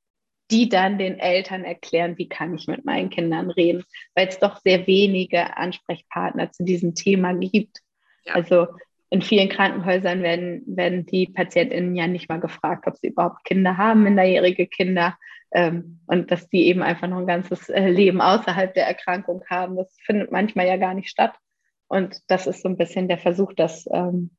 die 0.51 0.69
dann 0.69 0.97
den 0.97 1.19
Eltern 1.19 1.63
erklären, 1.63 2.17
wie 2.17 2.27
kann 2.27 2.53
ich 2.53 2.67
mit 2.67 2.85
meinen 2.85 3.09
Kindern 3.09 3.49
reden, 3.49 3.83
weil 4.13 4.27
es 4.27 4.39
doch 4.39 4.57
sehr 4.57 4.85
wenige 4.87 5.57
Ansprechpartner 5.57 6.51
zu 6.51 6.63
diesem 6.63 6.95
Thema 6.95 7.33
gibt. 7.33 7.79
Ja. 8.25 8.35
Also 8.35 8.67
in 9.09 9.21
vielen 9.21 9.49
Krankenhäusern 9.49 10.21
werden, 10.21 10.63
werden 10.65 11.05
die 11.05 11.27
PatientInnen 11.27 11.95
ja 11.95 12.07
nicht 12.07 12.29
mal 12.29 12.39
gefragt, 12.39 12.87
ob 12.87 12.97
sie 12.97 13.07
überhaupt 13.07 13.45
Kinder 13.45 13.77
haben, 13.77 14.03
minderjährige 14.03 14.67
Kinder. 14.67 15.17
Ähm, 15.53 15.99
und 16.07 16.31
dass 16.31 16.49
die 16.49 16.67
eben 16.67 16.81
einfach 16.81 17.07
noch 17.07 17.19
ein 17.19 17.27
ganzes 17.27 17.69
äh, 17.69 17.87
Leben 17.87 18.21
außerhalb 18.21 18.73
der 18.73 18.87
Erkrankung 18.87 19.43
haben. 19.49 19.75
Das 19.75 19.95
findet 20.03 20.31
manchmal 20.31 20.67
ja 20.67 20.77
gar 20.77 20.93
nicht 20.95 21.09
statt. 21.09 21.33
Und 21.87 22.19
das 22.27 22.47
ist 22.47 22.63
so 22.63 22.69
ein 22.69 22.77
bisschen 22.77 23.07
der 23.07 23.19
Versuch, 23.19 23.53
das, 23.53 23.87
ähm, 23.93 24.31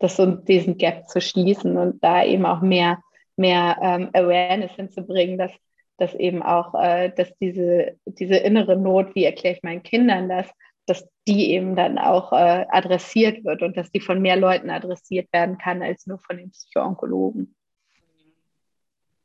das 0.00 0.16
so 0.16 0.26
diesen 0.26 0.76
Gap 0.78 1.08
zu 1.08 1.20
schließen 1.20 1.76
und 1.76 2.02
da 2.02 2.24
eben 2.24 2.44
auch 2.44 2.60
mehr, 2.60 3.00
mehr 3.36 3.76
ähm, 3.80 4.10
Awareness 4.12 4.72
hinzubringen, 4.72 5.38
dass, 5.38 5.52
dass 5.96 6.12
eben 6.14 6.42
auch, 6.42 6.74
äh, 6.74 7.12
dass 7.14 7.32
diese, 7.38 7.96
diese 8.06 8.36
innere 8.36 8.76
Not, 8.76 9.14
wie 9.14 9.24
erkläre 9.24 9.54
ich 9.56 9.62
meinen 9.62 9.84
Kindern 9.84 10.28
das, 10.28 10.48
dass 10.86 11.08
die 11.28 11.52
eben 11.52 11.76
dann 11.76 11.98
auch 11.98 12.32
äh, 12.32 12.66
adressiert 12.68 13.44
wird 13.44 13.62
und 13.62 13.76
dass 13.76 13.92
die 13.92 14.00
von 14.00 14.20
mehr 14.20 14.36
Leuten 14.36 14.70
adressiert 14.70 15.32
werden 15.32 15.58
kann 15.58 15.82
als 15.82 16.06
nur 16.06 16.18
von 16.18 16.38
den 16.38 16.50
Psychoonkologen. 16.50 17.54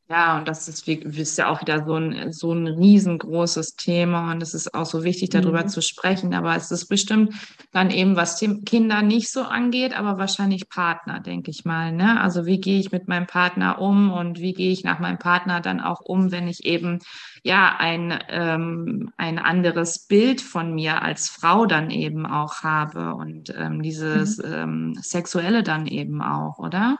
Ja, 0.10 0.38
und 0.38 0.50
das 0.50 0.68
ist, 0.68 0.86
wie, 0.86 0.96
ist 0.96 1.38
ja 1.38 1.48
auch 1.48 1.62
wieder 1.62 1.86
so 1.86 1.96
ein, 1.96 2.34
so 2.34 2.52
ein 2.52 2.68
riesengroßes 2.68 3.78
Thema 3.78 4.32
und 4.34 4.44
es 4.44 4.54
ist 4.54 4.74
auch 4.74 4.86
so 4.86 5.06
wichtig, 5.06 5.30
darüber 5.30 5.64
mhm. 5.64 5.70
zu 5.70 5.82
sprechen. 5.82 6.34
Aber 6.34 6.56
es 6.58 6.72
ist 6.72 6.88
bestimmt 6.88 7.34
dann 7.72 7.90
eben, 7.90 8.18
was 8.18 8.44
Kinder 8.66 9.02
nicht 9.02 9.32
so 9.32 9.44
angeht, 9.44 9.98
aber 9.98 10.18
wahrscheinlich 10.18 10.68
Partner, 10.68 11.22
denke 11.22 11.52
ich 11.52 11.64
mal. 11.64 11.94
Ne? 11.94 12.20
Also 12.20 12.46
wie 12.46 12.60
gehe 12.60 12.80
ich 12.80 12.92
mit 12.92 13.08
meinem 13.08 13.28
Partner 13.28 13.80
um 13.80 14.12
und 14.12 14.40
wie 14.40 14.54
gehe 14.54 14.72
ich 14.72 14.84
nach 14.84 15.00
meinem 15.00 15.20
Partner 15.20 15.62
dann 15.62 15.80
auch 15.80 16.02
um, 16.02 16.32
wenn 16.32 16.50
ich 16.50 16.66
eben 16.66 17.00
ja 17.42 17.78
ein, 17.80 18.20
ähm, 18.28 19.12
ein 19.16 19.40
anderes 19.40 20.06
Bild 20.06 20.42
von 20.42 20.76
mir 20.76 21.02
als 21.02 21.30
Frau 21.30 21.66
dann 21.66 21.90
eben 21.90 22.26
auch 22.26 22.62
habe 22.62 23.16
und 23.16 23.54
ähm, 23.58 23.82
dieses 23.82 24.38
mhm. 24.38 24.54
ähm, 24.54 24.96
Sexuelle 25.02 25.64
dann 25.64 25.88
eben 25.88 26.22
auch, 26.22 26.60
oder? 26.60 26.98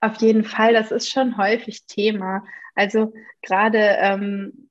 Auf 0.00 0.16
jeden 0.20 0.44
Fall, 0.44 0.72
das 0.72 0.90
ist 0.90 1.10
schon 1.10 1.36
häufig 1.36 1.86
Thema. 1.86 2.44
Also 2.74 3.12
gerade 3.42 3.78
ähm, 3.78 4.70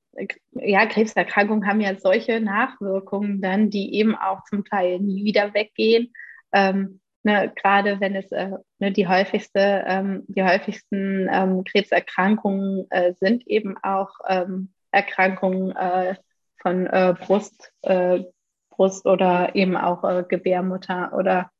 ja, 0.51 0.85
Krebserkrankungen 0.85 1.67
haben 1.67 1.81
ja 1.81 1.95
solche 1.95 2.39
Nachwirkungen 2.41 3.41
dann, 3.41 3.69
die 3.69 3.95
eben 3.95 4.15
auch 4.15 4.43
zum 4.45 4.65
Teil 4.65 4.99
nie 4.99 5.23
wieder 5.23 5.53
weggehen. 5.53 6.13
Ähm, 6.51 6.99
ne, 7.23 7.51
gerade 7.55 7.99
wenn 7.99 8.15
es 8.15 8.31
äh, 8.31 8.51
ne, 8.79 8.91
die 8.91 9.07
häufigste, 9.07 9.83
ähm, 9.87 10.23
die 10.27 10.43
häufigsten 10.43 11.29
ähm, 11.31 11.63
Krebserkrankungen 11.63 12.87
äh, 12.89 13.13
sind 13.13 13.47
eben 13.47 13.77
auch 13.77 14.09
ähm, 14.27 14.73
Erkrankungen 14.91 15.75
äh, 15.75 16.15
von 16.61 16.87
äh, 16.87 17.13
Brust, 17.19 17.71
äh, 17.83 18.23
Brust 18.69 19.05
oder 19.05 19.55
eben 19.55 19.77
auch 19.77 20.03
äh, 20.03 20.23
Gebärmutter 20.27 21.13
oder 21.13 21.51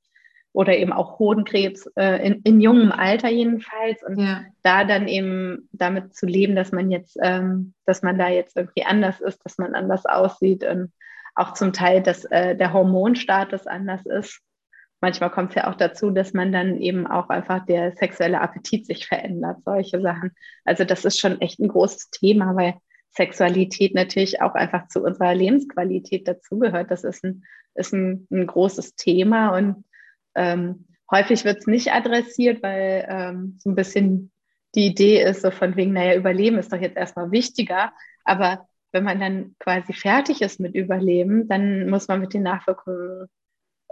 oder 0.52 0.76
eben 0.78 0.92
auch 0.92 1.20
Hodenkrebs 1.20 1.90
äh, 1.96 2.26
in, 2.26 2.42
in 2.44 2.60
jungem 2.60 2.92
Alter 2.92 3.30
jedenfalls 3.30 4.04
und 4.04 4.20
ja. 4.20 4.46
da 4.64 4.84
dann 4.84 5.08
eben 5.08 5.70
damit 5.72 6.16
zu 6.16 6.26
leben, 6.26 6.56
dass 6.56 6.72
man 6.72 6.90
jetzt, 6.90 7.18
ähm, 7.22 7.74
dass 7.86 8.02
man 8.02 8.18
da 8.18 8.30
jetzt 8.30 8.58
irgendwie 8.58 8.84
anders 8.84 9.22
ist, 9.22 9.40
dass 9.46 9.58
man 9.58 9.76
anders 9.76 10.06
aussieht 10.06 10.64
und 10.64 10.92
auch 11.36 11.54
zum 11.54 11.72
Teil, 11.72 12.02
dass 12.02 12.26
äh, 12.26 12.56
der 12.56 12.74
Hormonstatus 12.74 13.68
anders 13.68 14.06
ist. 14.06 14.42
Manchmal 15.02 15.32
kommt 15.32 15.52
es 15.52 15.56
ja 15.56 15.70
auch 15.70 15.76
dazu, 15.76 16.10
dass 16.10 16.34
man 16.34 16.52
dann 16.52 16.78
eben 16.78 17.08
auch 17.08 17.30
einfach 17.30 17.66
der 17.66 17.94
sexuelle 17.96 18.42
Appetit 18.42 18.86
sich 18.86 19.08
verändert, 19.08 19.60
solche 19.64 20.02
Sachen. 20.02 20.32
Also 20.66 20.84
das 20.84 21.06
ist 21.06 21.20
schon 21.20 21.40
echt 21.40 21.60
ein 21.60 21.70
großes 21.70 22.10
Thema, 22.10 22.56
weil 22.56 22.74
Sexualität 23.12 23.96
natürlich 23.96 24.42
auch 24.42 24.56
einfach 24.56 24.88
zu 24.88 25.02
unserer 25.02 25.34
Lebensqualität 25.34 26.28
dazugehört. 26.28 26.92
Das 26.92 27.04
ist 27.04 27.24
ein, 27.24 27.44
ist 27.76 27.94
ein, 27.94 28.28
ein 28.30 28.46
großes 28.46 28.96
Thema 28.96 29.56
und 29.56 29.86
ähm, 30.36 30.86
häufig 31.12 31.46
wird 31.46 31.60
es 31.60 31.68
nicht 31.68 31.92
adressiert, 31.92 32.62
weil 32.64 33.06
ähm, 33.10 33.58
so 33.60 33.70
ein 33.70 33.76
bisschen 33.76 34.32
die 34.76 34.88
Idee 34.88 35.24
ist, 35.24 35.42
so 35.42 35.52
von 35.52 35.76
wegen, 35.76 35.94
naja, 35.94 36.16
Überleben 36.16 36.58
ist 36.58 36.72
doch 36.72 36.80
jetzt 36.80 36.98
erstmal 36.98 37.32
wichtiger. 37.32 37.92
Aber 38.24 38.68
wenn 38.92 39.04
man 39.04 39.20
dann 39.20 39.56
quasi 39.60 39.94
fertig 39.94 40.42
ist 40.42 40.60
mit 40.60 40.76
Überleben, 40.76 41.48
dann 41.48 41.90
muss 41.90 42.08
man 42.08 42.20
mit 42.20 42.34
den 42.34 42.44
Nachwirkungen 42.44 43.28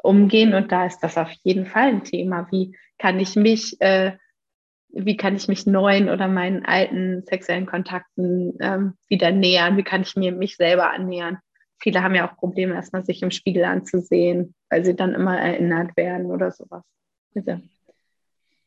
umgehen. 0.03 0.53
Und 0.53 0.71
da 0.71 0.85
ist 0.85 0.99
das 0.99 1.17
auf 1.17 1.31
jeden 1.43 1.65
Fall 1.65 1.87
ein 1.87 2.03
Thema. 2.03 2.47
Wie 2.51 2.77
kann 2.97 3.19
ich 3.19 3.35
mich, 3.35 3.81
äh, 3.81 4.17
wie 4.89 5.17
kann 5.17 5.35
ich 5.35 5.47
mich 5.47 5.65
neuen 5.65 6.09
oder 6.09 6.27
meinen 6.27 6.65
alten 6.65 7.23
sexuellen 7.25 7.65
Kontakten 7.65 8.57
ähm, 8.61 8.93
wieder 9.07 9.31
nähern? 9.31 9.77
Wie 9.77 9.83
kann 9.83 10.01
ich 10.03 10.15
mir 10.15 10.31
mich 10.31 10.55
selber 10.57 10.91
annähern? 10.91 11.39
viele 11.79 12.03
haben 12.03 12.15
ja 12.15 12.29
auch 12.29 12.37
Probleme, 12.37 12.75
erstmal 12.75 13.05
sich 13.05 13.21
im 13.21 13.31
Spiegel 13.31 13.63
anzusehen, 13.63 14.55
weil 14.69 14.85
sie 14.85 14.95
dann 14.95 15.13
immer 15.13 15.37
erinnert 15.37 15.95
werden 15.97 16.27
oder 16.27 16.51
sowas. 16.51 16.83
Bitte. 17.33 17.61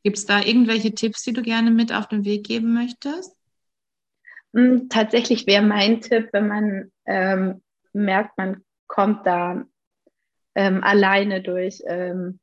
Gibt 0.03 0.17
es 0.17 0.27
da 0.27 0.41
irgendwelche 0.41 0.95
Tipps, 0.95 1.23
die 1.23 1.33
du 1.33 1.43
gerne 1.43 1.71
mit 1.71 1.93
auf 1.93 2.09
den 2.09 2.25
Weg 2.25 2.45
geben 2.45 2.73
möchtest? 2.73 3.37
Hm, 4.55 4.89
tatsächlich 4.89 5.47
wäre 5.47 5.63
mein 5.63 6.01
Tipp, 6.01 6.31
wenn 6.33 6.49
man 6.49 6.93
ähm, 7.07 7.63
merkt, 7.93 8.37
man 8.39 8.65
kommt 8.87 9.27
da 9.27 9.65
ähm, 10.55 10.83
alleine 10.83 11.43
durch 11.43 11.83
ähm, 11.87 12.41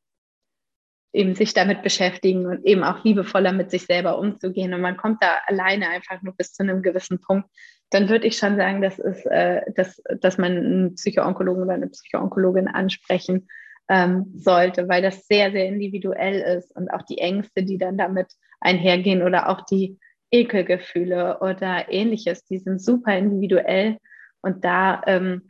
eben 1.17 1.35
sich 1.35 1.53
damit 1.53 1.81
beschäftigen 1.81 2.45
und 2.45 2.65
eben 2.65 2.83
auch 2.83 3.03
liebevoller 3.03 3.51
mit 3.51 3.71
sich 3.71 3.85
selber 3.85 4.19
umzugehen. 4.19 4.73
Und 4.73 4.81
man 4.81 4.97
kommt 4.97 5.21
da 5.23 5.39
alleine 5.47 5.89
einfach 5.89 6.21
nur 6.21 6.35
bis 6.35 6.53
zu 6.53 6.63
einem 6.63 6.81
gewissen 6.81 7.19
Punkt, 7.19 7.49
dann 7.89 8.09
würde 8.09 8.27
ich 8.27 8.37
schon 8.37 8.57
sagen, 8.57 8.81
dass, 8.81 8.99
ist, 8.99 9.25
äh, 9.25 9.61
dass, 9.75 10.01
dass 10.19 10.37
man 10.37 10.51
einen 10.51 10.95
Psychoonkologen 10.95 11.63
oder 11.63 11.73
eine 11.73 11.87
Psychoonkologin 11.87 12.67
ansprechen 12.67 13.47
ähm, 13.89 14.33
sollte, 14.35 14.89
weil 14.89 15.01
das 15.01 15.25
sehr, 15.27 15.51
sehr 15.51 15.65
individuell 15.65 16.57
ist 16.57 16.75
und 16.75 16.89
auch 16.89 17.03
die 17.03 17.19
Ängste, 17.19 17.63
die 17.63 17.77
dann 17.77 17.97
damit 17.97 18.27
einhergehen 18.59 19.23
oder 19.23 19.49
auch 19.49 19.61
die 19.61 19.97
Ekelgefühle 20.31 21.39
oder 21.39 21.89
ähnliches, 21.89 22.43
die 22.45 22.57
sind 22.59 22.81
super 22.81 23.17
individuell 23.17 23.97
und 24.41 24.65
da, 24.65 25.01
ähm, 25.07 25.49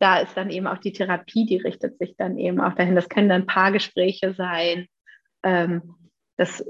da 0.00 0.18
ist 0.18 0.36
dann 0.36 0.50
eben 0.50 0.66
auch 0.66 0.78
die 0.78 0.92
Therapie, 0.92 1.46
die 1.46 1.56
richtet 1.56 1.98
sich 1.98 2.16
dann 2.16 2.38
eben 2.38 2.60
auch 2.60 2.74
dahin. 2.74 2.94
Das 2.94 3.08
können 3.08 3.28
dann 3.28 3.46
Paargespräche 3.46 4.34
sein. 4.34 4.86
Ähm, 5.42 5.94
das 6.36 6.64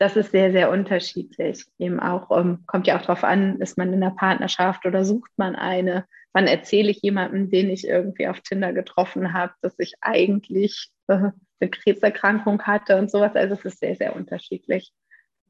das 0.00 0.16
ist 0.16 0.32
sehr, 0.32 0.50
sehr 0.50 0.70
unterschiedlich. 0.70 1.66
Eben 1.78 2.00
auch, 2.00 2.30
ähm, 2.36 2.64
kommt 2.66 2.86
ja 2.86 2.96
auch 2.96 3.02
darauf 3.02 3.22
an, 3.22 3.60
ist 3.60 3.76
man 3.76 3.92
in 3.92 4.02
einer 4.02 4.14
Partnerschaft 4.14 4.86
oder 4.86 5.04
sucht 5.04 5.30
man 5.36 5.54
eine? 5.54 6.06
Wann 6.32 6.46
erzähle 6.46 6.90
ich 6.90 7.02
jemandem, 7.02 7.50
den 7.50 7.68
ich 7.68 7.86
irgendwie 7.86 8.26
auf 8.26 8.40
Tinder 8.40 8.72
getroffen 8.72 9.34
habe, 9.34 9.52
dass 9.60 9.78
ich 9.78 9.92
eigentlich 10.00 10.88
äh, 11.08 11.32
eine 11.60 11.70
Krebserkrankung 11.70 12.62
hatte 12.62 12.96
und 12.96 13.10
sowas? 13.10 13.36
Also 13.36 13.56
es 13.56 13.64
ist 13.66 13.80
sehr, 13.80 13.94
sehr 13.94 14.16
unterschiedlich. 14.16 14.90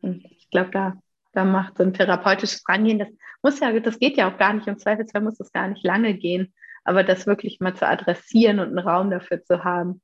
Und 0.02 0.24
ich 0.24 0.50
glaube, 0.50 0.70
da, 0.72 1.00
da 1.32 1.44
macht 1.44 1.78
so 1.78 1.84
ein 1.84 1.94
therapeutisches 1.94 2.64
Rangehen, 2.68 2.98
das 2.98 3.08
muss 3.44 3.60
ja, 3.60 3.78
das 3.78 4.00
geht 4.00 4.16
ja 4.16 4.32
auch 4.32 4.36
gar 4.36 4.52
nicht, 4.52 4.66
im 4.66 4.78
Zweifelsfall 4.78 5.22
muss 5.22 5.38
das 5.38 5.52
gar 5.52 5.68
nicht 5.68 5.84
lange 5.84 6.14
gehen, 6.14 6.52
aber 6.82 7.04
das 7.04 7.28
wirklich 7.28 7.60
mal 7.60 7.76
zu 7.76 7.86
adressieren 7.86 8.58
und 8.58 8.76
einen 8.76 8.80
Raum 8.80 9.12
dafür 9.12 9.44
zu 9.44 9.62
haben, 9.62 10.02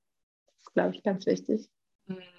ist, 0.60 0.72
glaube 0.72 0.94
ich, 0.94 1.02
ganz 1.02 1.26
wichtig. 1.26 1.66
Mhm. 2.06 2.35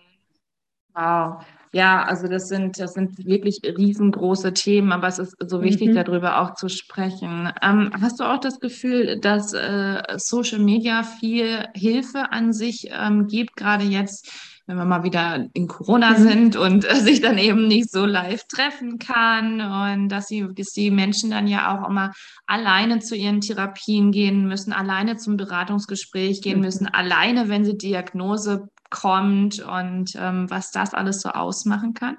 Wow. 0.97 1.45
Ja, 1.73 2.03
also 2.05 2.27
das 2.27 2.47
sind, 2.47 2.79
das 2.79 2.93
sind 2.93 3.23
wirklich 3.25 3.59
riesengroße 3.63 4.53
Themen, 4.53 4.91
aber 4.91 5.07
es 5.07 5.19
ist 5.19 5.35
so 5.45 5.61
wichtig, 5.61 5.89
mhm. 5.89 5.95
darüber 5.95 6.41
auch 6.41 6.55
zu 6.55 6.69
sprechen. 6.69 7.51
Ähm, 7.61 7.91
hast 8.01 8.19
du 8.19 8.23
auch 8.23 8.39
das 8.39 8.59
Gefühl, 8.59 9.19
dass 9.19 9.53
äh, 9.53 10.01
Social 10.15 10.59
Media 10.59 11.03
viel 11.03 11.67
Hilfe 11.75 12.31
an 12.31 12.53
sich 12.53 12.89
ähm, 12.91 13.27
gibt, 13.27 13.57
gerade 13.57 13.83
jetzt, 13.83 14.31
wenn 14.65 14.77
wir 14.77 14.85
mal 14.85 15.03
wieder 15.03 15.45
in 15.53 15.67
Corona 15.67 16.17
mhm. 16.17 16.23
sind 16.23 16.55
und 16.55 16.89
äh, 16.89 16.95
sich 16.95 17.21
dann 17.21 17.37
eben 17.37 17.67
nicht 17.67 17.91
so 17.91 18.05
live 18.05 18.45
treffen 18.47 18.97
kann 18.97 19.61
und 19.61 20.09
dass, 20.09 20.27
sie, 20.27 20.47
dass 20.55 20.67
die 20.67 20.89
Menschen 20.89 21.31
dann 21.31 21.47
ja 21.47 21.77
auch 21.77 21.87
immer 21.87 22.13
alleine 22.45 22.99
zu 22.99 23.15
ihren 23.15 23.41
Therapien 23.41 24.11
gehen 24.11 24.47
müssen, 24.47 24.71
alleine 24.71 25.17
zum 25.17 25.35
Beratungsgespräch 25.35 26.41
gehen 26.41 26.57
mhm. 26.57 26.65
müssen, 26.65 26.87
alleine, 26.87 27.49
wenn 27.49 27.65
sie 27.65 27.77
Diagnose 27.77 28.69
kommt 28.89 29.59
und 29.59 30.15
ähm, 30.15 30.49
was 30.49 30.71
das 30.71 30.93
alles 30.93 31.21
so 31.21 31.29
ausmachen 31.29 31.93
kann? 31.93 32.17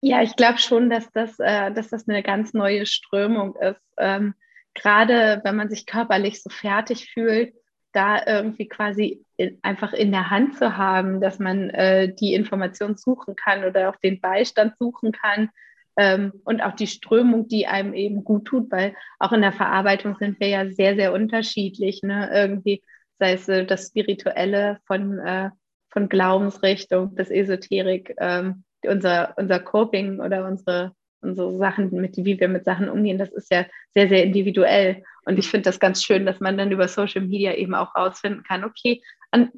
Ja, 0.00 0.22
ich 0.22 0.34
glaube 0.34 0.58
schon, 0.58 0.90
dass 0.90 1.10
das, 1.12 1.38
äh, 1.38 1.72
dass 1.72 1.88
das 1.88 2.08
eine 2.08 2.22
ganz 2.22 2.54
neue 2.54 2.86
Strömung 2.86 3.54
ist. 3.56 3.80
Ähm, 3.98 4.34
Gerade 4.74 5.40
wenn 5.44 5.56
man 5.56 5.68
sich 5.68 5.86
körperlich 5.86 6.42
so 6.42 6.50
fertig 6.50 7.10
fühlt, 7.12 7.54
da 7.92 8.24
irgendwie 8.26 8.68
quasi 8.68 9.24
in, 9.36 9.58
einfach 9.62 9.92
in 9.92 10.10
der 10.10 10.30
Hand 10.30 10.56
zu 10.56 10.76
haben, 10.76 11.20
dass 11.20 11.38
man 11.38 11.70
äh, 11.70 12.12
die 12.14 12.34
Information 12.34 12.96
suchen 12.96 13.36
kann 13.36 13.64
oder 13.64 13.90
auch 13.90 13.96
den 13.96 14.20
Beistand 14.20 14.76
suchen 14.78 15.12
kann 15.12 15.50
ähm, 15.96 16.32
und 16.44 16.62
auch 16.62 16.72
die 16.72 16.86
Strömung, 16.86 17.48
die 17.48 17.66
einem 17.66 17.92
eben 17.92 18.24
gut 18.24 18.46
tut, 18.46 18.70
weil 18.70 18.94
auch 19.18 19.32
in 19.32 19.42
der 19.42 19.52
Verarbeitung 19.52 20.16
sind 20.18 20.40
wir 20.40 20.48
ja 20.48 20.70
sehr, 20.70 20.96
sehr 20.96 21.12
unterschiedlich. 21.12 22.02
Ne? 22.02 22.30
Irgendwie 22.32 22.82
sei 23.22 23.34
es 23.34 23.48
äh, 23.48 23.64
das 23.64 23.86
Spirituelle 23.86 24.80
von, 24.84 25.20
äh, 25.20 25.50
von 25.90 26.08
Glaubensrichtung 26.08 27.14
bis 27.14 27.30
Esoterik, 27.30 28.16
ähm, 28.18 28.64
unser, 28.84 29.34
unser 29.36 29.60
Coping 29.60 30.18
oder 30.18 30.44
unsere, 30.44 30.92
unsere 31.20 31.56
Sachen, 31.56 31.92
mit, 31.92 32.16
wie 32.16 32.40
wir 32.40 32.48
mit 32.48 32.64
Sachen 32.64 32.88
umgehen, 32.88 33.18
das 33.18 33.30
ist 33.30 33.52
ja 33.52 33.64
sehr, 33.94 34.08
sehr 34.08 34.24
individuell. 34.24 35.04
Und 35.24 35.38
ich 35.38 35.48
finde 35.48 35.66
das 35.66 35.78
ganz 35.78 36.02
schön, 36.02 36.26
dass 36.26 36.40
man 36.40 36.58
dann 36.58 36.72
über 36.72 36.88
Social 36.88 37.22
Media 37.22 37.54
eben 37.54 37.76
auch 37.76 37.94
rausfinden 37.94 38.42
kann, 38.42 38.64
okay, 38.64 39.00
an, 39.30 39.52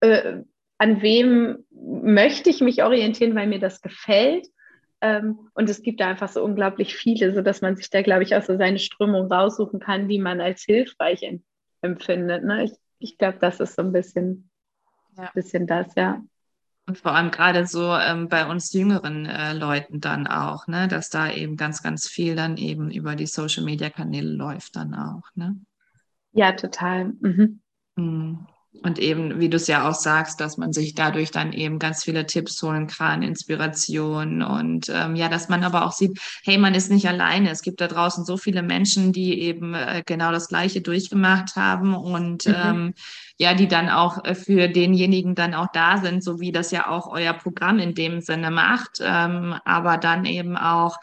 äh, 0.00 0.42
an 0.78 1.00
wem 1.00 1.64
möchte 1.70 2.50
ich 2.50 2.60
mich 2.60 2.82
orientieren, 2.82 3.36
weil 3.36 3.46
mir 3.46 3.60
das 3.60 3.82
gefällt. 3.82 4.48
Ähm, 5.00 5.48
und 5.54 5.70
es 5.70 5.82
gibt 5.82 6.00
da 6.00 6.08
einfach 6.08 6.28
so 6.28 6.42
unglaublich 6.42 6.96
viele, 6.96 7.32
sodass 7.32 7.60
man 7.60 7.76
sich 7.76 7.88
da, 7.88 8.02
glaube 8.02 8.24
ich, 8.24 8.34
auch 8.34 8.42
so 8.42 8.56
seine 8.56 8.80
Strömung 8.80 9.30
raussuchen 9.32 9.78
kann, 9.78 10.08
die 10.08 10.18
man 10.18 10.40
als 10.40 10.62
hilfreich 10.62 11.22
empfindet. 11.82 12.44
Ne? 12.44 12.64
Ich, 12.64 12.72
ich 12.98 13.18
glaube, 13.18 13.38
das 13.38 13.60
ist 13.60 13.76
so 13.76 13.82
ein 13.82 13.92
bisschen, 13.92 14.50
ja. 15.16 15.30
bisschen 15.34 15.66
das, 15.66 15.94
ja. 15.94 16.22
Und 16.86 16.98
vor 16.98 17.12
allem 17.12 17.30
gerade 17.30 17.66
so 17.66 17.94
ähm, 17.94 18.28
bei 18.28 18.46
uns 18.46 18.72
jüngeren 18.72 19.26
äh, 19.26 19.52
Leuten 19.52 20.00
dann 20.00 20.26
auch, 20.26 20.66
ne, 20.66 20.88
dass 20.88 21.08
da 21.08 21.30
eben 21.30 21.56
ganz, 21.56 21.82
ganz 21.82 22.08
viel 22.08 22.34
dann 22.34 22.56
eben 22.56 22.90
über 22.90 23.14
die 23.14 23.26
Social 23.26 23.64
Media 23.64 23.90
Kanäle 23.90 24.32
läuft 24.32 24.74
dann 24.76 24.94
auch, 24.94 25.22
ne? 25.34 25.56
Ja, 26.32 26.52
total. 26.52 27.12
Mhm. 27.20 27.60
Mhm. 27.96 28.46
Und 28.82 29.00
eben, 29.00 29.40
wie 29.40 29.48
du 29.48 29.56
es 29.56 29.66
ja 29.66 29.88
auch 29.88 29.94
sagst, 29.94 30.40
dass 30.40 30.56
man 30.56 30.72
sich 30.72 30.94
dadurch 30.94 31.32
dann 31.32 31.52
eben 31.52 31.80
ganz 31.80 32.04
viele 32.04 32.24
Tipps 32.26 32.62
holen 32.62 32.86
kann, 32.86 33.22
Inspiration 33.22 34.42
und 34.42 34.88
ähm, 34.88 35.16
ja, 35.16 35.28
dass 35.28 35.48
man 35.48 35.64
aber 35.64 35.84
auch 35.84 35.92
sieht, 35.92 36.20
hey, 36.44 36.56
man 36.56 36.74
ist 36.74 36.88
nicht 36.88 37.08
alleine. 37.08 37.50
Es 37.50 37.62
gibt 37.62 37.80
da 37.80 37.88
draußen 37.88 38.24
so 38.24 38.36
viele 38.36 38.62
Menschen, 38.62 39.12
die 39.12 39.40
eben 39.40 39.74
äh, 39.74 40.04
genau 40.06 40.30
das 40.30 40.48
Gleiche 40.48 40.82
durchgemacht 40.82 41.56
haben 41.56 41.94
und 41.94 42.46
mhm. 42.46 42.54
ähm, 42.64 42.94
ja, 43.38 43.54
die 43.54 43.66
dann 43.66 43.88
auch 43.88 44.24
äh, 44.24 44.36
für 44.36 44.68
denjenigen 44.68 45.34
dann 45.34 45.54
auch 45.54 45.68
da 45.72 45.98
sind, 45.98 46.22
so 46.22 46.38
wie 46.38 46.52
das 46.52 46.70
ja 46.70 46.86
auch 46.88 47.08
euer 47.08 47.32
Programm 47.32 47.80
in 47.80 47.94
dem 47.94 48.20
Sinne 48.20 48.52
macht, 48.52 48.98
ähm, 49.00 49.56
aber 49.64 49.98
dann 49.98 50.24
eben 50.24 50.56
auch 50.56 50.96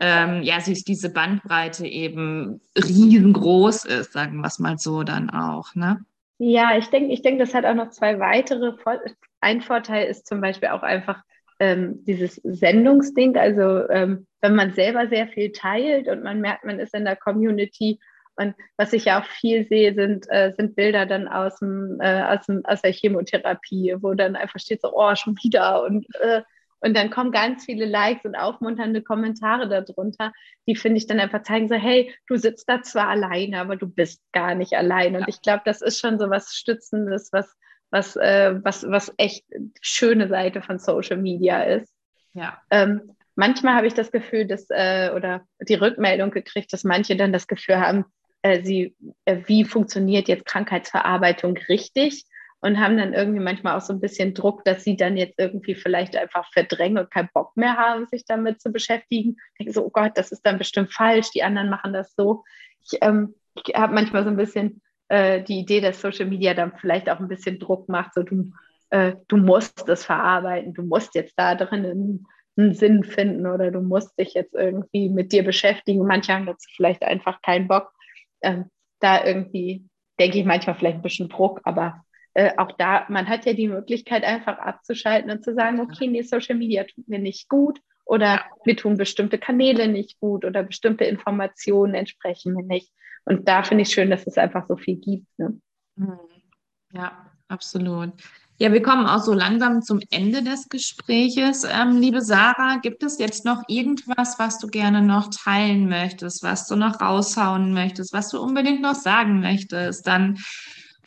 ähm, 0.00 0.42
ja, 0.42 0.60
sich 0.60 0.84
diese 0.84 1.08
Bandbreite 1.08 1.86
eben 1.86 2.60
riesengroß 2.76 3.86
ist, 3.86 4.12
sagen 4.12 4.40
wir 4.40 4.48
es 4.48 4.58
mal 4.58 4.76
so 4.76 5.02
dann 5.02 5.30
auch, 5.30 5.74
ne? 5.74 6.04
Ja, 6.38 6.76
ich 6.76 6.88
denke, 6.88 7.12
ich 7.12 7.22
denke, 7.22 7.44
das 7.44 7.54
hat 7.54 7.64
auch 7.64 7.74
noch 7.74 7.90
zwei 7.90 8.18
weitere. 8.18 8.76
Vor 8.76 9.00
ein 9.40 9.62
Vorteil 9.62 10.06
ist 10.06 10.26
zum 10.26 10.40
Beispiel 10.40 10.68
auch 10.68 10.82
einfach, 10.82 11.22
ähm, 11.58 12.04
dieses 12.04 12.36
Sendungsding, 12.36 13.36
also 13.36 13.88
ähm, 13.88 14.26
wenn 14.42 14.54
man 14.54 14.74
selber 14.74 15.08
sehr 15.08 15.28
viel 15.28 15.52
teilt 15.52 16.08
und 16.08 16.22
man 16.22 16.40
merkt, 16.40 16.64
man 16.64 16.78
ist 16.78 16.94
in 16.94 17.04
der 17.04 17.16
Community. 17.16 17.98
Und 18.36 18.54
was 18.76 18.92
ich 18.92 19.06
ja 19.06 19.20
auch 19.20 19.24
viel 19.24 19.66
sehe, 19.66 19.94
sind, 19.94 20.26
äh, 20.28 20.52
sind 20.56 20.76
Bilder 20.76 21.06
dann 21.06 21.26
aus, 21.26 21.58
dem, 21.58 21.98
äh, 22.00 22.22
aus, 22.22 22.44
dem, 22.44 22.62
aus 22.66 22.82
der 22.82 22.92
Chemotherapie, 22.92 23.94
wo 24.00 24.12
dann 24.12 24.36
einfach 24.36 24.60
steht 24.60 24.82
so, 24.82 24.92
oh, 24.94 25.14
schon 25.14 25.36
wieder. 25.42 25.82
Und, 25.84 26.06
äh, 26.20 26.42
und 26.80 26.94
dann 26.96 27.10
kommen 27.10 27.32
ganz 27.32 27.64
viele 27.64 27.86
Likes 27.86 28.24
und 28.24 28.36
aufmunternde 28.36 29.02
Kommentare 29.02 29.68
darunter, 29.68 30.32
die 30.68 30.76
finde 30.76 30.98
ich 30.98 31.06
dann 31.06 31.20
einfach 31.20 31.42
zeigen 31.42 31.68
so, 31.68 31.74
hey, 31.74 32.14
du 32.26 32.36
sitzt 32.36 32.68
da 32.68 32.82
zwar 32.82 33.08
alleine, 33.08 33.60
aber 33.60 33.76
du 33.76 33.86
bist 33.86 34.22
gar 34.32 34.54
nicht 34.54 34.74
allein. 34.74 35.14
Und 35.14 35.22
ja. 35.22 35.28
ich 35.28 35.40
glaube, 35.40 35.62
das 35.64 35.82
ist 35.82 35.98
schon 35.98 36.18
so 36.18 36.28
was 36.30 36.54
Stützendes, 36.54 37.30
was, 37.32 37.56
was, 37.90 38.16
äh, 38.16 38.54
was, 38.62 38.88
was 38.88 39.12
echt 39.16 39.44
schöne 39.80 40.28
Seite 40.28 40.62
von 40.62 40.78
Social 40.78 41.16
Media 41.16 41.62
ist. 41.62 41.92
Ja. 42.34 42.60
Ähm, 42.70 43.16
manchmal 43.34 43.74
habe 43.74 43.86
ich 43.86 43.94
das 43.94 44.12
Gefühl, 44.12 44.46
dass, 44.46 44.66
äh, 44.68 45.10
oder 45.14 45.46
die 45.60 45.74
Rückmeldung 45.74 46.30
gekriegt, 46.30 46.72
dass 46.72 46.84
manche 46.84 47.16
dann 47.16 47.32
das 47.32 47.46
Gefühl 47.46 47.80
haben, 47.80 48.04
äh, 48.42 48.62
sie, 48.62 48.94
äh, 49.24 49.38
wie 49.46 49.64
funktioniert 49.64 50.28
jetzt 50.28 50.44
Krankheitsverarbeitung 50.44 51.56
richtig? 51.68 52.26
Und 52.60 52.80
haben 52.80 52.96
dann 52.96 53.12
irgendwie 53.12 53.40
manchmal 53.40 53.76
auch 53.76 53.82
so 53.82 53.92
ein 53.92 54.00
bisschen 54.00 54.34
Druck, 54.34 54.64
dass 54.64 54.82
sie 54.82 54.96
dann 54.96 55.16
jetzt 55.16 55.38
irgendwie 55.38 55.74
vielleicht 55.74 56.16
einfach 56.16 56.50
verdrängen 56.52 56.98
und 56.98 57.10
keinen 57.10 57.28
Bock 57.32 57.56
mehr 57.56 57.76
haben, 57.76 58.06
sich 58.06 58.24
damit 58.24 58.60
zu 58.60 58.72
beschäftigen. 58.72 59.36
Ich 59.52 59.58
denke 59.58 59.72
so, 59.72 59.84
oh 59.84 59.90
Gott, 59.90 60.12
das 60.14 60.32
ist 60.32 60.42
dann 60.42 60.58
bestimmt 60.58 60.92
falsch, 60.92 61.30
die 61.30 61.42
anderen 61.42 61.68
machen 61.68 61.92
das 61.92 62.14
so. 62.16 62.44
Ich, 62.82 62.98
ähm, 63.02 63.34
ich 63.54 63.74
habe 63.74 63.94
manchmal 63.94 64.24
so 64.24 64.30
ein 64.30 64.36
bisschen 64.36 64.80
äh, 65.08 65.42
die 65.42 65.60
Idee, 65.60 65.80
dass 65.80 66.00
Social 66.00 66.26
Media 66.26 66.54
dann 66.54 66.72
vielleicht 66.78 67.08
auch 67.08 67.20
ein 67.20 67.28
bisschen 67.28 67.58
Druck 67.58 67.88
macht, 67.88 68.14
so 68.14 68.22
du, 68.22 68.50
äh, 68.90 69.14
du 69.28 69.36
musst 69.36 69.88
es 69.88 70.04
verarbeiten, 70.04 70.74
du 70.74 70.82
musst 70.82 71.14
jetzt 71.14 71.34
da 71.36 71.54
drin 71.54 71.84
einen, 71.84 72.26
einen, 72.56 72.74
Sinn 72.74 73.04
finden 73.04 73.46
oder 73.46 73.70
du 73.70 73.80
musst 73.80 74.18
dich 74.18 74.34
jetzt 74.34 74.54
irgendwie 74.54 75.08
mit 75.08 75.32
dir 75.32 75.44
beschäftigen. 75.44 76.06
Manche 76.06 76.32
haben 76.32 76.46
dazu 76.46 76.68
vielleicht 76.74 77.02
einfach 77.02 77.40
keinen 77.42 77.68
Bock. 77.68 77.92
Ähm, 78.42 78.70
da 79.00 79.24
irgendwie 79.24 79.86
denke 80.18 80.38
ich 80.38 80.44
manchmal 80.44 80.74
vielleicht 80.74 80.96
ein 80.96 81.02
bisschen 81.02 81.28
Druck, 81.28 81.60
aber 81.64 82.02
äh, 82.36 82.52
auch 82.58 82.72
da, 82.72 83.06
man 83.08 83.28
hat 83.28 83.46
ja 83.46 83.54
die 83.54 83.66
Möglichkeit, 83.66 84.22
einfach 84.22 84.58
abzuschalten 84.58 85.30
und 85.30 85.42
zu 85.42 85.54
sagen, 85.54 85.80
okay, 85.80 86.06
nee, 86.06 86.20
Social 86.20 86.54
Media 86.54 86.84
tut 86.84 87.08
mir 87.08 87.18
nicht 87.18 87.48
gut 87.48 87.80
oder 88.04 88.44
mir 88.66 88.76
tun 88.76 88.98
bestimmte 88.98 89.38
Kanäle 89.38 89.88
nicht 89.88 90.20
gut 90.20 90.44
oder 90.44 90.62
bestimmte 90.62 91.04
Informationen 91.04 91.94
entsprechen 91.94 92.52
mir 92.52 92.62
nicht. 92.62 92.92
Und 93.24 93.48
da 93.48 93.62
finde 93.62 93.82
ich 93.82 93.88
schön, 93.88 94.10
dass 94.10 94.26
es 94.26 94.36
einfach 94.36 94.66
so 94.68 94.76
viel 94.76 94.96
gibt. 94.96 95.26
Ne? 95.38 95.58
Mhm. 95.94 96.18
Ja, 96.92 97.32
absolut. 97.48 98.12
Ja, 98.58 98.70
wir 98.70 98.82
kommen 98.82 99.06
auch 99.06 99.22
so 99.22 99.32
langsam 99.32 99.80
zum 99.80 100.00
Ende 100.10 100.42
des 100.42 100.68
Gespräches. 100.68 101.64
Ähm, 101.64 101.96
liebe 101.96 102.20
Sarah, 102.20 102.80
gibt 102.82 103.02
es 103.02 103.18
jetzt 103.18 103.46
noch 103.46 103.62
irgendwas, 103.66 104.38
was 104.38 104.58
du 104.58 104.66
gerne 104.66 105.00
noch 105.00 105.30
teilen 105.30 105.88
möchtest, 105.88 106.42
was 106.42 106.68
du 106.68 106.76
noch 106.76 107.00
raushauen 107.00 107.72
möchtest, 107.72 108.12
was 108.12 108.28
du 108.28 108.42
unbedingt 108.42 108.82
noch 108.82 108.94
sagen 108.94 109.40
möchtest? 109.40 110.06
Dann, 110.06 110.38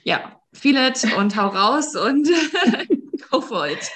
ja, 0.03 0.38
feel 0.53 0.77
it 0.77 1.05
und 1.17 1.35
hau 1.35 1.47
raus 1.47 1.95
und 1.95 2.27
go 3.29 3.41
for 3.41 3.67
it. 3.67 3.91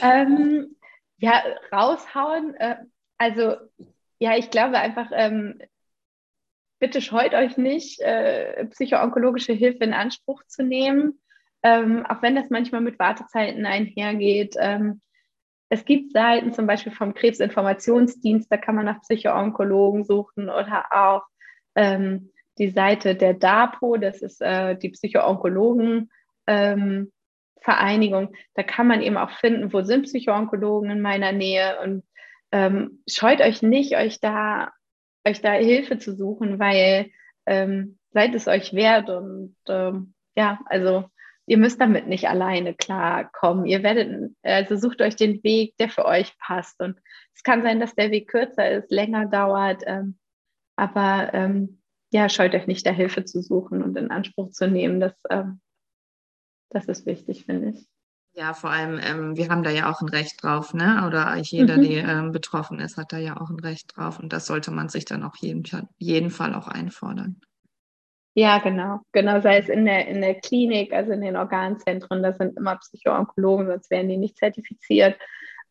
ähm, 0.00 0.76
ja, 1.18 1.42
raushauen. 1.72 2.54
Äh, 2.54 2.76
also, 3.18 3.56
ja, 4.18 4.36
ich 4.36 4.50
glaube 4.50 4.78
einfach, 4.78 5.10
ähm, 5.12 5.60
bitte 6.78 7.00
scheut 7.02 7.34
euch 7.34 7.56
nicht, 7.56 8.00
äh, 8.00 8.66
psychoonkologische 8.66 9.52
Hilfe 9.52 9.84
in 9.84 9.92
Anspruch 9.92 10.42
zu 10.46 10.62
nehmen, 10.64 11.20
ähm, 11.62 12.06
auch 12.06 12.22
wenn 12.22 12.34
das 12.34 12.48
manchmal 12.50 12.80
mit 12.80 12.98
Wartezeiten 12.98 13.66
einhergeht. 13.66 14.56
Ähm, 14.58 15.02
es 15.68 15.84
gibt 15.84 16.12
Seiten 16.12 16.52
zum 16.52 16.66
Beispiel 16.66 16.92
vom 16.92 17.14
Krebsinformationsdienst, 17.14 18.50
da 18.50 18.56
kann 18.56 18.74
man 18.74 18.86
nach 18.86 19.02
Psychoonkologen 19.02 20.04
suchen 20.04 20.48
oder 20.48 20.86
auch 20.90 21.22
ähm, 21.76 22.32
die 22.60 22.70
Seite 22.70 23.16
der 23.16 23.34
DAPO, 23.34 23.96
das 23.96 24.22
ist 24.22 24.40
äh, 24.40 24.76
die 24.76 24.90
Psychoonkologen. 24.90 26.10
Ähm, 26.46 27.12
da 27.64 28.62
kann 28.62 28.86
man 28.86 29.02
eben 29.02 29.16
auch 29.16 29.30
finden, 29.32 29.72
wo 29.72 29.82
sind 29.82 30.04
Psychoonkologen 30.04 30.90
in 30.90 31.00
meiner 31.00 31.32
Nähe 31.32 31.80
und 31.82 32.04
ähm, 32.52 33.02
scheut 33.08 33.40
euch 33.40 33.62
nicht, 33.62 33.96
euch 33.96 34.20
da 34.20 34.70
euch 35.26 35.40
da 35.42 35.52
Hilfe 35.52 35.98
zu 35.98 36.14
suchen, 36.14 36.58
weil 36.58 37.10
ähm, 37.46 37.98
seid 38.12 38.34
es 38.34 38.48
euch 38.48 38.72
wert 38.72 39.10
und 39.10 39.56
ähm, 39.68 40.14
ja, 40.36 40.58
also 40.66 41.04
ihr 41.46 41.58
müsst 41.58 41.80
damit 41.80 42.06
nicht 42.06 42.28
alleine 42.28 42.74
klarkommen. 42.74 43.66
Ihr 43.66 43.82
werdet, 43.82 44.32
also 44.42 44.76
sucht 44.76 45.02
euch 45.02 45.16
den 45.16 45.42
Weg, 45.42 45.76
der 45.78 45.88
für 45.88 46.04
euch 46.04 46.38
passt. 46.38 46.80
Und 46.80 46.98
es 47.34 47.42
kann 47.42 47.62
sein, 47.62 47.80
dass 47.80 47.94
der 47.94 48.10
Weg 48.10 48.28
kürzer 48.28 48.70
ist, 48.70 48.90
länger 48.90 49.26
dauert, 49.26 49.82
ähm, 49.86 50.18
aber 50.76 51.34
ähm, 51.34 51.79
ja, 52.12 52.28
scheut 52.28 52.54
euch 52.54 52.66
nicht, 52.66 52.86
da 52.86 52.90
Hilfe 52.90 53.24
zu 53.24 53.40
suchen 53.40 53.82
und 53.82 53.96
in 53.96 54.10
Anspruch 54.10 54.50
zu 54.50 54.68
nehmen. 54.68 55.00
Das, 55.00 55.14
ähm, 55.30 55.60
das 56.70 56.86
ist 56.86 57.06
wichtig, 57.06 57.44
finde 57.44 57.70
ich. 57.70 57.88
Ja, 58.32 58.54
vor 58.54 58.70
allem, 58.70 59.00
ähm, 59.02 59.36
wir 59.36 59.48
haben 59.48 59.64
da 59.64 59.70
ja 59.70 59.90
auch 59.90 60.00
ein 60.00 60.08
Recht 60.08 60.42
drauf, 60.42 60.72
ne? 60.72 61.04
Oder 61.06 61.36
jeder, 61.36 61.76
mhm. 61.76 61.82
der 61.82 62.08
ähm, 62.08 62.32
betroffen 62.32 62.78
ist, 62.78 62.96
hat 62.96 63.12
da 63.12 63.18
ja 63.18 63.40
auch 63.40 63.50
ein 63.50 63.58
Recht 63.58 63.96
drauf. 63.96 64.20
Und 64.20 64.32
das 64.32 64.46
sollte 64.46 64.70
man 64.70 64.88
sich 64.88 65.04
dann 65.04 65.24
auch 65.24 65.36
jeden, 65.36 65.64
jeden 65.98 66.30
Fall 66.30 66.54
auch 66.54 66.68
einfordern. 66.68 67.40
Ja, 68.34 68.58
genau. 68.58 69.00
Genau, 69.12 69.40
sei 69.40 69.58
es 69.58 69.68
in 69.68 69.84
der, 69.84 70.06
in 70.06 70.20
der 70.20 70.36
Klinik, 70.36 70.92
also 70.92 71.12
in 71.12 71.20
den 71.20 71.36
Organzentren, 71.36 72.22
da 72.22 72.32
sind 72.32 72.56
immer 72.56 72.76
Psychoonkologen, 72.76 73.66
sonst 73.66 73.90
wären 73.90 74.08
die 74.08 74.16
nicht 74.16 74.38
zertifiziert. 74.38 75.18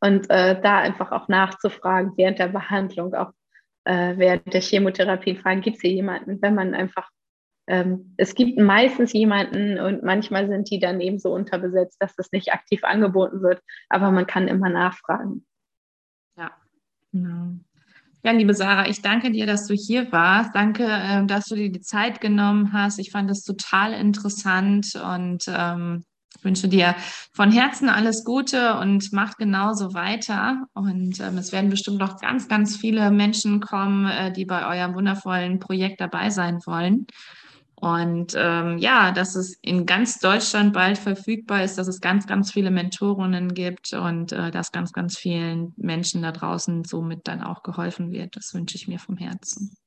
Und 0.01 0.29
äh, 0.29 0.59
da 0.61 0.79
einfach 0.79 1.11
auch 1.11 1.29
nachzufragen 1.29 2.13
während 2.17 2.39
der 2.39 2.49
Behandlung, 2.49 3.13
auch 3.13 3.31
äh, 3.89 4.17
während 4.17 4.53
der 4.53 4.61
Chemotherapie, 4.61 5.35
fragen, 5.35 5.61
gibt 5.61 5.77
es 5.77 5.81
hier 5.81 5.91
jemanden, 5.91 6.41
wenn 6.41 6.53
man 6.53 6.75
einfach 6.75 7.09
ähm, 7.67 8.15
es 8.17 8.33
gibt 8.33 8.57
meistens 8.57 9.13
jemanden 9.13 9.79
und 9.79 10.03
manchmal 10.03 10.47
sind 10.47 10.71
die 10.71 10.79
dann 10.79 10.99
eben 11.01 11.19
so 11.19 11.31
unterbesetzt, 11.31 11.97
dass 11.99 12.15
das 12.15 12.31
nicht 12.31 12.51
aktiv 12.51 12.83
angeboten 12.83 13.43
wird, 13.43 13.61
aber 13.89 14.09
man 14.09 14.25
kann 14.25 14.47
immer 14.47 14.69
nachfragen. 14.69 15.45
Ja, 16.35 16.51
genau. 17.11 17.59
Ja, 18.23 18.31
liebe 18.31 18.55
Sarah, 18.55 18.87
ich 18.87 19.03
danke 19.03 19.31
dir, 19.31 19.45
dass 19.45 19.67
du 19.67 19.75
hier 19.75 20.11
warst. 20.11 20.55
Danke, 20.55 20.87
ähm, 20.89 21.27
dass 21.27 21.45
du 21.45 21.55
dir 21.55 21.71
die 21.71 21.79
Zeit 21.79 22.19
genommen 22.21 22.73
hast. 22.73 22.97
Ich 22.97 23.11
fand 23.11 23.29
das 23.29 23.43
total 23.43 23.93
interessant 23.93 24.95
und 24.95 25.45
ähm, 25.47 26.03
wünsche 26.41 26.67
dir 26.67 26.95
von 27.33 27.51
Herzen 27.51 27.89
alles 27.89 28.23
Gute 28.23 28.75
und 28.75 29.11
mach 29.11 29.37
genauso 29.37 29.93
weiter. 29.93 30.67
Und 30.73 31.19
ähm, 31.19 31.37
es 31.37 31.51
werden 31.51 31.69
bestimmt 31.69 31.97
noch 31.97 32.19
ganz, 32.19 32.47
ganz 32.47 32.77
viele 32.77 33.11
Menschen 33.11 33.59
kommen, 33.59 34.05
äh, 34.05 34.31
die 34.31 34.45
bei 34.45 34.65
eurem 34.65 34.95
wundervollen 34.95 35.59
Projekt 35.59 36.01
dabei 36.01 36.29
sein 36.29 36.59
wollen. 36.65 37.07
Und 37.81 38.33
ähm, 38.37 38.77
ja, 38.77 39.13
dass 39.13 39.35
es 39.35 39.57
in 39.61 39.85
ganz 39.85 40.19
Deutschland 40.19 40.73
bald 40.73 40.97
verfügbar 40.97 41.63
ist, 41.63 41.77
dass 41.77 41.87
es 41.87 42.01
ganz, 42.01 42.27
ganz 42.27 42.51
viele 42.51 42.71
Mentorinnen 42.71 43.53
gibt 43.53 43.93
und 43.93 44.33
äh, 44.33 44.51
dass 44.51 44.73
ganz, 44.73 44.91
ganz 44.91 45.17
vielen 45.17 45.73
Menschen 45.77 46.21
da 46.21 46.33
draußen 46.33 46.83
somit 46.83 47.21
dann 47.29 47.41
auch 47.41 47.63
geholfen 47.63 48.11
wird. 48.11 48.35
Das 48.35 48.53
wünsche 48.53 48.75
ich 48.75 48.89
mir 48.89 48.99
vom 48.99 49.15
Herzen. 49.15 49.77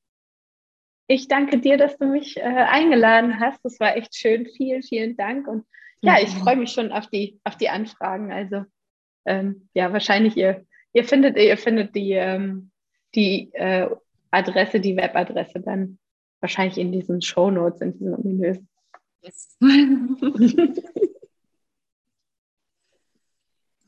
Ich 1.05 1.27
danke 1.27 1.59
dir, 1.59 1.77
dass 1.77 1.95
du 1.97 2.05
mich 2.05 2.37
äh, 2.37 2.41
eingeladen 2.41 3.39
hast. 3.39 3.63
Das 3.63 3.79
war 3.79 3.95
echt 3.95 4.15
schön. 4.15 4.47
Vielen, 4.57 4.81
vielen 4.81 5.15
Dank. 5.15 5.47
Und 5.47 5.65
ja, 6.03 6.19
ich 6.21 6.29
freue 6.29 6.57
mich 6.57 6.71
schon 6.71 6.91
auf 6.91 7.07
die, 7.07 7.39
auf 7.43 7.57
die 7.57 7.69
Anfragen. 7.69 8.31
Also 8.31 8.65
ähm, 9.25 9.69
ja, 9.73 9.91
wahrscheinlich 9.93 10.35
ihr, 10.35 10.65
ihr 10.91 11.05
findet, 11.05 11.37
ihr 11.37 11.57
findet 11.57 11.95
die, 11.95 12.11
ähm, 12.11 12.71
die 13.15 13.53
äh, 13.53 13.89
Adresse, 14.31 14.79
die 14.79 14.97
Webadresse 14.97 15.61
dann 15.61 15.97
wahrscheinlich 16.41 16.77
in 16.77 16.91
diesen 16.91 17.21
Shownotes, 17.21 17.81
in 17.81 17.93
diesen 17.93 18.15
ominösen. 18.15 18.67
Yes. 19.21 19.57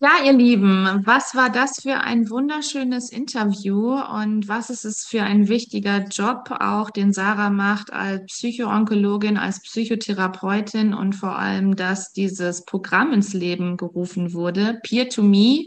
Ja, 0.05 0.23
ihr 0.23 0.33
Lieben, 0.33 1.01
was 1.03 1.33
war 1.33 1.49
das 1.49 1.81
für 1.81 1.95
ein 1.95 2.29
wunderschönes 2.29 3.09
Interview 3.11 3.95
und 3.95 4.47
was 4.47 4.69
ist 4.69 4.85
es 4.85 5.03
für 5.03 5.23
ein 5.23 5.47
wichtiger 5.47 6.03
Job 6.03 6.51
auch, 6.59 6.91
den 6.91 7.11
Sarah 7.11 7.49
macht 7.49 7.91
als 7.91 8.23
Psychoonkologin, 8.27 9.35
als 9.35 9.61
Psychotherapeutin 9.61 10.93
und 10.93 11.13
vor 11.15 11.39
allem, 11.39 11.75
dass 11.75 12.13
dieses 12.13 12.65
Programm 12.65 13.13
ins 13.13 13.33
Leben 13.33 13.77
gerufen 13.77 14.33
wurde, 14.33 14.79
Peer 14.83 15.09
to 15.09 15.23
Me, 15.23 15.65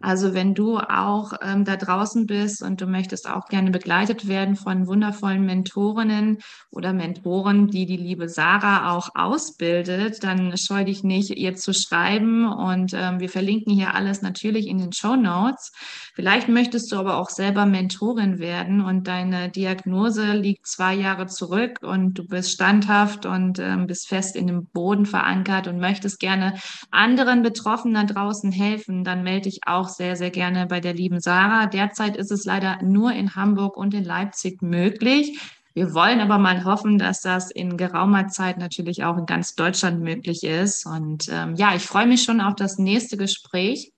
Also 0.00 0.32
wenn 0.32 0.54
du 0.54 0.78
auch 0.78 1.32
ähm, 1.42 1.64
da 1.64 1.76
draußen 1.76 2.26
bist 2.26 2.62
und 2.62 2.80
du 2.80 2.86
möchtest 2.86 3.28
auch 3.28 3.46
gerne 3.46 3.72
begleitet 3.72 4.28
werden 4.28 4.54
von 4.54 4.86
wundervollen 4.86 5.44
Mentorinnen 5.44 6.38
oder 6.70 6.92
Mentoren, 6.92 7.66
die 7.66 7.84
die 7.84 7.96
liebe 7.96 8.28
Sarah 8.28 8.92
auch 8.92 9.10
ausbildet, 9.16 10.22
dann 10.22 10.56
scheu 10.56 10.84
dich 10.84 11.02
nicht, 11.02 11.30
ihr 11.30 11.56
zu 11.56 11.74
schreiben. 11.74 12.46
Und 12.46 12.92
ähm, 12.94 13.18
wir 13.18 13.28
verlinken 13.28 13.74
hier 13.74 13.94
alles 13.94 14.22
natürlich 14.22 14.68
in 14.68 14.78
den 14.78 14.92
Show 14.92 15.16
Notes. 15.16 15.72
Vielleicht 16.14 16.48
möchtest 16.48 16.92
du 16.92 16.96
aber 16.96 17.16
auch 17.16 17.30
selber 17.30 17.66
Mentorin 17.66 18.38
werden 18.38 18.80
und 18.80 19.08
deine 19.08 19.50
Diagnose 19.50 20.32
liegt 20.32 20.68
zwei 20.68 20.94
Jahre 20.94 21.26
zurück 21.26 21.80
und 21.82 22.14
du 22.14 22.24
bist 22.24 22.52
standhaft 22.52 23.26
und 23.26 23.58
ähm, 23.58 23.88
bist 23.88 24.06
fest 24.06 24.36
in 24.36 24.46
dem 24.46 24.66
Boden 24.66 25.06
verankert 25.06 25.66
und 25.66 25.80
möchtest 25.80 26.20
gerne 26.20 26.54
anderen 26.92 27.42
Betroffenen 27.42 27.94
da 27.94 28.04
draußen 28.04 28.52
helfen, 28.52 29.02
dann 29.02 29.24
melde 29.24 29.42
dich 29.42 29.60
auch 29.66 29.87
auch 29.88 29.94
sehr, 29.94 30.16
sehr 30.16 30.30
gerne 30.30 30.66
bei 30.66 30.80
der 30.80 30.92
lieben 30.92 31.20
Sarah. 31.20 31.66
Derzeit 31.66 32.16
ist 32.16 32.30
es 32.30 32.44
leider 32.44 32.82
nur 32.82 33.12
in 33.12 33.34
Hamburg 33.34 33.76
und 33.76 33.94
in 33.94 34.04
Leipzig 34.04 34.62
möglich. 34.62 35.38
Wir 35.74 35.94
wollen 35.94 36.20
aber 36.20 36.38
mal 36.38 36.64
hoffen, 36.64 36.98
dass 36.98 37.20
das 37.20 37.50
in 37.50 37.76
geraumer 37.76 38.28
Zeit 38.28 38.58
natürlich 38.58 39.04
auch 39.04 39.16
in 39.16 39.26
ganz 39.26 39.54
Deutschland 39.54 40.00
möglich 40.00 40.42
ist. 40.42 40.86
Und 40.86 41.28
ähm, 41.30 41.54
ja, 41.54 41.74
ich 41.74 41.82
freue 41.82 42.06
mich 42.06 42.22
schon 42.22 42.40
auf 42.40 42.54
das 42.56 42.78
nächste 42.78 43.16
Gespräch. 43.16 43.92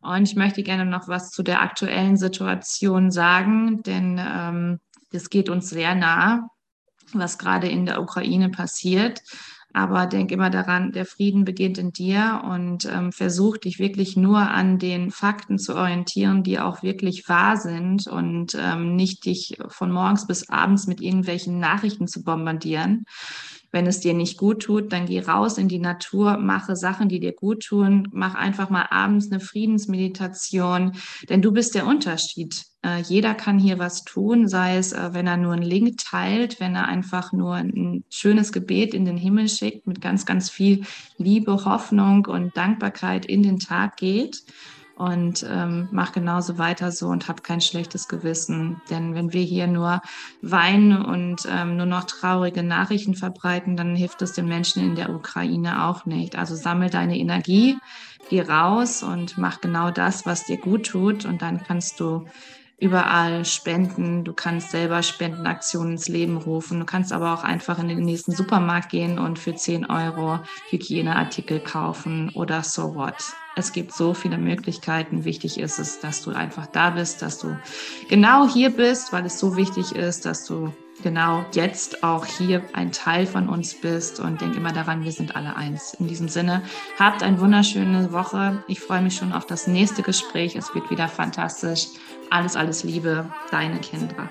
Und 0.00 0.28
ich 0.28 0.36
möchte 0.36 0.62
gerne 0.62 0.84
noch 0.84 1.08
was 1.08 1.30
zu 1.30 1.42
der 1.42 1.62
aktuellen 1.62 2.16
Situation 2.16 3.10
sagen, 3.10 3.82
denn 3.82 4.20
ähm, 4.20 4.80
geht 5.30 5.48
uns 5.48 5.70
sehr 5.70 5.94
nah, 5.94 6.50
was 7.14 7.38
gerade 7.38 7.68
in 7.68 7.86
der 7.86 8.02
Ukraine 8.02 8.50
passiert. 8.50 9.22
Aber 9.76 10.06
denk 10.06 10.32
immer 10.32 10.48
daran, 10.48 10.92
der 10.92 11.04
Frieden 11.04 11.44
beginnt 11.44 11.76
in 11.76 11.92
dir 11.92 12.40
und 12.50 12.86
ähm, 12.86 13.12
versuch 13.12 13.58
dich 13.58 13.78
wirklich 13.78 14.16
nur 14.16 14.38
an 14.38 14.78
den 14.78 15.10
Fakten 15.10 15.58
zu 15.58 15.76
orientieren, 15.76 16.42
die 16.42 16.58
auch 16.58 16.82
wirklich 16.82 17.28
wahr 17.28 17.58
sind 17.58 18.06
und 18.06 18.56
ähm, 18.58 18.96
nicht 18.96 19.26
dich 19.26 19.58
von 19.68 19.92
morgens 19.92 20.26
bis 20.26 20.48
abends 20.48 20.86
mit 20.86 21.02
irgendwelchen 21.02 21.58
Nachrichten 21.58 22.08
zu 22.08 22.24
bombardieren. 22.24 23.04
Wenn 23.76 23.86
es 23.86 24.00
dir 24.00 24.14
nicht 24.14 24.38
gut 24.38 24.62
tut, 24.62 24.90
dann 24.90 25.04
geh 25.04 25.20
raus 25.20 25.58
in 25.58 25.68
die 25.68 25.78
Natur, 25.78 26.38
mache 26.38 26.76
Sachen, 26.76 27.10
die 27.10 27.20
dir 27.20 27.34
gut 27.34 27.62
tun, 27.62 28.08
mach 28.10 28.34
einfach 28.34 28.70
mal 28.70 28.86
abends 28.88 29.30
eine 29.30 29.38
Friedensmeditation, 29.38 30.92
denn 31.28 31.42
du 31.42 31.52
bist 31.52 31.74
der 31.74 31.86
Unterschied. 31.86 32.64
Äh, 32.82 33.02
jeder 33.02 33.34
kann 33.34 33.58
hier 33.58 33.78
was 33.78 34.02
tun, 34.04 34.48
sei 34.48 34.78
es, 34.78 34.94
äh, 34.94 35.10
wenn 35.12 35.26
er 35.26 35.36
nur 35.36 35.52
einen 35.52 35.62
Link 35.62 35.98
teilt, 35.98 36.58
wenn 36.58 36.74
er 36.74 36.88
einfach 36.88 37.34
nur 37.34 37.56
ein 37.56 38.02
schönes 38.08 38.50
Gebet 38.50 38.94
in 38.94 39.04
den 39.04 39.18
Himmel 39.18 39.46
schickt, 39.46 39.86
mit 39.86 40.00
ganz, 40.00 40.24
ganz 40.24 40.48
viel 40.48 40.86
Liebe, 41.18 41.66
Hoffnung 41.66 42.24
und 42.24 42.56
Dankbarkeit 42.56 43.26
in 43.26 43.42
den 43.42 43.58
Tag 43.58 43.98
geht 43.98 44.42
und 44.96 45.46
ähm, 45.48 45.88
mach 45.92 46.12
genauso 46.12 46.56
weiter 46.56 46.90
so 46.90 47.08
und 47.08 47.28
hab 47.28 47.44
kein 47.44 47.60
schlechtes 47.60 48.08
Gewissen. 48.08 48.80
Denn 48.90 49.14
wenn 49.14 49.32
wir 49.32 49.42
hier 49.42 49.66
nur 49.66 50.00
weinen 50.40 51.04
und 51.04 51.46
ähm, 51.48 51.76
nur 51.76 51.86
noch 51.86 52.04
traurige 52.04 52.62
Nachrichten 52.62 53.14
verbreiten, 53.14 53.76
dann 53.76 53.94
hilft 53.94 54.22
es 54.22 54.32
den 54.32 54.48
Menschen 54.48 54.82
in 54.82 54.94
der 54.96 55.10
Ukraine 55.10 55.84
auch 55.84 56.06
nicht. 56.06 56.36
Also 56.36 56.54
sammel 56.54 56.88
deine 56.88 57.18
Energie, 57.18 57.76
geh 58.30 58.40
raus 58.40 59.02
und 59.02 59.36
mach 59.36 59.60
genau 59.60 59.90
das, 59.90 60.24
was 60.24 60.44
dir 60.44 60.56
gut 60.56 60.86
tut 60.86 61.26
und 61.26 61.42
dann 61.42 61.62
kannst 61.62 62.00
du 62.00 62.24
überall 62.78 63.44
spenden. 63.44 64.24
Du 64.24 64.32
kannst 64.32 64.70
selber 64.70 65.02
Spendenaktionen 65.02 65.92
ins 65.92 66.08
Leben 66.08 66.38
rufen. 66.38 66.80
Du 66.80 66.86
kannst 66.86 67.12
aber 67.12 67.34
auch 67.34 67.44
einfach 67.44 67.78
in 67.78 67.88
den 67.88 68.00
nächsten 68.00 68.32
Supermarkt 68.32 68.90
gehen 68.90 69.18
und 69.18 69.38
für 69.38 69.54
10 69.54 69.86
Euro 69.86 70.40
Hygieneartikel 70.70 71.60
kaufen 71.60 72.30
oder 72.30 72.62
so 72.62 72.94
what. 72.94 73.14
Es 73.58 73.72
gibt 73.72 73.94
so 73.94 74.12
viele 74.12 74.36
Möglichkeiten. 74.36 75.24
Wichtig 75.24 75.58
ist 75.58 75.78
es, 75.78 75.98
dass 75.98 76.22
du 76.22 76.30
einfach 76.30 76.66
da 76.66 76.90
bist, 76.90 77.22
dass 77.22 77.38
du 77.38 77.56
genau 78.06 78.46
hier 78.46 78.68
bist, 78.68 79.14
weil 79.14 79.24
es 79.24 79.38
so 79.38 79.56
wichtig 79.56 79.96
ist, 79.96 80.26
dass 80.26 80.44
du 80.44 80.74
genau 81.02 81.42
jetzt 81.52 82.04
auch 82.04 82.26
hier 82.26 82.62
ein 82.74 82.92
Teil 82.92 83.26
von 83.26 83.48
uns 83.48 83.72
bist 83.72 84.20
und 84.20 84.42
denk 84.42 84.56
immer 84.56 84.72
daran, 84.72 85.04
wir 85.04 85.12
sind 85.12 85.36
alle 85.36 85.56
eins. 85.56 85.94
In 85.94 86.06
diesem 86.06 86.28
Sinne, 86.28 86.62
habt 86.98 87.22
eine 87.22 87.40
wunderschöne 87.40 88.12
Woche. 88.12 88.62
Ich 88.68 88.80
freue 88.80 89.00
mich 89.00 89.16
schon 89.16 89.32
auf 89.32 89.46
das 89.46 89.66
nächste 89.66 90.02
Gespräch. 90.02 90.54
Es 90.54 90.74
wird 90.74 90.90
wieder 90.90 91.08
fantastisch. 91.08 91.86
Alles, 92.28 92.56
alles 92.56 92.84
Liebe, 92.84 93.24
deine 93.50 93.78
Kendra. 93.78 94.28